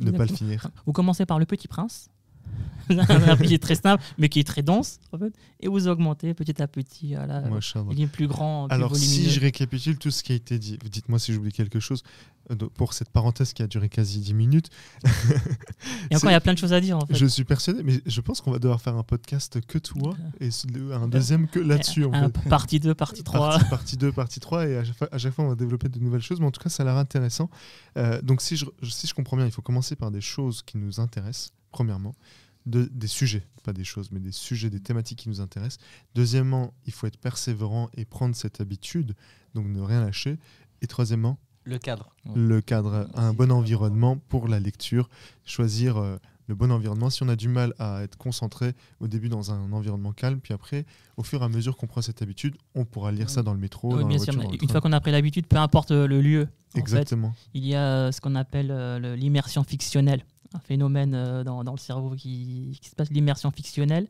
ne 0.00 0.10
pas 0.10 0.24
le 0.24 0.34
finir. 0.34 0.66
Vous 0.86 0.92
commencez 0.94 1.26
par 1.26 1.38
le 1.38 1.44
Petit 1.44 1.68
Prince, 1.68 2.08
un 2.88 3.36
qui 3.36 3.54
est 3.54 3.62
très 3.62 3.74
simple, 3.74 4.02
mais 4.16 4.28
qui 4.28 4.40
est 4.40 4.46
très 4.46 4.62
dense, 4.62 4.98
en 5.12 5.18
fait, 5.18 5.32
et 5.60 5.68
vous 5.68 5.88
augmentez 5.88 6.32
petit 6.34 6.60
à 6.62 6.66
petit. 6.66 7.14
Voilà, 7.14 7.42
il 7.90 8.00
est 8.00 8.06
plus 8.06 8.26
grand, 8.26 8.68
plus 8.68 8.74
Alors, 8.74 8.96
si 8.96 9.30
je 9.30 9.40
récapitule 9.40 9.98
tout 9.98 10.10
ce 10.10 10.22
qui 10.22 10.32
a 10.32 10.34
été 10.34 10.58
dit, 10.58 10.78
dites-moi 10.90 11.18
si 11.18 11.32
j'oublie 11.32 11.52
quelque 11.52 11.80
chose 11.80 12.02
pour 12.74 12.92
cette 12.94 13.10
parenthèse 13.10 13.52
qui 13.52 13.62
a 13.62 13.66
duré 13.66 13.88
quasi 13.88 14.20
10 14.20 14.34
minutes. 14.34 14.68
Et 16.10 16.16
encore, 16.16 16.30
il 16.30 16.32
y 16.32 16.36
a 16.36 16.40
plein 16.40 16.54
de 16.54 16.58
choses 16.58 16.72
à 16.72 16.80
dire, 16.80 16.96
en 16.98 17.06
fait. 17.06 17.14
Je 17.14 17.26
suis 17.26 17.44
persuadé, 17.44 17.82
mais 17.82 18.00
je 18.06 18.20
pense 18.20 18.40
qu'on 18.40 18.50
va 18.50 18.58
devoir 18.58 18.80
faire 18.80 18.96
un 18.96 19.02
podcast 19.02 19.60
que 19.66 19.78
toi 19.78 20.16
et 20.40 20.50
ce- 20.50 20.66
le- 20.68 20.92
un 20.94 21.08
deuxième 21.08 21.48
que 21.48 21.58
là-dessus. 21.58 22.04
Fait. 22.42 22.48
Partie 22.48 22.80
2, 22.80 22.94
partie 22.94 23.22
3. 23.22 23.50
Partie, 23.50 23.68
partie 23.70 23.96
2, 23.96 24.12
partie 24.12 24.40
3, 24.40 24.66
et 24.66 24.76
à 24.78 24.84
chaque, 24.84 24.96
fois, 24.96 25.08
à 25.12 25.18
chaque 25.18 25.34
fois, 25.34 25.44
on 25.44 25.48
va 25.48 25.54
développer 25.54 25.88
de 25.88 25.98
nouvelles 25.98 26.22
choses, 26.22 26.40
mais 26.40 26.46
en 26.46 26.50
tout 26.50 26.62
cas, 26.62 26.70
ça 26.70 26.82
a 26.82 26.86
l'air 26.86 26.96
intéressant. 26.96 27.50
Euh, 27.96 28.20
donc, 28.22 28.40
si 28.42 28.56
je, 28.56 28.64
si 28.82 29.06
je 29.06 29.14
comprends 29.14 29.36
bien, 29.36 29.46
il 29.46 29.52
faut 29.52 29.62
commencer 29.62 29.96
par 29.96 30.10
des 30.10 30.20
choses 30.20 30.62
qui 30.62 30.78
nous 30.78 31.00
intéressent, 31.00 31.52
premièrement, 31.70 32.14
de- 32.66 32.88
des 32.92 33.06
sujets, 33.06 33.46
pas 33.64 33.72
des 33.72 33.84
choses, 33.84 34.10
mais 34.12 34.20
des 34.20 34.32
sujets, 34.32 34.68
des 34.70 34.80
thématiques 34.80 35.20
qui 35.20 35.28
nous 35.28 35.40
intéressent. 35.40 35.78
Deuxièmement, 36.14 36.74
il 36.86 36.92
faut 36.92 37.06
être 37.06 37.16
persévérant 37.18 37.88
et 37.96 38.04
prendre 38.04 38.34
cette 38.36 38.60
habitude, 38.60 39.14
donc 39.54 39.66
ne 39.66 39.80
rien 39.80 40.02
lâcher. 40.04 40.38
Et 40.82 40.86
troisièmement, 40.86 41.38
Le 41.68 41.78
cadre. 41.78 42.10
le 42.34 42.60
cadre, 42.60 43.08
un 43.14 43.32
bon 43.32 43.50
environnement 43.52 44.16
pour 44.28 44.48
la 44.48 44.58
lecture, 44.58 45.08
choisir 45.44 45.96
euh, 45.98 46.16
le 46.46 46.54
bon 46.54 46.70
environnement. 46.72 47.10
Si 47.10 47.22
on 47.22 47.28
a 47.28 47.36
du 47.36 47.48
mal 47.48 47.74
à 47.78 48.02
être 48.02 48.16
concentré 48.16 48.72
au 49.00 49.06
début 49.08 49.28
dans 49.28 49.52
un 49.52 49.70
environnement 49.72 50.12
calme, 50.12 50.40
puis 50.40 50.54
après, 50.54 50.86
au 51.18 51.22
fur 51.22 51.42
et 51.42 51.44
à 51.44 51.48
mesure 51.48 51.76
qu'on 51.76 51.86
prend 51.86 52.00
cette 52.00 52.22
habitude, 52.22 52.56
on 52.74 52.84
pourra 52.86 53.12
lire 53.12 53.28
ça 53.28 53.42
dans 53.42 53.52
le 53.52 53.60
métro, 53.60 53.92
Oui, 53.94 54.00
dans 54.02 54.08
bien 54.08 54.16
la 54.18 54.24
sûr, 54.24 54.32
voiture, 54.32 54.38
mais 54.38 54.44
dans 54.44 54.50
le 54.52 54.54
une 54.54 54.68
train. 54.68 54.72
fois 54.72 54.80
qu'on 54.80 54.92
a 54.92 55.00
pris 55.00 55.10
l'habitude, 55.12 55.46
peu 55.46 55.56
importe 55.56 55.90
euh, 55.90 56.06
le 56.06 56.20
lieu, 56.22 56.42
en 56.42 56.72
fait, 56.74 56.78
Exactement. 56.80 57.34
il 57.54 57.66
y 57.66 57.74
a 57.74 57.84
euh, 58.06 58.12
ce 58.12 58.20
qu'on 58.22 58.34
appelle 58.34 58.70
euh, 58.70 58.98
le- 58.98 59.14
l'immersion 59.14 59.62
fictionnelle, 59.62 60.24
un 60.54 60.60
phénomène 60.60 61.14
euh, 61.14 61.44
dans, 61.44 61.64
dans 61.64 61.72
le 61.72 61.78
cerveau 61.78 62.10
qui, 62.16 62.78
qui 62.80 62.88
se 62.88 62.94
passe, 62.94 63.10
l'immersion 63.10 63.50
fictionnelle. 63.50 64.06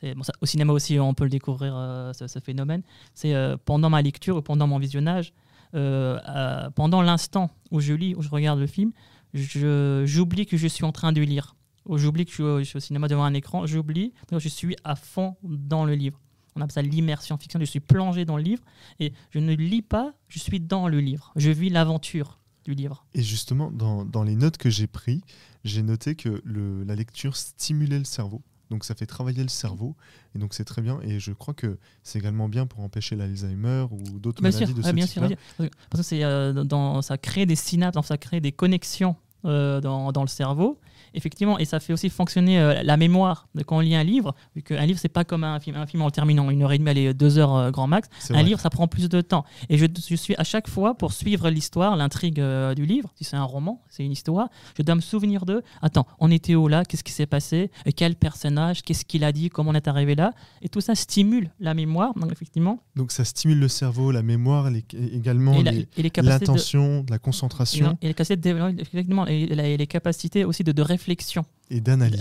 C'est- 0.00 0.14
Bon, 0.14 0.22
ça, 0.22 0.32
au 0.40 0.46
cinéma 0.46 0.72
aussi, 0.72 0.98
on 0.98 1.12
peut 1.12 1.24
le 1.24 1.30
découvrir, 1.30 1.74
euh, 1.76 2.12
ce, 2.14 2.26
ce 2.26 2.38
phénomène. 2.38 2.82
C'est 3.14 3.34
euh, 3.34 3.56
pendant 3.62 3.90
ma 3.90 4.00
lecture 4.00 4.36
ou 4.38 4.42
pendant 4.42 4.66
mon 4.66 4.78
visionnage, 4.78 5.34
euh, 5.74 6.18
euh, 6.28 6.70
pendant 6.70 7.02
l'instant 7.02 7.50
où 7.70 7.80
je 7.80 7.92
lis, 7.94 8.14
où 8.14 8.22
je 8.22 8.28
regarde 8.28 8.58
le 8.58 8.66
film, 8.66 8.92
j'oublie 9.34 10.46
que 10.46 10.56
je 10.56 10.66
suis 10.66 10.84
en 10.84 10.92
train 10.92 11.12
de 11.12 11.20
lire. 11.22 11.56
Ou 11.86 11.98
j'oublie 11.98 12.24
que 12.24 12.30
je 12.30 12.62
suis, 12.64 12.76
au- 12.76 12.80
cinéma 12.80 13.08
devant 13.08 13.24
un 13.24 13.34
écran, 13.34 13.66
j'oublie, 13.66 14.12
je 14.30 14.48
suis 14.48 14.76
à 14.84 14.94
fond 14.94 15.36
dans 15.42 15.84
le 15.84 15.94
livre. 15.94 16.20
On 16.54 16.60
appelle 16.60 16.72
ça 16.72 16.82
l'immersion 16.82 17.38
fictionnelle, 17.38 17.66
je 17.66 17.70
suis 17.70 17.80
plongé 17.80 18.24
dans 18.24 18.36
le 18.36 18.42
livre 18.42 18.62
et 19.00 19.12
je 19.30 19.38
ne 19.38 19.54
lis 19.54 19.82
pas, 19.82 20.12
je 20.28 20.38
suis 20.38 20.60
dans 20.60 20.86
le 20.86 21.00
livre. 21.00 21.32
Je 21.36 21.50
vis 21.50 21.70
l'aventure 21.70 22.38
du 22.64 22.74
livre. 22.74 23.04
Et 23.14 23.22
justement, 23.22 23.70
dans, 23.72 24.04
dans 24.04 24.22
les 24.22 24.36
notes 24.36 24.58
que 24.58 24.70
j'ai 24.70 24.86
prises, 24.86 25.22
j'ai 25.64 25.82
noté 25.82 26.14
que 26.14 26.40
le, 26.44 26.84
la 26.84 26.94
lecture 26.94 27.36
stimulait 27.36 27.98
le 27.98 28.04
cerveau. 28.04 28.42
Donc 28.72 28.84
ça 28.84 28.94
fait 28.94 29.04
travailler 29.04 29.42
le 29.42 29.50
cerveau. 29.50 29.94
Et 30.34 30.38
donc 30.38 30.54
c'est 30.54 30.64
très 30.64 30.80
bien. 30.80 30.98
Et 31.02 31.20
je 31.20 31.32
crois 31.32 31.52
que 31.52 31.76
c'est 32.02 32.18
également 32.18 32.48
bien 32.48 32.66
pour 32.66 32.80
empêcher 32.80 33.16
l'Alzheimer 33.16 33.84
ou 33.90 34.18
d'autres 34.18 34.42
maladies 34.42 34.64
sûr, 34.64 34.74
de 34.74 34.80
ouais, 34.80 34.88
ce 34.88 34.94
bien 34.94 35.06
sûr, 35.06 35.28
bien 35.28 35.36
sûr. 35.58 35.68
Parce 35.90 36.08
que 36.08 36.14
euh, 36.14 36.64
dans, 36.64 37.02
ça 37.02 37.18
crée 37.18 37.44
des 37.44 37.54
synapses, 37.54 38.06
ça 38.06 38.16
crée 38.16 38.40
des 38.40 38.50
connexions 38.50 39.14
dans, 39.44 40.12
dans 40.12 40.22
le 40.22 40.28
cerveau. 40.28 40.78
Effectivement, 41.14 41.58
et 41.58 41.66
ça 41.66 41.78
fait 41.78 41.92
aussi 41.92 42.08
fonctionner 42.08 42.58
euh, 42.58 42.82
la 42.82 42.96
mémoire 42.96 43.46
de 43.54 43.62
quand 43.62 43.76
on 43.76 43.80
lit 43.80 43.94
un 43.94 44.02
livre, 44.02 44.34
vu 44.56 44.62
qu'un 44.62 44.86
livre, 44.86 44.98
c'est 44.98 45.10
pas 45.10 45.24
comme 45.24 45.44
un 45.44 45.60
film. 45.60 45.76
Un 45.76 45.84
film, 45.86 46.00
en 46.02 46.06
le 46.06 46.10
terminant 46.10 46.48
une 46.48 46.62
heure 46.62 46.72
et 46.72 46.78
demie, 46.78 46.88
allez, 46.88 47.12
deux 47.12 47.36
heures 47.38 47.54
euh, 47.54 47.70
grand 47.70 47.86
max. 47.86 48.08
Un 48.30 48.34
vrai. 48.34 48.42
livre, 48.44 48.60
ça 48.60 48.70
prend 48.70 48.88
plus 48.88 49.10
de 49.10 49.20
temps. 49.20 49.44
Et 49.68 49.76
je, 49.76 49.84
je 50.08 50.14
suis 50.16 50.34
à 50.36 50.44
chaque 50.44 50.68
fois, 50.68 50.94
pour 50.94 51.12
suivre 51.12 51.50
l'histoire, 51.50 51.96
l'intrigue 51.96 52.40
euh, 52.40 52.74
du 52.74 52.86
livre, 52.86 53.10
si 53.16 53.24
c'est 53.24 53.36
un 53.36 53.44
roman, 53.44 53.82
c'est 53.90 54.04
une 54.06 54.12
histoire, 54.12 54.48
je 54.78 54.82
dois 54.82 54.94
me 54.94 55.02
souvenir 55.02 55.44
de, 55.44 55.62
attends, 55.82 56.06
on 56.18 56.30
était 56.30 56.54
où 56.54 56.66
là? 56.66 56.82
Qu'est-ce 56.86 57.04
qui 57.04 57.12
s'est 57.12 57.26
passé? 57.26 57.70
Euh, 57.86 57.90
Quel 57.94 58.14
personnage? 58.16 58.80
Qu'est-ce 58.82 59.04
qu'il 59.04 59.24
a 59.24 59.32
dit? 59.32 59.50
Comment 59.50 59.72
on 59.72 59.74
est 59.74 59.88
arrivé 59.88 60.14
là? 60.14 60.32
Et 60.62 60.70
tout 60.70 60.80
ça 60.80 60.94
stimule 60.94 61.50
la 61.60 61.74
mémoire, 61.74 62.14
donc 62.14 62.32
effectivement, 62.32 62.78
Donc 62.96 63.12
ça 63.12 63.24
stimule 63.26 63.58
le 63.60 63.68
cerveau, 63.68 64.12
la 64.12 64.22
mémoire, 64.22 64.70
les- 64.70 64.84
et 64.94 65.14
également 65.16 65.52
et, 65.52 65.62
la- 65.62 65.72
et 65.72 66.10
l'attention, 66.22 67.04
la 67.10 67.16
et 67.16 67.18
concentration. 67.18 67.86
non, 67.86 67.98
et 68.00 68.08
les 68.08 68.14
capacités 68.14 68.36
de 68.36 68.40
développer- 68.42 68.80
effectivement, 68.80 69.26
et 69.32 69.54
la- 69.54 69.66
et 69.68 69.76
les 69.76 69.86
capacités 69.86 70.44
aussi 70.44 70.64
de, 70.64 70.72
de 70.72 70.82
réflexion, 70.82 71.44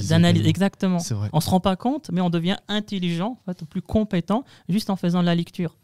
Et 0.06 0.08
d'analyse. 0.10 0.48
Exactement. 0.48 1.00
On 1.34 1.40
se 1.42 1.50
rend 1.50 1.60
pas 1.60 1.76
compte, 1.76 2.10
mais 2.12 2.22
on 2.22 2.30
devient 2.30 2.58
intelligent, 2.68 3.38
en 3.46 3.54
fait, 3.54 3.64
plus 3.66 3.82
compétent, 3.82 4.44
juste 4.70 4.90
en 4.90 4.96
faisant 4.96 5.22
de 5.22 5.26
la 5.26 5.36
lecture. 5.36 5.76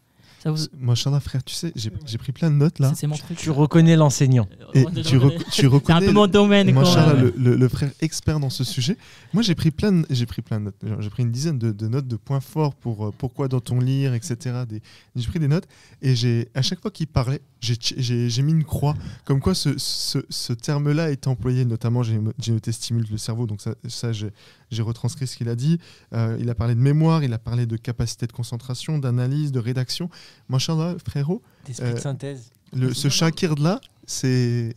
Ça 0.42 0.50
vous... 0.52 0.58
Moi, 0.78 0.94
Charles, 0.94 1.20
frère, 1.20 1.42
tu 1.42 1.52
sais, 1.54 1.72
j'ai 1.74 2.18
pris 2.18 2.30
plein 2.32 2.50
de 2.50 2.54
notes 2.56 2.78
là. 2.78 2.90
c'est- 2.90 3.00
C'est 3.00 3.06
mon 3.08 3.16
truc. 3.16 3.36
Tu 3.38 3.50
reconnais 3.50 3.96
l'enseignant. 3.96 4.48
Et 4.74 4.84
tu, 5.02 5.16
rec- 5.18 5.38
tu 5.46 5.50
C'est 5.62 5.66
un 5.66 5.68
reconnais 5.68 6.06
peu 6.06 6.12
mon 6.12 6.26
domaine. 6.28 6.70
Moi, 6.72 6.84
le, 7.14 7.34
le- 7.36 7.56
le 7.56 7.68
frère 7.68 7.90
expert 8.00 8.38
dans 8.38 8.50
ce 8.50 8.62
sujet. 8.64 8.96
Moi, 9.32 9.42
j'ai 9.42 9.54
pris 9.54 9.70
plein, 9.70 9.90
de- 9.92 10.06
j'ai 10.10 10.26
pris 10.26 10.42
plein 10.42 10.60
de 10.60 10.66
notes. 10.66 10.76
J'ai 11.00 11.10
pris 11.10 11.22
une 11.24 11.32
dizaine 11.32 11.58
de, 11.58 11.72
de 11.72 11.88
notes 11.88 12.06
de 12.06 12.16
points 12.16 12.40
forts 12.40 12.74
pour 12.74 13.06
euh, 13.06 13.12
pourquoi 13.16 13.48
dans 13.48 13.60
ton 13.60 13.80
lire, 13.80 14.14
etc. 14.14 14.36
Des- 14.68 14.80
J'ai 15.16 15.26
pris 15.28 15.40
des 15.40 15.48
notes 15.48 15.66
et 16.02 16.14
j'ai 16.14 16.48
à 16.54 16.62
chaque 16.62 16.80
fois 16.80 16.90
qu'il 16.92 17.08
parlait, 17.08 17.40
j'ai 17.60 18.42
mis 18.42 18.52
une 18.52 18.64
croix, 18.64 18.94
comme 19.24 19.40
quoi 19.40 19.54
ce, 19.54 19.70
ce- 19.76 20.24
ce 20.28 20.52
terme-là 20.52 21.10
est 21.10 21.26
employé. 21.26 21.64
Notamment, 21.64 22.02
j'ai 22.04 22.20
noté 22.52 22.70
stimule 22.72 23.06
le 23.10 23.18
cerveau, 23.18 23.46
donc 23.46 23.60
ça, 23.60 23.74
ça 23.88 24.12
j'ai 24.12 24.30
j'ai 24.70 24.82
retranscrit 24.82 25.26
ce 25.26 25.36
qu'il 25.36 25.48
a 25.48 25.54
dit. 25.56 25.78
Euh, 26.12 26.36
il 26.40 26.48
a 26.50 26.54
parlé 26.54 26.74
de 26.74 26.80
mémoire, 26.80 27.22
il 27.24 27.32
a 27.32 27.38
parlé 27.38 27.66
de 27.66 27.76
capacité 27.76 28.26
de 28.26 28.32
concentration, 28.32 28.98
d'analyse, 28.98 29.52
de 29.52 29.58
rédaction. 29.60 30.10
Moi, 30.48 30.58
Charles, 30.58 30.96
frérot, 31.04 31.42
D'esprit 31.66 31.88
Euh, 31.88 31.94
de 31.94 31.98
synthèse. 32.00 32.50
le, 32.72 32.92
ce 32.94 33.08
Shakir 33.08 33.54
de 33.54 33.62
là, 33.64 33.80
c'est. 34.06 34.74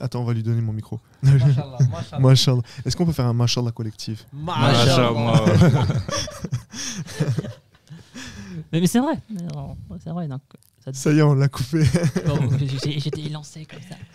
Attends, 0.00 0.20
on 0.20 0.24
va 0.24 0.34
lui 0.34 0.42
donner 0.42 0.60
mon 0.60 0.72
micro. 0.74 1.00
Machallah, 1.22 1.78
machallah. 1.90 2.20
Mashallah. 2.20 2.62
Est-ce 2.84 2.94
qu'on 2.96 3.06
peut 3.06 3.12
faire 3.12 3.26
un 3.26 3.32
mashallah 3.32 3.70
collectif? 3.72 4.26
Machallah. 4.32 5.44
Mais, 8.72 8.80
mais 8.80 8.86
c'est 8.86 8.98
vrai. 9.00 9.14
C'est 10.02 10.10
vrai. 10.10 10.28
Donc, 10.28 10.42
ça, 10.84 10.92
Ça 10.92 11.12
y 11.12 11.18
est, 11.18 11.22
on 11.22 11.34
l'a 11.34 11.48
coupé. 11.48 11.82
J'étais 12.98 13.22
élancé 13.22 13.64
comme 13.66 13.80
ça. 13.88 13.96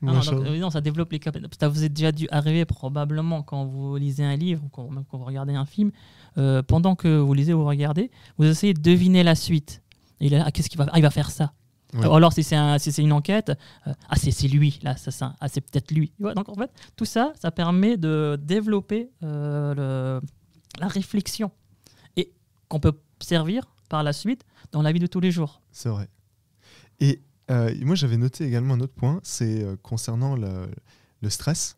Non, 0.00 0.12
non, 0.12 0.20
donc, 0.20 0.24
Mashallah. 0.26 0.50
euh, 0.50 0.58
non, 0.60 0.70
ça 0.70 0.80
développe 0.80 1.10
les 1.10 1.18
capacités. 1.18 1.48
Ça 1.58 1.68
vous 1.68 1.82
est 1.82 1.88
déjà 1.88 2.12
dû 2.12 2.28
arriver 2.30 2.64
probablement 2.64 3.42
quand 3.42 3.64
vous 3.64 3.96
lisez 3.96 4.22
un 4.24 4.36
livre 4.36 4.62
ou 4.64 4.68
quand, 4.68 4.88
même 4.90 5.04
quand 5.10 5.18
vous 5.18 5.24
regardez 5.24 5.54
un 5.54 5.66
film. 5.66 5.90
euh, 6.36 6.62
pendant 6.62 6.94
que 6.94 7.18
vous 7.18 7.34
lisez 7.34 7.52
ou 7.52 7.58
vous 7.58 7.66
regardez, 7.66 8.10
vous 8.38 8.44
essayez 8.44 8.74
de 8.74 8.80
deviner 8.80 9.24
la 9.24 9.34
suite. 9.34 9.82
Et 10.20 10.28
là, 10.28 10.44
ah, 10.46 10.52
qu'est-ce 10.52 10.68
qu'il 10.70 10.78
va 10.78 10.86
Ah, 10.92 10.98
il 10.98 11.02
va 11.02 11.10
faire 11.10 11.30
ça. 11.32 11.52
Ouais. 11.94 12.06
Ou 12.06 12.14
alors, 12.14 12.32
si 12.32 12.42
c'est 12.44 12.54
un, 12.54 12.78
si 12.78 12.92
c'est 12.92 13.02
une 13.02 13.12
enquête, 13.12 13.50
euh, 13.88 13.92
ah, 14.08 14.14
c'est 14.16 14.46
lui, 14.46 14.78
l'assassin. 14.82 15.34
Ah, 15.40 15.48
c'est 15.48 15.60
peut-être 15.62 15.90
lui. 15.90 16.12
Donc, 16.20 16.48
en 16.48 16.54
fait, 16.54 16.70
tout 16.96 17.04
ça, 17.06 17.32
ça 17.40 17.50
permet 17.50 17.96
de 17.96 18.38
développer 18.40 19.10
euh, 19.24 19.74
le- 20.20 20.26
la 20.80 20.86
réflexion 20.86 21.50
et 22.16 22.30
qu'on 22.68 22.78
peut 22.78 22.92
servir 23.20 23.64
par 23.88 24.02
la 24.02 24.12
suite 24.12 24.44
dans 24.72 24.82
la 24.82 24.92
vie 24.92 25.00
de 25.00 25.06
tous 25.06 25.20
les 25.20 25.30
jours. 25.30 25.60
C'est 25.72 25.88
vrai. 25.88 26.08
Et 27.00 27.20
euh, 27.50 27.74
moi, 27.82 27.94
j'avais 27.94 28.16
noté 28.16 28.44
également 28.44 28.74
un 28.74 28.80
autre 28.80 28.94
point, 28.94 29.20
c'est 29.22 29.62
euh, 29.62 29.76
concernant 29.82 30.36
le, 30.36 30.68
le 31.22 31.30
stress. 31.30 31.76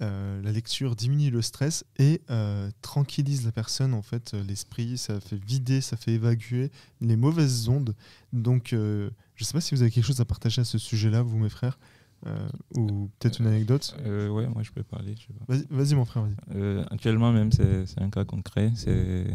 Euh, 0.00 0.42
la 0.42 0.50
lecture 0.50 0.96
diminue 0.96 1.30
le 1.30 1.40
stress 1.40 1.84
et 1.98 2.20
euh, 2.28 2.68
tranquillise 2.82 3.44
la 3.44 3.52
personne, 3.52 3.94
en 3.94 4.02
fait, 4.02 4.34
euh, 4.34 4.42
l'esprit, 4.42 4.98
ça 4.98 5.20
fait 5.20 5.36
vider, 5.36 5.80
ça 5.80 5.96
fait 5.96 6.12
évacuer 6.12 6.72
les 7.00 7.16
mauvaises 7.16 7.68
ondes. 7.68 7.94
Donc, 8.32 8.72
euh, 8.72 9.10
je 9.36 9.44
ne 9.44 9.46
sais 9.46 9.52
pas 9.52 9.60
si 9.60 9.72
vous 9.74 9.82
avez 9.82 9.92
quelque 9.92 10.04
chose 10.04 10.20
à 10.20 10.24
partager 10.24 10.60
à 10.60 10.64
ce 10.64 10.78
sujet-là, 10.78 11.22
vous, 11.22 11.38
mes 11.38 11.48
frères, 11.48 11.78
euh, 12.26 12.48
ou 12.74 13.08
peut-être 13.18 13.38
une 13.38 13.46
anecdote. 13.46 13.96
Euh, 14.04 14.28
ouais, 14.30 14.48
moi 14.48 14.62
je 14.62 14.72
peux 14.72 14.82
parler. 14.82 15.14
Vas-y, 15.46 15.66
vas-y, 15.70 15.94
mon 15.94 16.04
frère, 16.06 16.24
vas-y. 16.24 16.34
Euh, 16.56 16.84
actuellement 16.90 17.30
même, 17.32 17.52
c'est 17.52 17.86
c'est 17.86 18.00
un 18.00 18.10
cas 18.10 18.24
concret. 18.24 18.72
C'est 18.74 19.26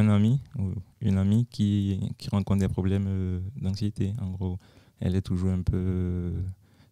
un 0.00 0.08
ami 0.08 0.40
ou 0.58 0.72
une 1.00 1.18
amie 1.18 1.46
qui, 1.46 2.00
qui 2.18 2.28
rencontre 2.30 2.60
des 2.60 2.68
problèmes 2.68 3.06
euh, 3.08 3.40
d'anxiété. 3.56 4.12
En 4.20 4.30
gros, 4.30 4.58
elle 5.00 5.14
est 5.14 5.22
toujours 5.22 5.50
un 5.50 5.62
peu 5.62 5.76
euh, 5.76 6.42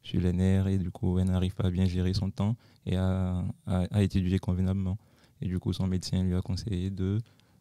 sur 0.03 0.21
les 0.21 0.33
nerfs 0.33 0.69
et 0.69 0.79
du 0.79 0.91
coup, 0.91 1.19
elle 1.19 1.27
n'arrive 1.27 1.55
pas 1.55 1.65
à 1.65 1.71
bien 1.71 1.87
gérer 1.87 2.15
son 2.15 2.31
temps 2.31 2.57
et 2.87 2.97
à, 2.97 3.45
étudier 4.01 4.39
convenablement. 4.39 4.99
Et 5.41 5.47
du 5.47 5.59
coup, 5.59 5.73
son 5.73 5.87
médecin 5.87 6.23
lui 6.23 6.35
a 6.35 6.43
conseillé 6.43 6.91
de, 6.91 7.19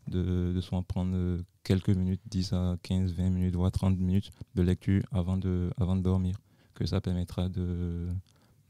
de, 0.08 0.54
de 0.54 0.62
soit 0.62 0.82
prendre 0.84 1.12
euh, 1.16 1.42
quelques 1.64 1.90
minutes, 1.90 2.22
10 2.30 2.54
à 2.54 2.78
15, 2.84 3.14
20 3.14 3.30
minutes, 3.30 3.56
voire 3.56 3.72
30 3.72 3.98
minutes 3.98 4.32
de 4.56 4.62
lecture 4.62 5.04
avant 5.12 5.38
de, 5.38 5.70
avant 5.78 5.96
de 5.96 6.02
dormir, 6.02 6.36
que 6.74 6.86
ça 6.86 7.02
permettra 7.02 7.50
de 7.50 8.08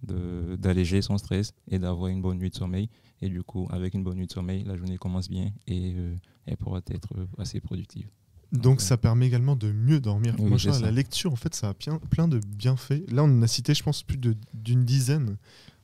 d'alléger 0.03 1.01
son 1.01 1.17
stress 1.17 1.53
et 1.67 1.79
d'avoir 1.79 2.09
une 2.09 2.21
bonne 2.21 2.37
nuit 2.37 2.51
de 2.51 2.55
sommeil. 2.55 2.87
Et 3.19 3.29
du 3.29 3.41
coup, 3.41 3.67
avec 3.71 3.95
une 3.95 4.03
bonne 4.03 4.17
nuit 4.17 4.27
de 4.27 4.31
sommeil, 4.31 4.63
la 4.63 4.75
journée 4.75 4.97
commence 4.97 5.27
bien 5.27 5.49
elle 6.47 6.57
pourra 6.57 6.79
être 6.79 7.13
assez 7.37 7.59
productive. 7.59 8.07
Donc 8.53 8.79
Ouais. 8.79 8.83
ça 8.85 8.97
permet 8.97 9.27
également 9.27 9.55
de 9.57 9.71
mieux 9.71 9.99
dormir. 9.99 10.33
Oui, 10.39 10.49
Moi, 10.49 10.79
la 10.79 10.91
lecture, 10.91 11.33
en 11.33 11.35
fait, 11.35 11.53
ça 11.53 11.69
a 11.69 11.73
plein, 11.73 11.97
plein 12.09 12.27
de 12.29 12.39
bienfaits. 12.39 13.03
Là, 13.11 13.23
on 13.25 13.27
en 13.27 13.41
a 13.41 13.47
cité, 13.47 13.73
je 13.73 13.83
pense, 13.83 14.03
plus 14.03 14.17
de- 14.17 14.37
d'une 14.53 14.85
dizaine. 14.85 15.35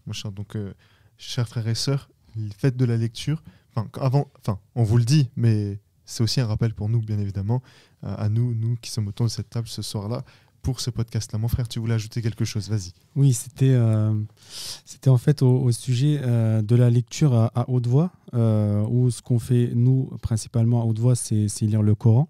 Moi, 0.05 0.13
je- 0.13 0.27
donc, 0.29 0.55
euh, 0.55 0.73
chers 1.17 1.47
frères 1.47 1.67
et 1.67 1.75
sœurs, 1.75 2.09
faites 2.57 2.77
de 2.77 2.85
la 2.85 2.95
lecture. 2.97 3.43
Enfin, 3.75 3.89
avant, 3.99 4.31
enfin, 4.39 4.59
on 4.75 4.83
vous 4.83 4.97
le 4.97 5.03
dit, 5.03 5.29
mais 5.35 5.79
c'est 6.05 6.23
aussi 6.23 6.39
un 6.39 6.47
rappel 6.47 6.73
pour 6.73 6.87
nous, 6.89 7.01
bien 7.01 7.19
évidemment, 7.19 7.61
à 8.01 8.13
à 8.15 8.29
nous, 8.29 8.53
nous 8.55 8.75
qui 8.77 8.89
sommes 8.91 9.07
autour 9.07 9.25
de 9.25 9.31
cette 9.31 9.49
table 9.49 9.67
ce 9.67 9.81
soir-là, 9.81 10.23
pour 10.63 10.79
ce 10.79 10.89
podcast-là. 10.89 11.37
Mon 11.37 11.49
frère, 11.49 11.67
tu 11.67 11.79
voulais 11.79 11.93
ajouter 11.93 12.21
quelque 12.21 12.45
chose 12.45 12.69
Vas-y. 12.69 12.93
Oui, 13.15 13.33
c'était 13.33 13.73
euh, 13.73 14.13
c'était 14.85 15.09
en 15.09 15.17
fait 15.17 15.41
au, 15.43 15.71
sujet 15.71 16.19
euh, 16.23 16.61
de 16.61 16.75
la 16.75 16.89
lecture 16.89 17.35
à, 17.35 17.69
haute 17.69 17.85
voix, 17.85 18.11
euh, 18.33 18.83
où 18.89 19.11
ce 19.11 19.21
qu'on 19.21 19.39
fait, 19.39 19.71
nous, 19.75 20.09
principalement 20.21 20.81
à 20.81 20.85
haute 20.85 20.99
voix, 20.99 21.15
c'est 21.15 21.47
lire 21.61 21.83
le 21.83 21.93
Coran. 21.93 22.29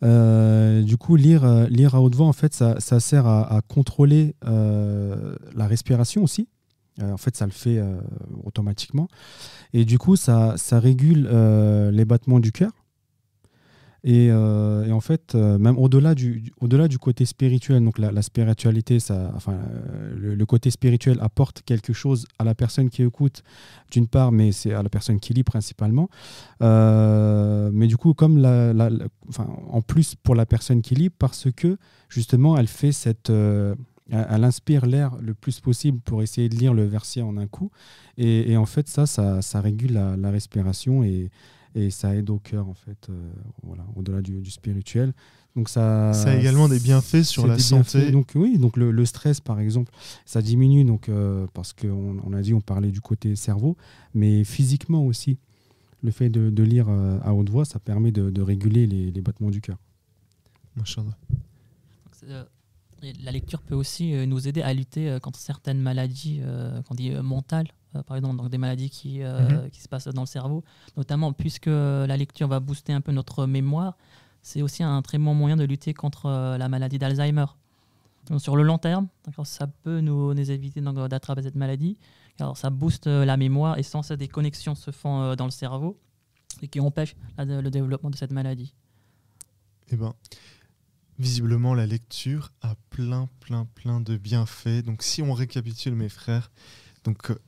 Du 0.00 0.96
coup, 0.96 1.16
lire, 1.16 1.68
lire 1.68 1.96
à 1.96 2.00
haute 2.00 2.14
voix, 2.14 2.26
en 2.26 2.32
fait, 2.32 2.54
ça, 2.54 2.78
ça 2.80 3.00
sert 3.00 3.26
à, 3.26 3.56
à 3.56 3.60
contrôler 3.60 4.34
la 4.42 5.66
respiration 5.66 6.22
aussi. 6.22 6.48
En 7.02 7.16
fait, 7.16 7.36
ça 7.36 7.44
le 7.44 7.52
fait 7.52 7.82
automatiquement. 8.44 9.08
Et 9.72 9.84
du 9.84 9.98
coup, 9.98 10.14
ça, 10.16 10.54
ça 10.56 10.78
régule 10.78 11.28
les 11.92 12.04
battements 12.04 12.40
du 12.40 12.52
cœur. 12.52 12.70
Et, 14.10 14.28
euh, 14.30 14.86
et 14.86 14.92
en 14.92 15.00
fait, 15.00 15.34
euh, 15.34 15.58
même 15.58 15.76
au-delà 15.76 16.14
du, 16.14 16.50
côté 16.98 17.26
spirituel, 17.26 17.84
donc 17.84 17.98
la, 17.98 18.22
spiritualité, 18.22 18.96
euh, 19.10 19.28
le, 20.16 20.46
côté 20.46 20.70
spirituel 20.70 21.18
apporte 21.20 21.60
quelque 21.60 21.92
chose 21.92 22.26
à 22.38 22.44
la 22.44 22.54
personne 22.54 22.88
qui 22.88 23.02
écoute, 23.02 23.42
d'une 23.90 24.06
part, 24.06 24.32
mais 24.32 24.50
c'est 24.50 24.72
à 24.72 24.82
la 24.82 24.88
personne 24.88 25.20
qui 25.20 25.34
lit 25.34 25.44
principalement. 25.44 26.08
Mais 26.58 27.86
du 27.86 27.98
coup, 27.98 28.14
comme 28.14 28.42
en 28.46 29.82
plus 29.82 30.14
pour 30.14 30.34
la 30.34 30.46
personne 30.46 30.80
qui 30.80 30.94
lit, 30.94 31.10
parce 31.10 31.48
que 31.54 31.76
justement, 32.08 32.56
elle 32.56 32.68
fait 32.68 32.92
cette, 32.92 33.28
elle 33.28 34.44
inspire 34.44 34.86
l'air 34.86 35.16
le 35.20 35.34
plus 35.34 35.60
possible 35.60 36.00
pour 36.00 36.22
essayer 36.22 36.48
de 36.48 36.54
lire 36.54 36.72
le 36.72 36.86
verset 36.86 37.20
en 37.20 37.36
un 37.36 37.46
coup. 37.46 37.70
Et, 38.16 38.56
en 38.56 38.64
fait, 38.64 38.88
ça, 38.88 39.04
ça, 39.04 39.42
ça 39.42 39.60
régule 39.60 39.92
la, 39.92 40.16
la 40.16 40.30
respiration 40.30 41.04
et, 41.04 41.28
et 41.74 41.90
ça 41.90 42.14
aide 42.14 42.30
au 42.30 42.38
cœur, 42.38 42.68
en 42.68 42.74
fait, 42.74 43.08
euh, 43.10 43.30
voilà, 43.62 43.84
au-delà 43.96 44.22
du, 44.22 44.40
du 44.40 44.50
spirituel. 44.50 45.12
Donc 45.56 45.68
ça, 45.68 46.12
Ça 46.12 46.30
a 46.30 46.36
également 46.36 46.68
des 46.68 46.78
bienfaits 46.78 47.22
sur 47.24 47.46
la 47.46 47.58
santé. 47.58 47.98
bienfaits. 47.98 48.12
Donc 48.12 48.32
oui, 48.34 48.58
donc 48.58 48.76
le, 48.76 48.90
le 48.90 49.04
stress, 49.06 49.40
par 49.40 49.58
exemple, 49.58 49.92
ça 50.24 50.40
diminue 50.42 50.84
donc, 50.84 51.08
euh, 51.08 51.46
parce 51.52 51.72
qu'on 51.72 52.18
on 52.24 52.32
a 52.32 52.40
dit, 52.42 52.54
on 52.54 52.60
parlait 52.60 52.90
du 52.92 53.00
côté 53.00 53.34
cerveau, 53.34 53.76
mais 54.14 54.44
physiquement 54.44 55.04
aussi. 55.04 55.38
Le 56.00 56.12
fait 56.12 56.28
de, 56.28 56.48
de 56.50 56.62
lire 56.62 56.86
euh, 56.88 57.18
à 57.24 57.34
haute 57.34 57.50
voix, 57.50 57.64
ça 57.64 57.80
permet 57.80 58.12
de, 58.12 58.30
de 58.30 58.40
réguler 58.42 58.86
les, 58.86 59.10
les 59.10 59.20
battements 59.20 59.50
du 59.50 59.60
cœur. 59.60 59.78
La 63.22 63.30
lecture 63.32 63.62
peut 63.62 63.74
aussi 63.74 64.12
nous 64.26 64.48
aider 64.48 64.62
à 64.62 64.74
lutter 64.74 65.18
contre 65.22 65.38
certaines 65.38 65.80
maladies 65.80 66.40
euh, 66.42 66.82
qu'on 66.82 66.94
dit 66.94 67.10
mentales, 67.10 67.68
par 68.06 68.16
exemple, 68.16 68.36
donc 68.36 68.48
des 68.50 68.58
maladies 68.58 68.90
qui, 68.90 69.22
euh, 69.22 69.68
qui 69.70 69.80
se 69.80 69.88
passent 69.88 70.08
dans 70.08 70.22
le 70.22 70.26
cerveau, 70.26 70.62
notamment 70.96 71.32
puisque 71.32 71.66
la 71.66 72.16
lecture 72.16 72.48
va 72.48 72.60
booster 72.60 72.92
un 72.92 73.00
peu 73.00 73.12
notre 73.12 73.46
mémoire. 73.46 73.96
C'est 74.42 74.62
aussi 74.62 74.82
un 74.82 75.02
très 75.02 75.18
bon 75.18 75.34
moyen 75.34 75.56
de 75.56 75.64
lutter 75.64 75.92
contre 75.94 76.26
euh, 76.26 76.58
la 76.58 76.68
maladie 76.68 76.98
d'Alzheimer. 76.98 77.46
Donc, 78.28 78.40
sur 78.40 78.56
le 78.56 78.62
long 78.62 78.78
terme, 78.78 79.08
ça 79.44 79.66
peut 79.66 80.00
nous, 80.00 80.34
nous 80.34 80.50
éviter 80.50 80.80
d'attraper 80.80 81.42
cette 81.42 81.54
maladie. 81.56 81.96
Alors, 82.38 82.56
ça 82.56 82.70
booste 82.70 83.06
euh, 83.06 83.24
la 83.24 83.36
mémoire 83.36 83.78
et 83.78 83.82
sans 83.82 84.02
ça, 84.02 84.16
des 84.16 84.28
connexions 84.28 84.74
se 84.74 84.90
font 84.90 85.22
euh, 85.22 85.34
dans 85.34 85.46
le 85.46 85.50
cerveau 85.50 85.98
et 86.62 86.68
qui 86.68 86.78
empêchent 86.78 87.16
la- 87.36 87.60
le 87.62 87.70
développement 87.70 88.10
de 88.10 88.16
cette 88.16 88.30
maladie. 88.32 88.74
Eh 89.90 89.96
ben, 89.96 90.14
visiblement, 91.18 91.74
la 91.74 91.86
lecture 91.86 92.52
a 92.62 92.74
plein, 92.90 93.28
plein, 93.40 93.66
plein 93.74 94.00
de 94.00 94.16
bienfaits. 94.16 94.84
Donc, 94.84 95.02
si 95.02 95.22
on 95.22 95.32
récapitule, 95.32 95.94
mes 95.94 96.08
frères, 96.08 96.50
donc 97.04 97.30
euh, 97.30 97.38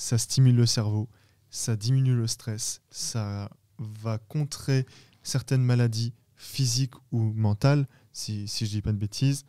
ça 0.00 0.16
stimule 0.16 0.56
le 0.56 0.64
cerveau, 0.64 1.10
ça 1.50 1.76
diminue 1.76 2.14
le 2.14 2.26
stress, 2.26 2.80
ça 2.90 3.50
va 3.78 4.16
contrer 4.16 4.86
certaines 5.22 5.62
maladies 5.62 6.14
physiques 6.36 6.94
ou 7.12 7.20
mentales, 7.34 7.86
si, 8.10 8.48
si 8.48 8.64
je 8.64 8.70
dis 8.70 8.80
pas 8.80 8.92
de 8.92 8.96
bêtises. 8.96 9.44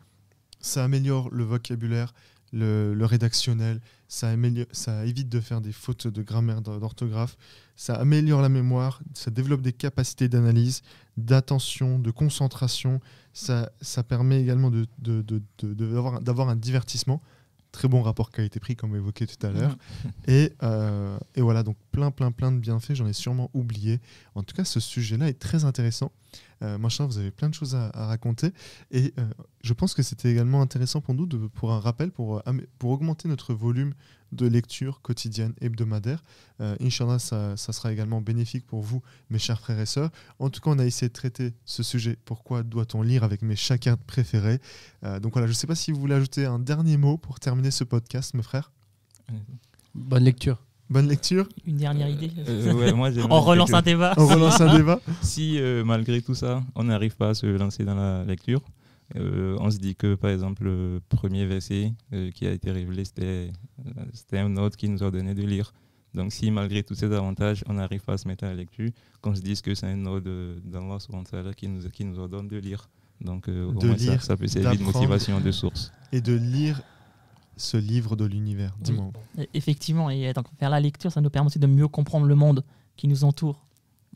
Ça 0.60 0.84
améliore 0.84 1.30
le 1.30 1.44
vocabulaire, 1.44 2.12
le, 2.52 2.94
rédactionnel, 3.06 3.80
ça, 4.08 4.34
évite 4.34 5.30
de 5.30 5.40
faire 5.40 5.62
des 5.62 5.72
fautes 5.72 6.06
de 6.06 6.22
grammaire, 6.22 6.60
d'or- 6.60 6.80
d'orthographe, 6.80 7.38
ça 7.74 7.94
améliore 7.94 8.42
la 8.42 8.50
mémoire, 8.50 9.00
ça 9.14 9.30
développe 9.30 9.62
des 9.62 9.72
capacités 9.72 10.28
d'analyse, 10.28 10.82
d'attention, 11.16 11.98
de 11.98 12.10
concentration. 12.10 13.00
Ça, 13.32 13.70
permet 14.06 14.42
également 14.42 14.70
d'avoir 15.00 16.50
un 16.50 16.56
divertissement 16.56 17.22
très 17.72 17.88
bon 17.88 18.02
rapport 18.02 18.30
qualité-prix, 18.30 18.76
comme 18.76 18.94
évoqué 18.94 19.26
tout 19.26 19.46
à 19.46 19.50
l'heure. 19.50 19.76
Et, 20.28 20.52
euh, 20.62 21.18
et 21.34 21.40
voilà, 21.40 21.62
donc 21.62 21.76
plein, 21.92 22.10
plein, 22.10 22.32
plein 22.32 22.50
de 22.50 22.58
bienfaits. 22.58 22.94
J'en 22.94 23.06
ai 23.06 23.12
sûrement 23.12 23.50
oublié. 23.54 24.00
En 24.34 24.42
tout 24.42 24.54
cas, 24.54 24.64
ce 24.64 24.80
sujet-là 24.80 25.28
est 25.28 25.38
très 25.38 25.64
intéressant. 25.64 26.10
Euh, 26.62 26.78
machin, 26.78 27.06
vous 27.06 27.18
avez 27.18 27.30
plein 27.30 27.48
de 27.48 27.54
choses 27.54 27.74
à, 27.74 27.90
raconter. 27.94 28.52
Et 28.90 29.12
euh, 29.18 29.24
je 29.62 29.72
pense 29.74 29.94
que 29.94 30.02
c'était 30.02 30.30
également 30.30 30.62
intéressant 30.62 31.00
pour 31.00 31.14
nous, 31.14 31.26
pour 31.26 31.72
un 31.72 31.80
rappel, 31.80 32.10
pour, 32.10 32.38
euh, 32.38 32.52
pour 32.78 32.90
augmenter 32.90 33.28
notre 33.28 33.54
volume 33.54 33.94
de 34.32 34.46
lecture 34.46 35.02
quotidienne, 35.02 35.52
hebdomadaire. 35.60 36.24
Euh, 36.60 36.74
Inch'Allah, 36.80 37.18
ça, 37.18 37.56
ça 37.56 37.72
sera 37.72 37.92
également 37.92 38.22
bénéfique 38.22 38.66
pour 38.66 38.80
vous, 38.80 39.02
mes 39.28 39.38
chers 39.38 39.60
frères 39.60 39.78
et 39.78 39.86
sœurs. 39.86 40.10
En 40.38 40.48
tout 40.48 40.60
cas, 40.60 40.70
on 40.70 40.78
a 40.78 40.86
essayé 40.86 41.08
de 41.08 41.12
traiter 41.12 41.52
ce 41.66 41.82
sujet. 41.82 42.16
Pourquoi 42.24 42.62
doit-on 42.62 43.02
lire 43.02 43.24
avec 43.24 43.42
mes 43.42 43.56
chacun 43.56 43.96
préférés 44.06 44.58
Donc 45.20 45.32
voilà, 45.34 45.46
je 45.46 45.52
ne 45.52 45.56
sais 45.56 45.66
pas 45.66 45.74
si 45.74 45.92
vous 45.92 46.00
voulez 46.00 46.14
ajouter 46.14 46.46
un 46.46 46.58
dernier 46.58 46.96
mot 46.96 47.18
pour 47.18 47.40
terminer 47.40 47.70
ce 47.70 47.84
podcast, 47.84 48.32
mes 48.32 48.42
frères. 48.42 48.72
Bonne 49.94 50.24
lecture. 50.24 50.58
Bonne 50.92 51.08
lecture. 51.08 51.46
Une 51.66 51.76
dernière 51.78 52.08
idée. 52.08 52.30
Euh, 52.48 52.72
ouais, 52.74 52.92
moi, 52.92 53.10
j'aimerais 53.10 53.28
On 53.36 53.40
relance 53.40 53.70
que- 53.70 53.76
un 53.76 53.82
débat. 53.82 54.12
On 54.18 54.26
relance 54.26 54.60
un 54.60 54.76
débat. 54.76 55.00
Si 55.22 55.58
euh, 55.58 55.84
malgré 55.84 56.20
tout 56.20 56.34
ça, 56.34 56.62
on 56.74 56.84
n'arrive 56.84 57.16
pas 57.16 57.30
à 57.30 57.34
se 57.34 57.46
lancer 57.46 57.84
dans 57.84 57.94
la 57.94 58.24
lecture, 58.24 58.60
euh, 59.16 59.56
on 59.60 59.70
se 59.70 59.78
dit 59.78 59.94
que 59.94 60.14
par 60.14 60.30
exemple 60.30 60.64
le 60.64 61.00
premier 61.08 61.44
verset 61.46 61.92
euh, 62.12 62.30
qui 62.30 62.46
a 62.46 62.52
été 62.52 62.70
révélé, 62.70 63.04
c'était 63.04 64.38
un 64.38 64.56
autre 64.56 64.76
qui 64.76 64.88
nous 64.88 65.02
a 65.02 65.10
donné 65.10 65.34
de 65.34 65.42
lire. 65.42 65.72
Donc 66.14 66.30
si 66.32 66.50
malgré 66.50 66.82
tous 66.82 66.94
ces 66.94 67.10
avantages, 67.12 67.64
on 67.68 67.74
n'arrive 67.74 68.02
pas 68.02 68.14
à 68.14 68.18
se 68.18 68.28
mettre 68.28 68.44
à 68.44 68.48
la 68.48 68.54
lecture, 68.54 68.90
qu'on 69.22 69.34
se 69.34 69.40
dise 69.40 69.62
que 69.62 69.74
c'est 69.74 69.86
un 69.86 70.04
ordre 70.06 70.30
d'Allah 70.64 70.98
qui 71.56 71.68
nous, 71.68 71.88
qui 71.90 72.04
nous 72.04 72.18
ordonne 72.18 72.48
de 72.48 72.58
lire. 72.58 72.88
Donc 73.20 73.48
euh, 73.48 73.66
au 73.66 73.72
De 73.80 73.86
moins 73.86 73.96
ça- 73.98 74.04
lire, 74.10 74.22
ça, 74.22 74.36
peut 74.36 74.46
servir 74.46 74.78
de 74.78 74.84
motivation 74.84 75.40
de 75.40 75.50
source. 75.52 75.92
Et 76.12 76.20
de 76.20 76.34
lire 76.34 76.82
ce 77.56 77.76
livre 77.76 78.16
de 78.16 78.24
l'univers. 78.24 78.74
Dis-moi. 78.80 79.10
Effectivement, 79.54 80.10
et 80.10 80.32
donc 80.32 80.46
faire 80.58 80.70
la 80.70 80.80
lecture, 80.80 81.12
ça 81.12 81.20
nous 81.20 81.30
permet 81.30 81.46
aussi 81.48 81.58
de 81.58 81.66
mieux 81.66 81.88
comprendre 81.88 82.26
le 82.26 82.34
monde 82.34 82.64
qui 82.96 83.08
nous 83.08 83.24
entoure. 83.24 83.66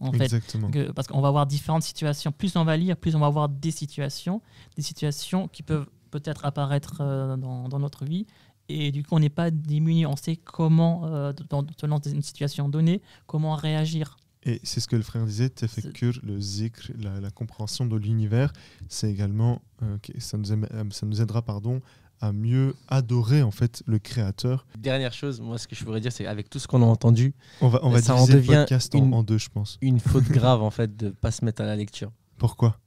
En 0.00 0.12
fait, 0.12 0.24
Exactement. 0.24 0.70
Que- 0.70 0.90
parce 0.92 1.08
qu'on 1.08 1.20
va 1.20 1.28
avoir 1.28 1.46
différentes 1.46 1.82
situations. 1.82 2.30
Plus 2.32 2.54
on 2.56 2.64
va 2.64 2.76
lire, 2.76 2.96
plus 2.96 3.14
on 3.14 3.18
va 3.20 3.26
avoir 3.26 3.48
des 3.48 3.70
situations, 3.70 4.42
des 4.76 4.82
situations 4.82 5.48
qui 5.48 5.62
peuvent 5.62 5.88
peut-être 6.10 6.44
apparaître 6.44 6.98
euh, 7.00 7.36
dans, 7.36 7.68
dans 7.68 7.78
notre 7.78 8.04
vie. 8.04 8.26
Et 8.68 8.90
du 8.92 9.02
coup, 9.04 9.14
on 9.14 9.20
n'est 9.20 9.28
pas 9.30 9.50
démuni. 9.50 10.04
On 10.06 10.16
sait 10.16 10.36
comment, 10.36 11.06
euh, 11.06 11.32
dans, 11.48 11.64
une 12.04 12.20
situation 12.22 12.68
donnée, 12.68 13.00
comment 13.26 13.54
réagir. 13.54 14.16
Et 14.44 14.60
c'est 14.64 14.80
ce 14.80 14.86
que 14.86 14.96
le 14.96 15.02
frère 15.02 15.24
disait, 15.24 15.48
tefekkur, 15.48 16.20
le 16.22 16.40
zikr, 16.40 16.92
la, 16.98 17.20
la 17.20 17.30
compréhension 17.30 17.86
de 17.86 17.96
l'univers, 17.96 18.52
c'est 18.88 19.10
également, 19.10 19.60
euh, 19.82 19.96
ça, 20.18 20.36
nous 20.36 20.52
aime- 20.52 20.68
euh, 20.72 20.84
ça 20.90 21.06
nous 21.06 21.20
aidera 21.22 21.42
pardon, 21.42 21.80
à 22.20 22.32
mieux 22.32 22.74
adorer 22.88 23.42
en 23.42 23.50
fait 23.50 23.82
le 23.86 23.98
créateur. 23.98 24.66
Dernière 24.78 25.12
chose, 25.12 25.40
moi, 25.40 25.58
ce 25.58 25.68
que 25.68 25.74
je 25.76 25.84
voudrais 25.84 26.00
dire, 26.00 26.12
c'est 26.12 26.26
avec 26.26 26.48
tout 26.50 26.58
ce 26.58 26.66
qu'on 26.66 26.82
a 26.82 26.86
entendu, 26.86 27.34
On 27.60 27.68
va, 27.68 27.80
on 27.82 27.90
va 27.90 28.00
Ça 28.02 28.14
en 28.14 28.24
diviser 28.24 28.32
le 28.34 28.38
devient 28.40 28.54
podcast 28.60 28.94
en, 28.94 28.98
une- 28.98 29.14
en 29.14 29.22
deux, 29.22 29.38
je 29.38 29.48
pense. 29.48 29.78
une 29.82 30.00
faute 30.00 30.24
grave 30.30 30.62
en 30.62 30.70
fait 30.70 30.96
de 30.96 31.10
pas 31.10 31.30
se 31.30 31.44
mettre 31.44 31.62
à 31.62 31.66
la 31.66 31.76
lecture. 31.76 32.10
Pourquoi? 32.38 32.78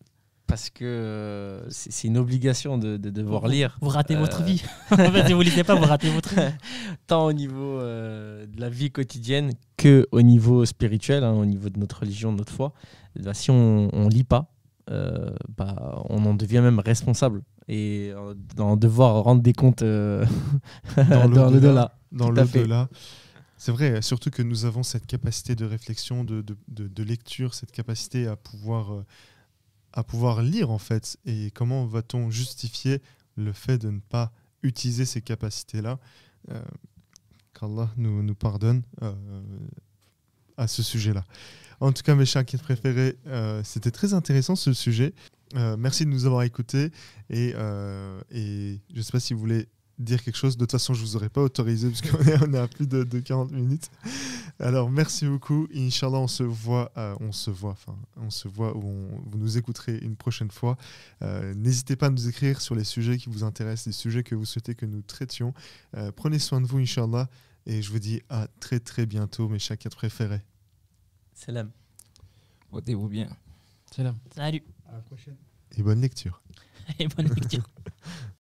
Parce 0.47 0.71
que 0.71 0.83
euh, 0.83 1.69
c'est 1.69 2.07
une 2.07 2.17
obligation 2.17 2.79
de, 2.79 2.97
de 2.97 3.11
devoir 3.11 3.47
lire. 3.47 3.77
Vous 3.81 3.89
ratez 3.89 4.15
votre 4.15 4.41
Euh, 4.41 4.45
vie. 4.45 4.63
en 4.91 4.95
fait, 4.97 5.27
si 5.27 5.33
vous 5.33 5.39
ne 5.39 5.43
lisez 5.43 5.63
pas, 5.63 5.75
vous 5.75 5.85
ratez 5.85 6.09
votre 6.09 6.33
vie. 6.33 6.41
tant 7.07 7.25
au 7.27 7.33
niveau 7.33 7.79
euh, 7.79 8.47
de 8.47 8.59
la 8.59 8.69
vie 8.69 8.89
quotidienne 8.89 9.51
que 9.77 10.07
au 10.11 10.23
niveau 10.23 10.65
spirituel, 10.65 11.23
hein, 11.23 11.33
au 11.33 11.45
niveau 11.45 11.69
de 11.69 11.77
notre 11.79 11.99
religion, 11.99 12.31
de 12.33 12.37
notre 12.39 12.51
foi. 12.51 12.73
Bah, 13.23 13.35
si 13.35 13.51
on 13.51 13.91
ne 13.93 14.09
lit 14.09 14.23
pas, 14.23 14.51
euh, 14.89 15.29
bah, 15.55 16.01
on 16.09 16.25
en 16.25 16.33
devient 16.33 16.61
même 16.61 16.79
responsable 16.79 17.43
et 17.69 18.11
euh, 18.13 18.33
d'en 18.55 18.75
devoir 18.75 19.23
rendre 19.23 19.41
des 19.41 19.53
comptes 19.53 19.81
euh, 19.83 20.25
Dans 20.97 21.03
dans 21.29 21.49
l'au-delà. 21.51 21.97
Dans 22.11 22.31
l'au-delà. 22.31 22.89
C'est 23.57 23.71
vrai, 23.71 24.01
surtout 24.01 24.29
que 24.31 24.41
nous 24.41 24.65
avons 24.65 24.83
cette 24.83 25.05
capacité 25.05 25.53
de 25.55 25.65
réflexion, 25.65 26.23
de, 26.23 26.41
de- 26.41 26.57
de- 26.69 26.87
de 26.87 27.03
lecture, 27.03 27.53
cette 27.53 27.71
capacité 27.71 28.25
à 28.27 28.35
pouvoir, 28.35 28.93
euh, 28.93 29.05
à 29.93 30.03
pouvoir 30.03 30.41
lire 30.41 30.71
en 30.71 30.77
fait. 30.79 31.17
Et 31.25 31.51
comment 31.51 31.85
va-t-on 31.85 32.29
justifier 32.31 33.01
le 33.35 33.53
fait 33.53 33.77
de 33.77 33.89
ne 33.91 33.99
pas 33.99 34.31
utiliser 34.63 35.05
ces 35.05 35.21
capacités-là 35.21 35.99
Euh, 36.51 36.61
Qu'Allah 37.53 37.89
nous, 37.97 38.23
nous 38.23 38.35
pardonne 38.35 38.81
euh, 39.03 39.13
à 40.57 40.67
ce 40.67 40.81
sujet-là? 40.81 41.25
En 41.79 41.91
tout 41.93 42.03
cas, 42.03 42.15
mes 42.15 42.25
chers 42.25 42.45
kids 42.45 42.57
préférés, 42.57 43.17
euh, 43.27 43.61
c'était 43.63 43.91
très 43.91 44.13
intéressant 44.13 44.55
ce 44.55 44.73
sujet. 44.73 45.13
Euh, 45.55 45.77
merci 45.77 46.05
de 46.05 46.09
nous 46.09 46.25
avoir 46.25 46.43
écoutés. 46.43 46.91
Et, 47.29 47.53
euh, 47.55 48.19
je 48.31 48.97
ne 48.97 49.01
sais 49.01 49.11
pas 49.11 49.19
si 49.19 49.33
vous 49.33 49.39
voulez 49.39 49.67
dire 49.97 50.21
quelque 50.23 50.35
chose. 50.37 50.55
De 50.57 50.63
toute 50.63 50.71
façon, 50.73 50.93
je 50.93 51.01
ne 51.01 51.05
vous 51.07 51.15
aurais 51.15 51.29
pas 51.29 51.41
autorisé 51.41 51.89
parce 51.89 52.01
qu'on 52.01 52.23
est, 52.53 52.57
à 52.57 52.67
plus 52.67 52.87
de, 52.87 53.03
de 53.03 53.19
40 53.19 53.51
minutes. 53.51 53.89
Alors, 54.59 54.89
merci 54.89 55.25
beaucoup. 55.25 55.67
Inch'Allah, 55.73 56.19
on 56.19 56.27
se 56.27 56.43
voit, 56.43 56.91
on 57.21 57.31
se 57.31 57.49
voit, 57.49 57.71
enfin, 57.71 57.97
on 58.17 58.29
se 58.29 58.47
voit 58.49 58.75
ou 58.77 58.81
on- 58.83 59.21
vous 59.29 59.37
nous 59.37 59.57
écouterez 59.57 59.97
une 60.01 60.15
prochaine 60.17 60.51
fois. 60.51 60.77
N'hésitez 61.55 61.95
pas 61.95 62.07
à 62.07 62.09
nous 62.09 62.27
écrire 62.27 62.59
sur 62.61 62.75
les 62.75 62.83
sujets 62.83 63.17
qui 63.17 63.29
vous 63.29 63.43
intéressent, 63.43 63.87
les 63.87 63.93
sujets 63.93 64.23
que 64.23 64.35
vous 64.35 64.45
souhaitez 64.45 64.75
que 64.75 64.85
nous 64.85 65.01
traitions. 65.01 65.53
Prenez 66.15 66.39
soin 66.39 66.59
de 66.61 66.67
vous, 66.67 66.77
Inch'Allah. 66.79 67.29
Et 67.65 67.81
je 67.81 67.91
vous 67.91 67.99
dis 67.99 68.21
à 68.29 68.47
très 68.59 68.79
très 68.79 69.05
bientôt, 69.05 69.47
mes 69.49 69.59
chakras 69.59 69.89
préférés. 69.89 70.41
Salam. 71.39 71.71
Portez-vous 72.69 73.07
bien. 73.07 73.29
Là. 73.97 74.13
Salut 74.35 74.61
À 74.85 74.91
la 74.91 74.99
prochaine. 74.99 75.37
Et 75.77 75.81
bonne 75.81 76.01
lecture. 76.01 76.41
et 76.99 77.07
bonne 77.07 77.29
lecture. 77.29 77.63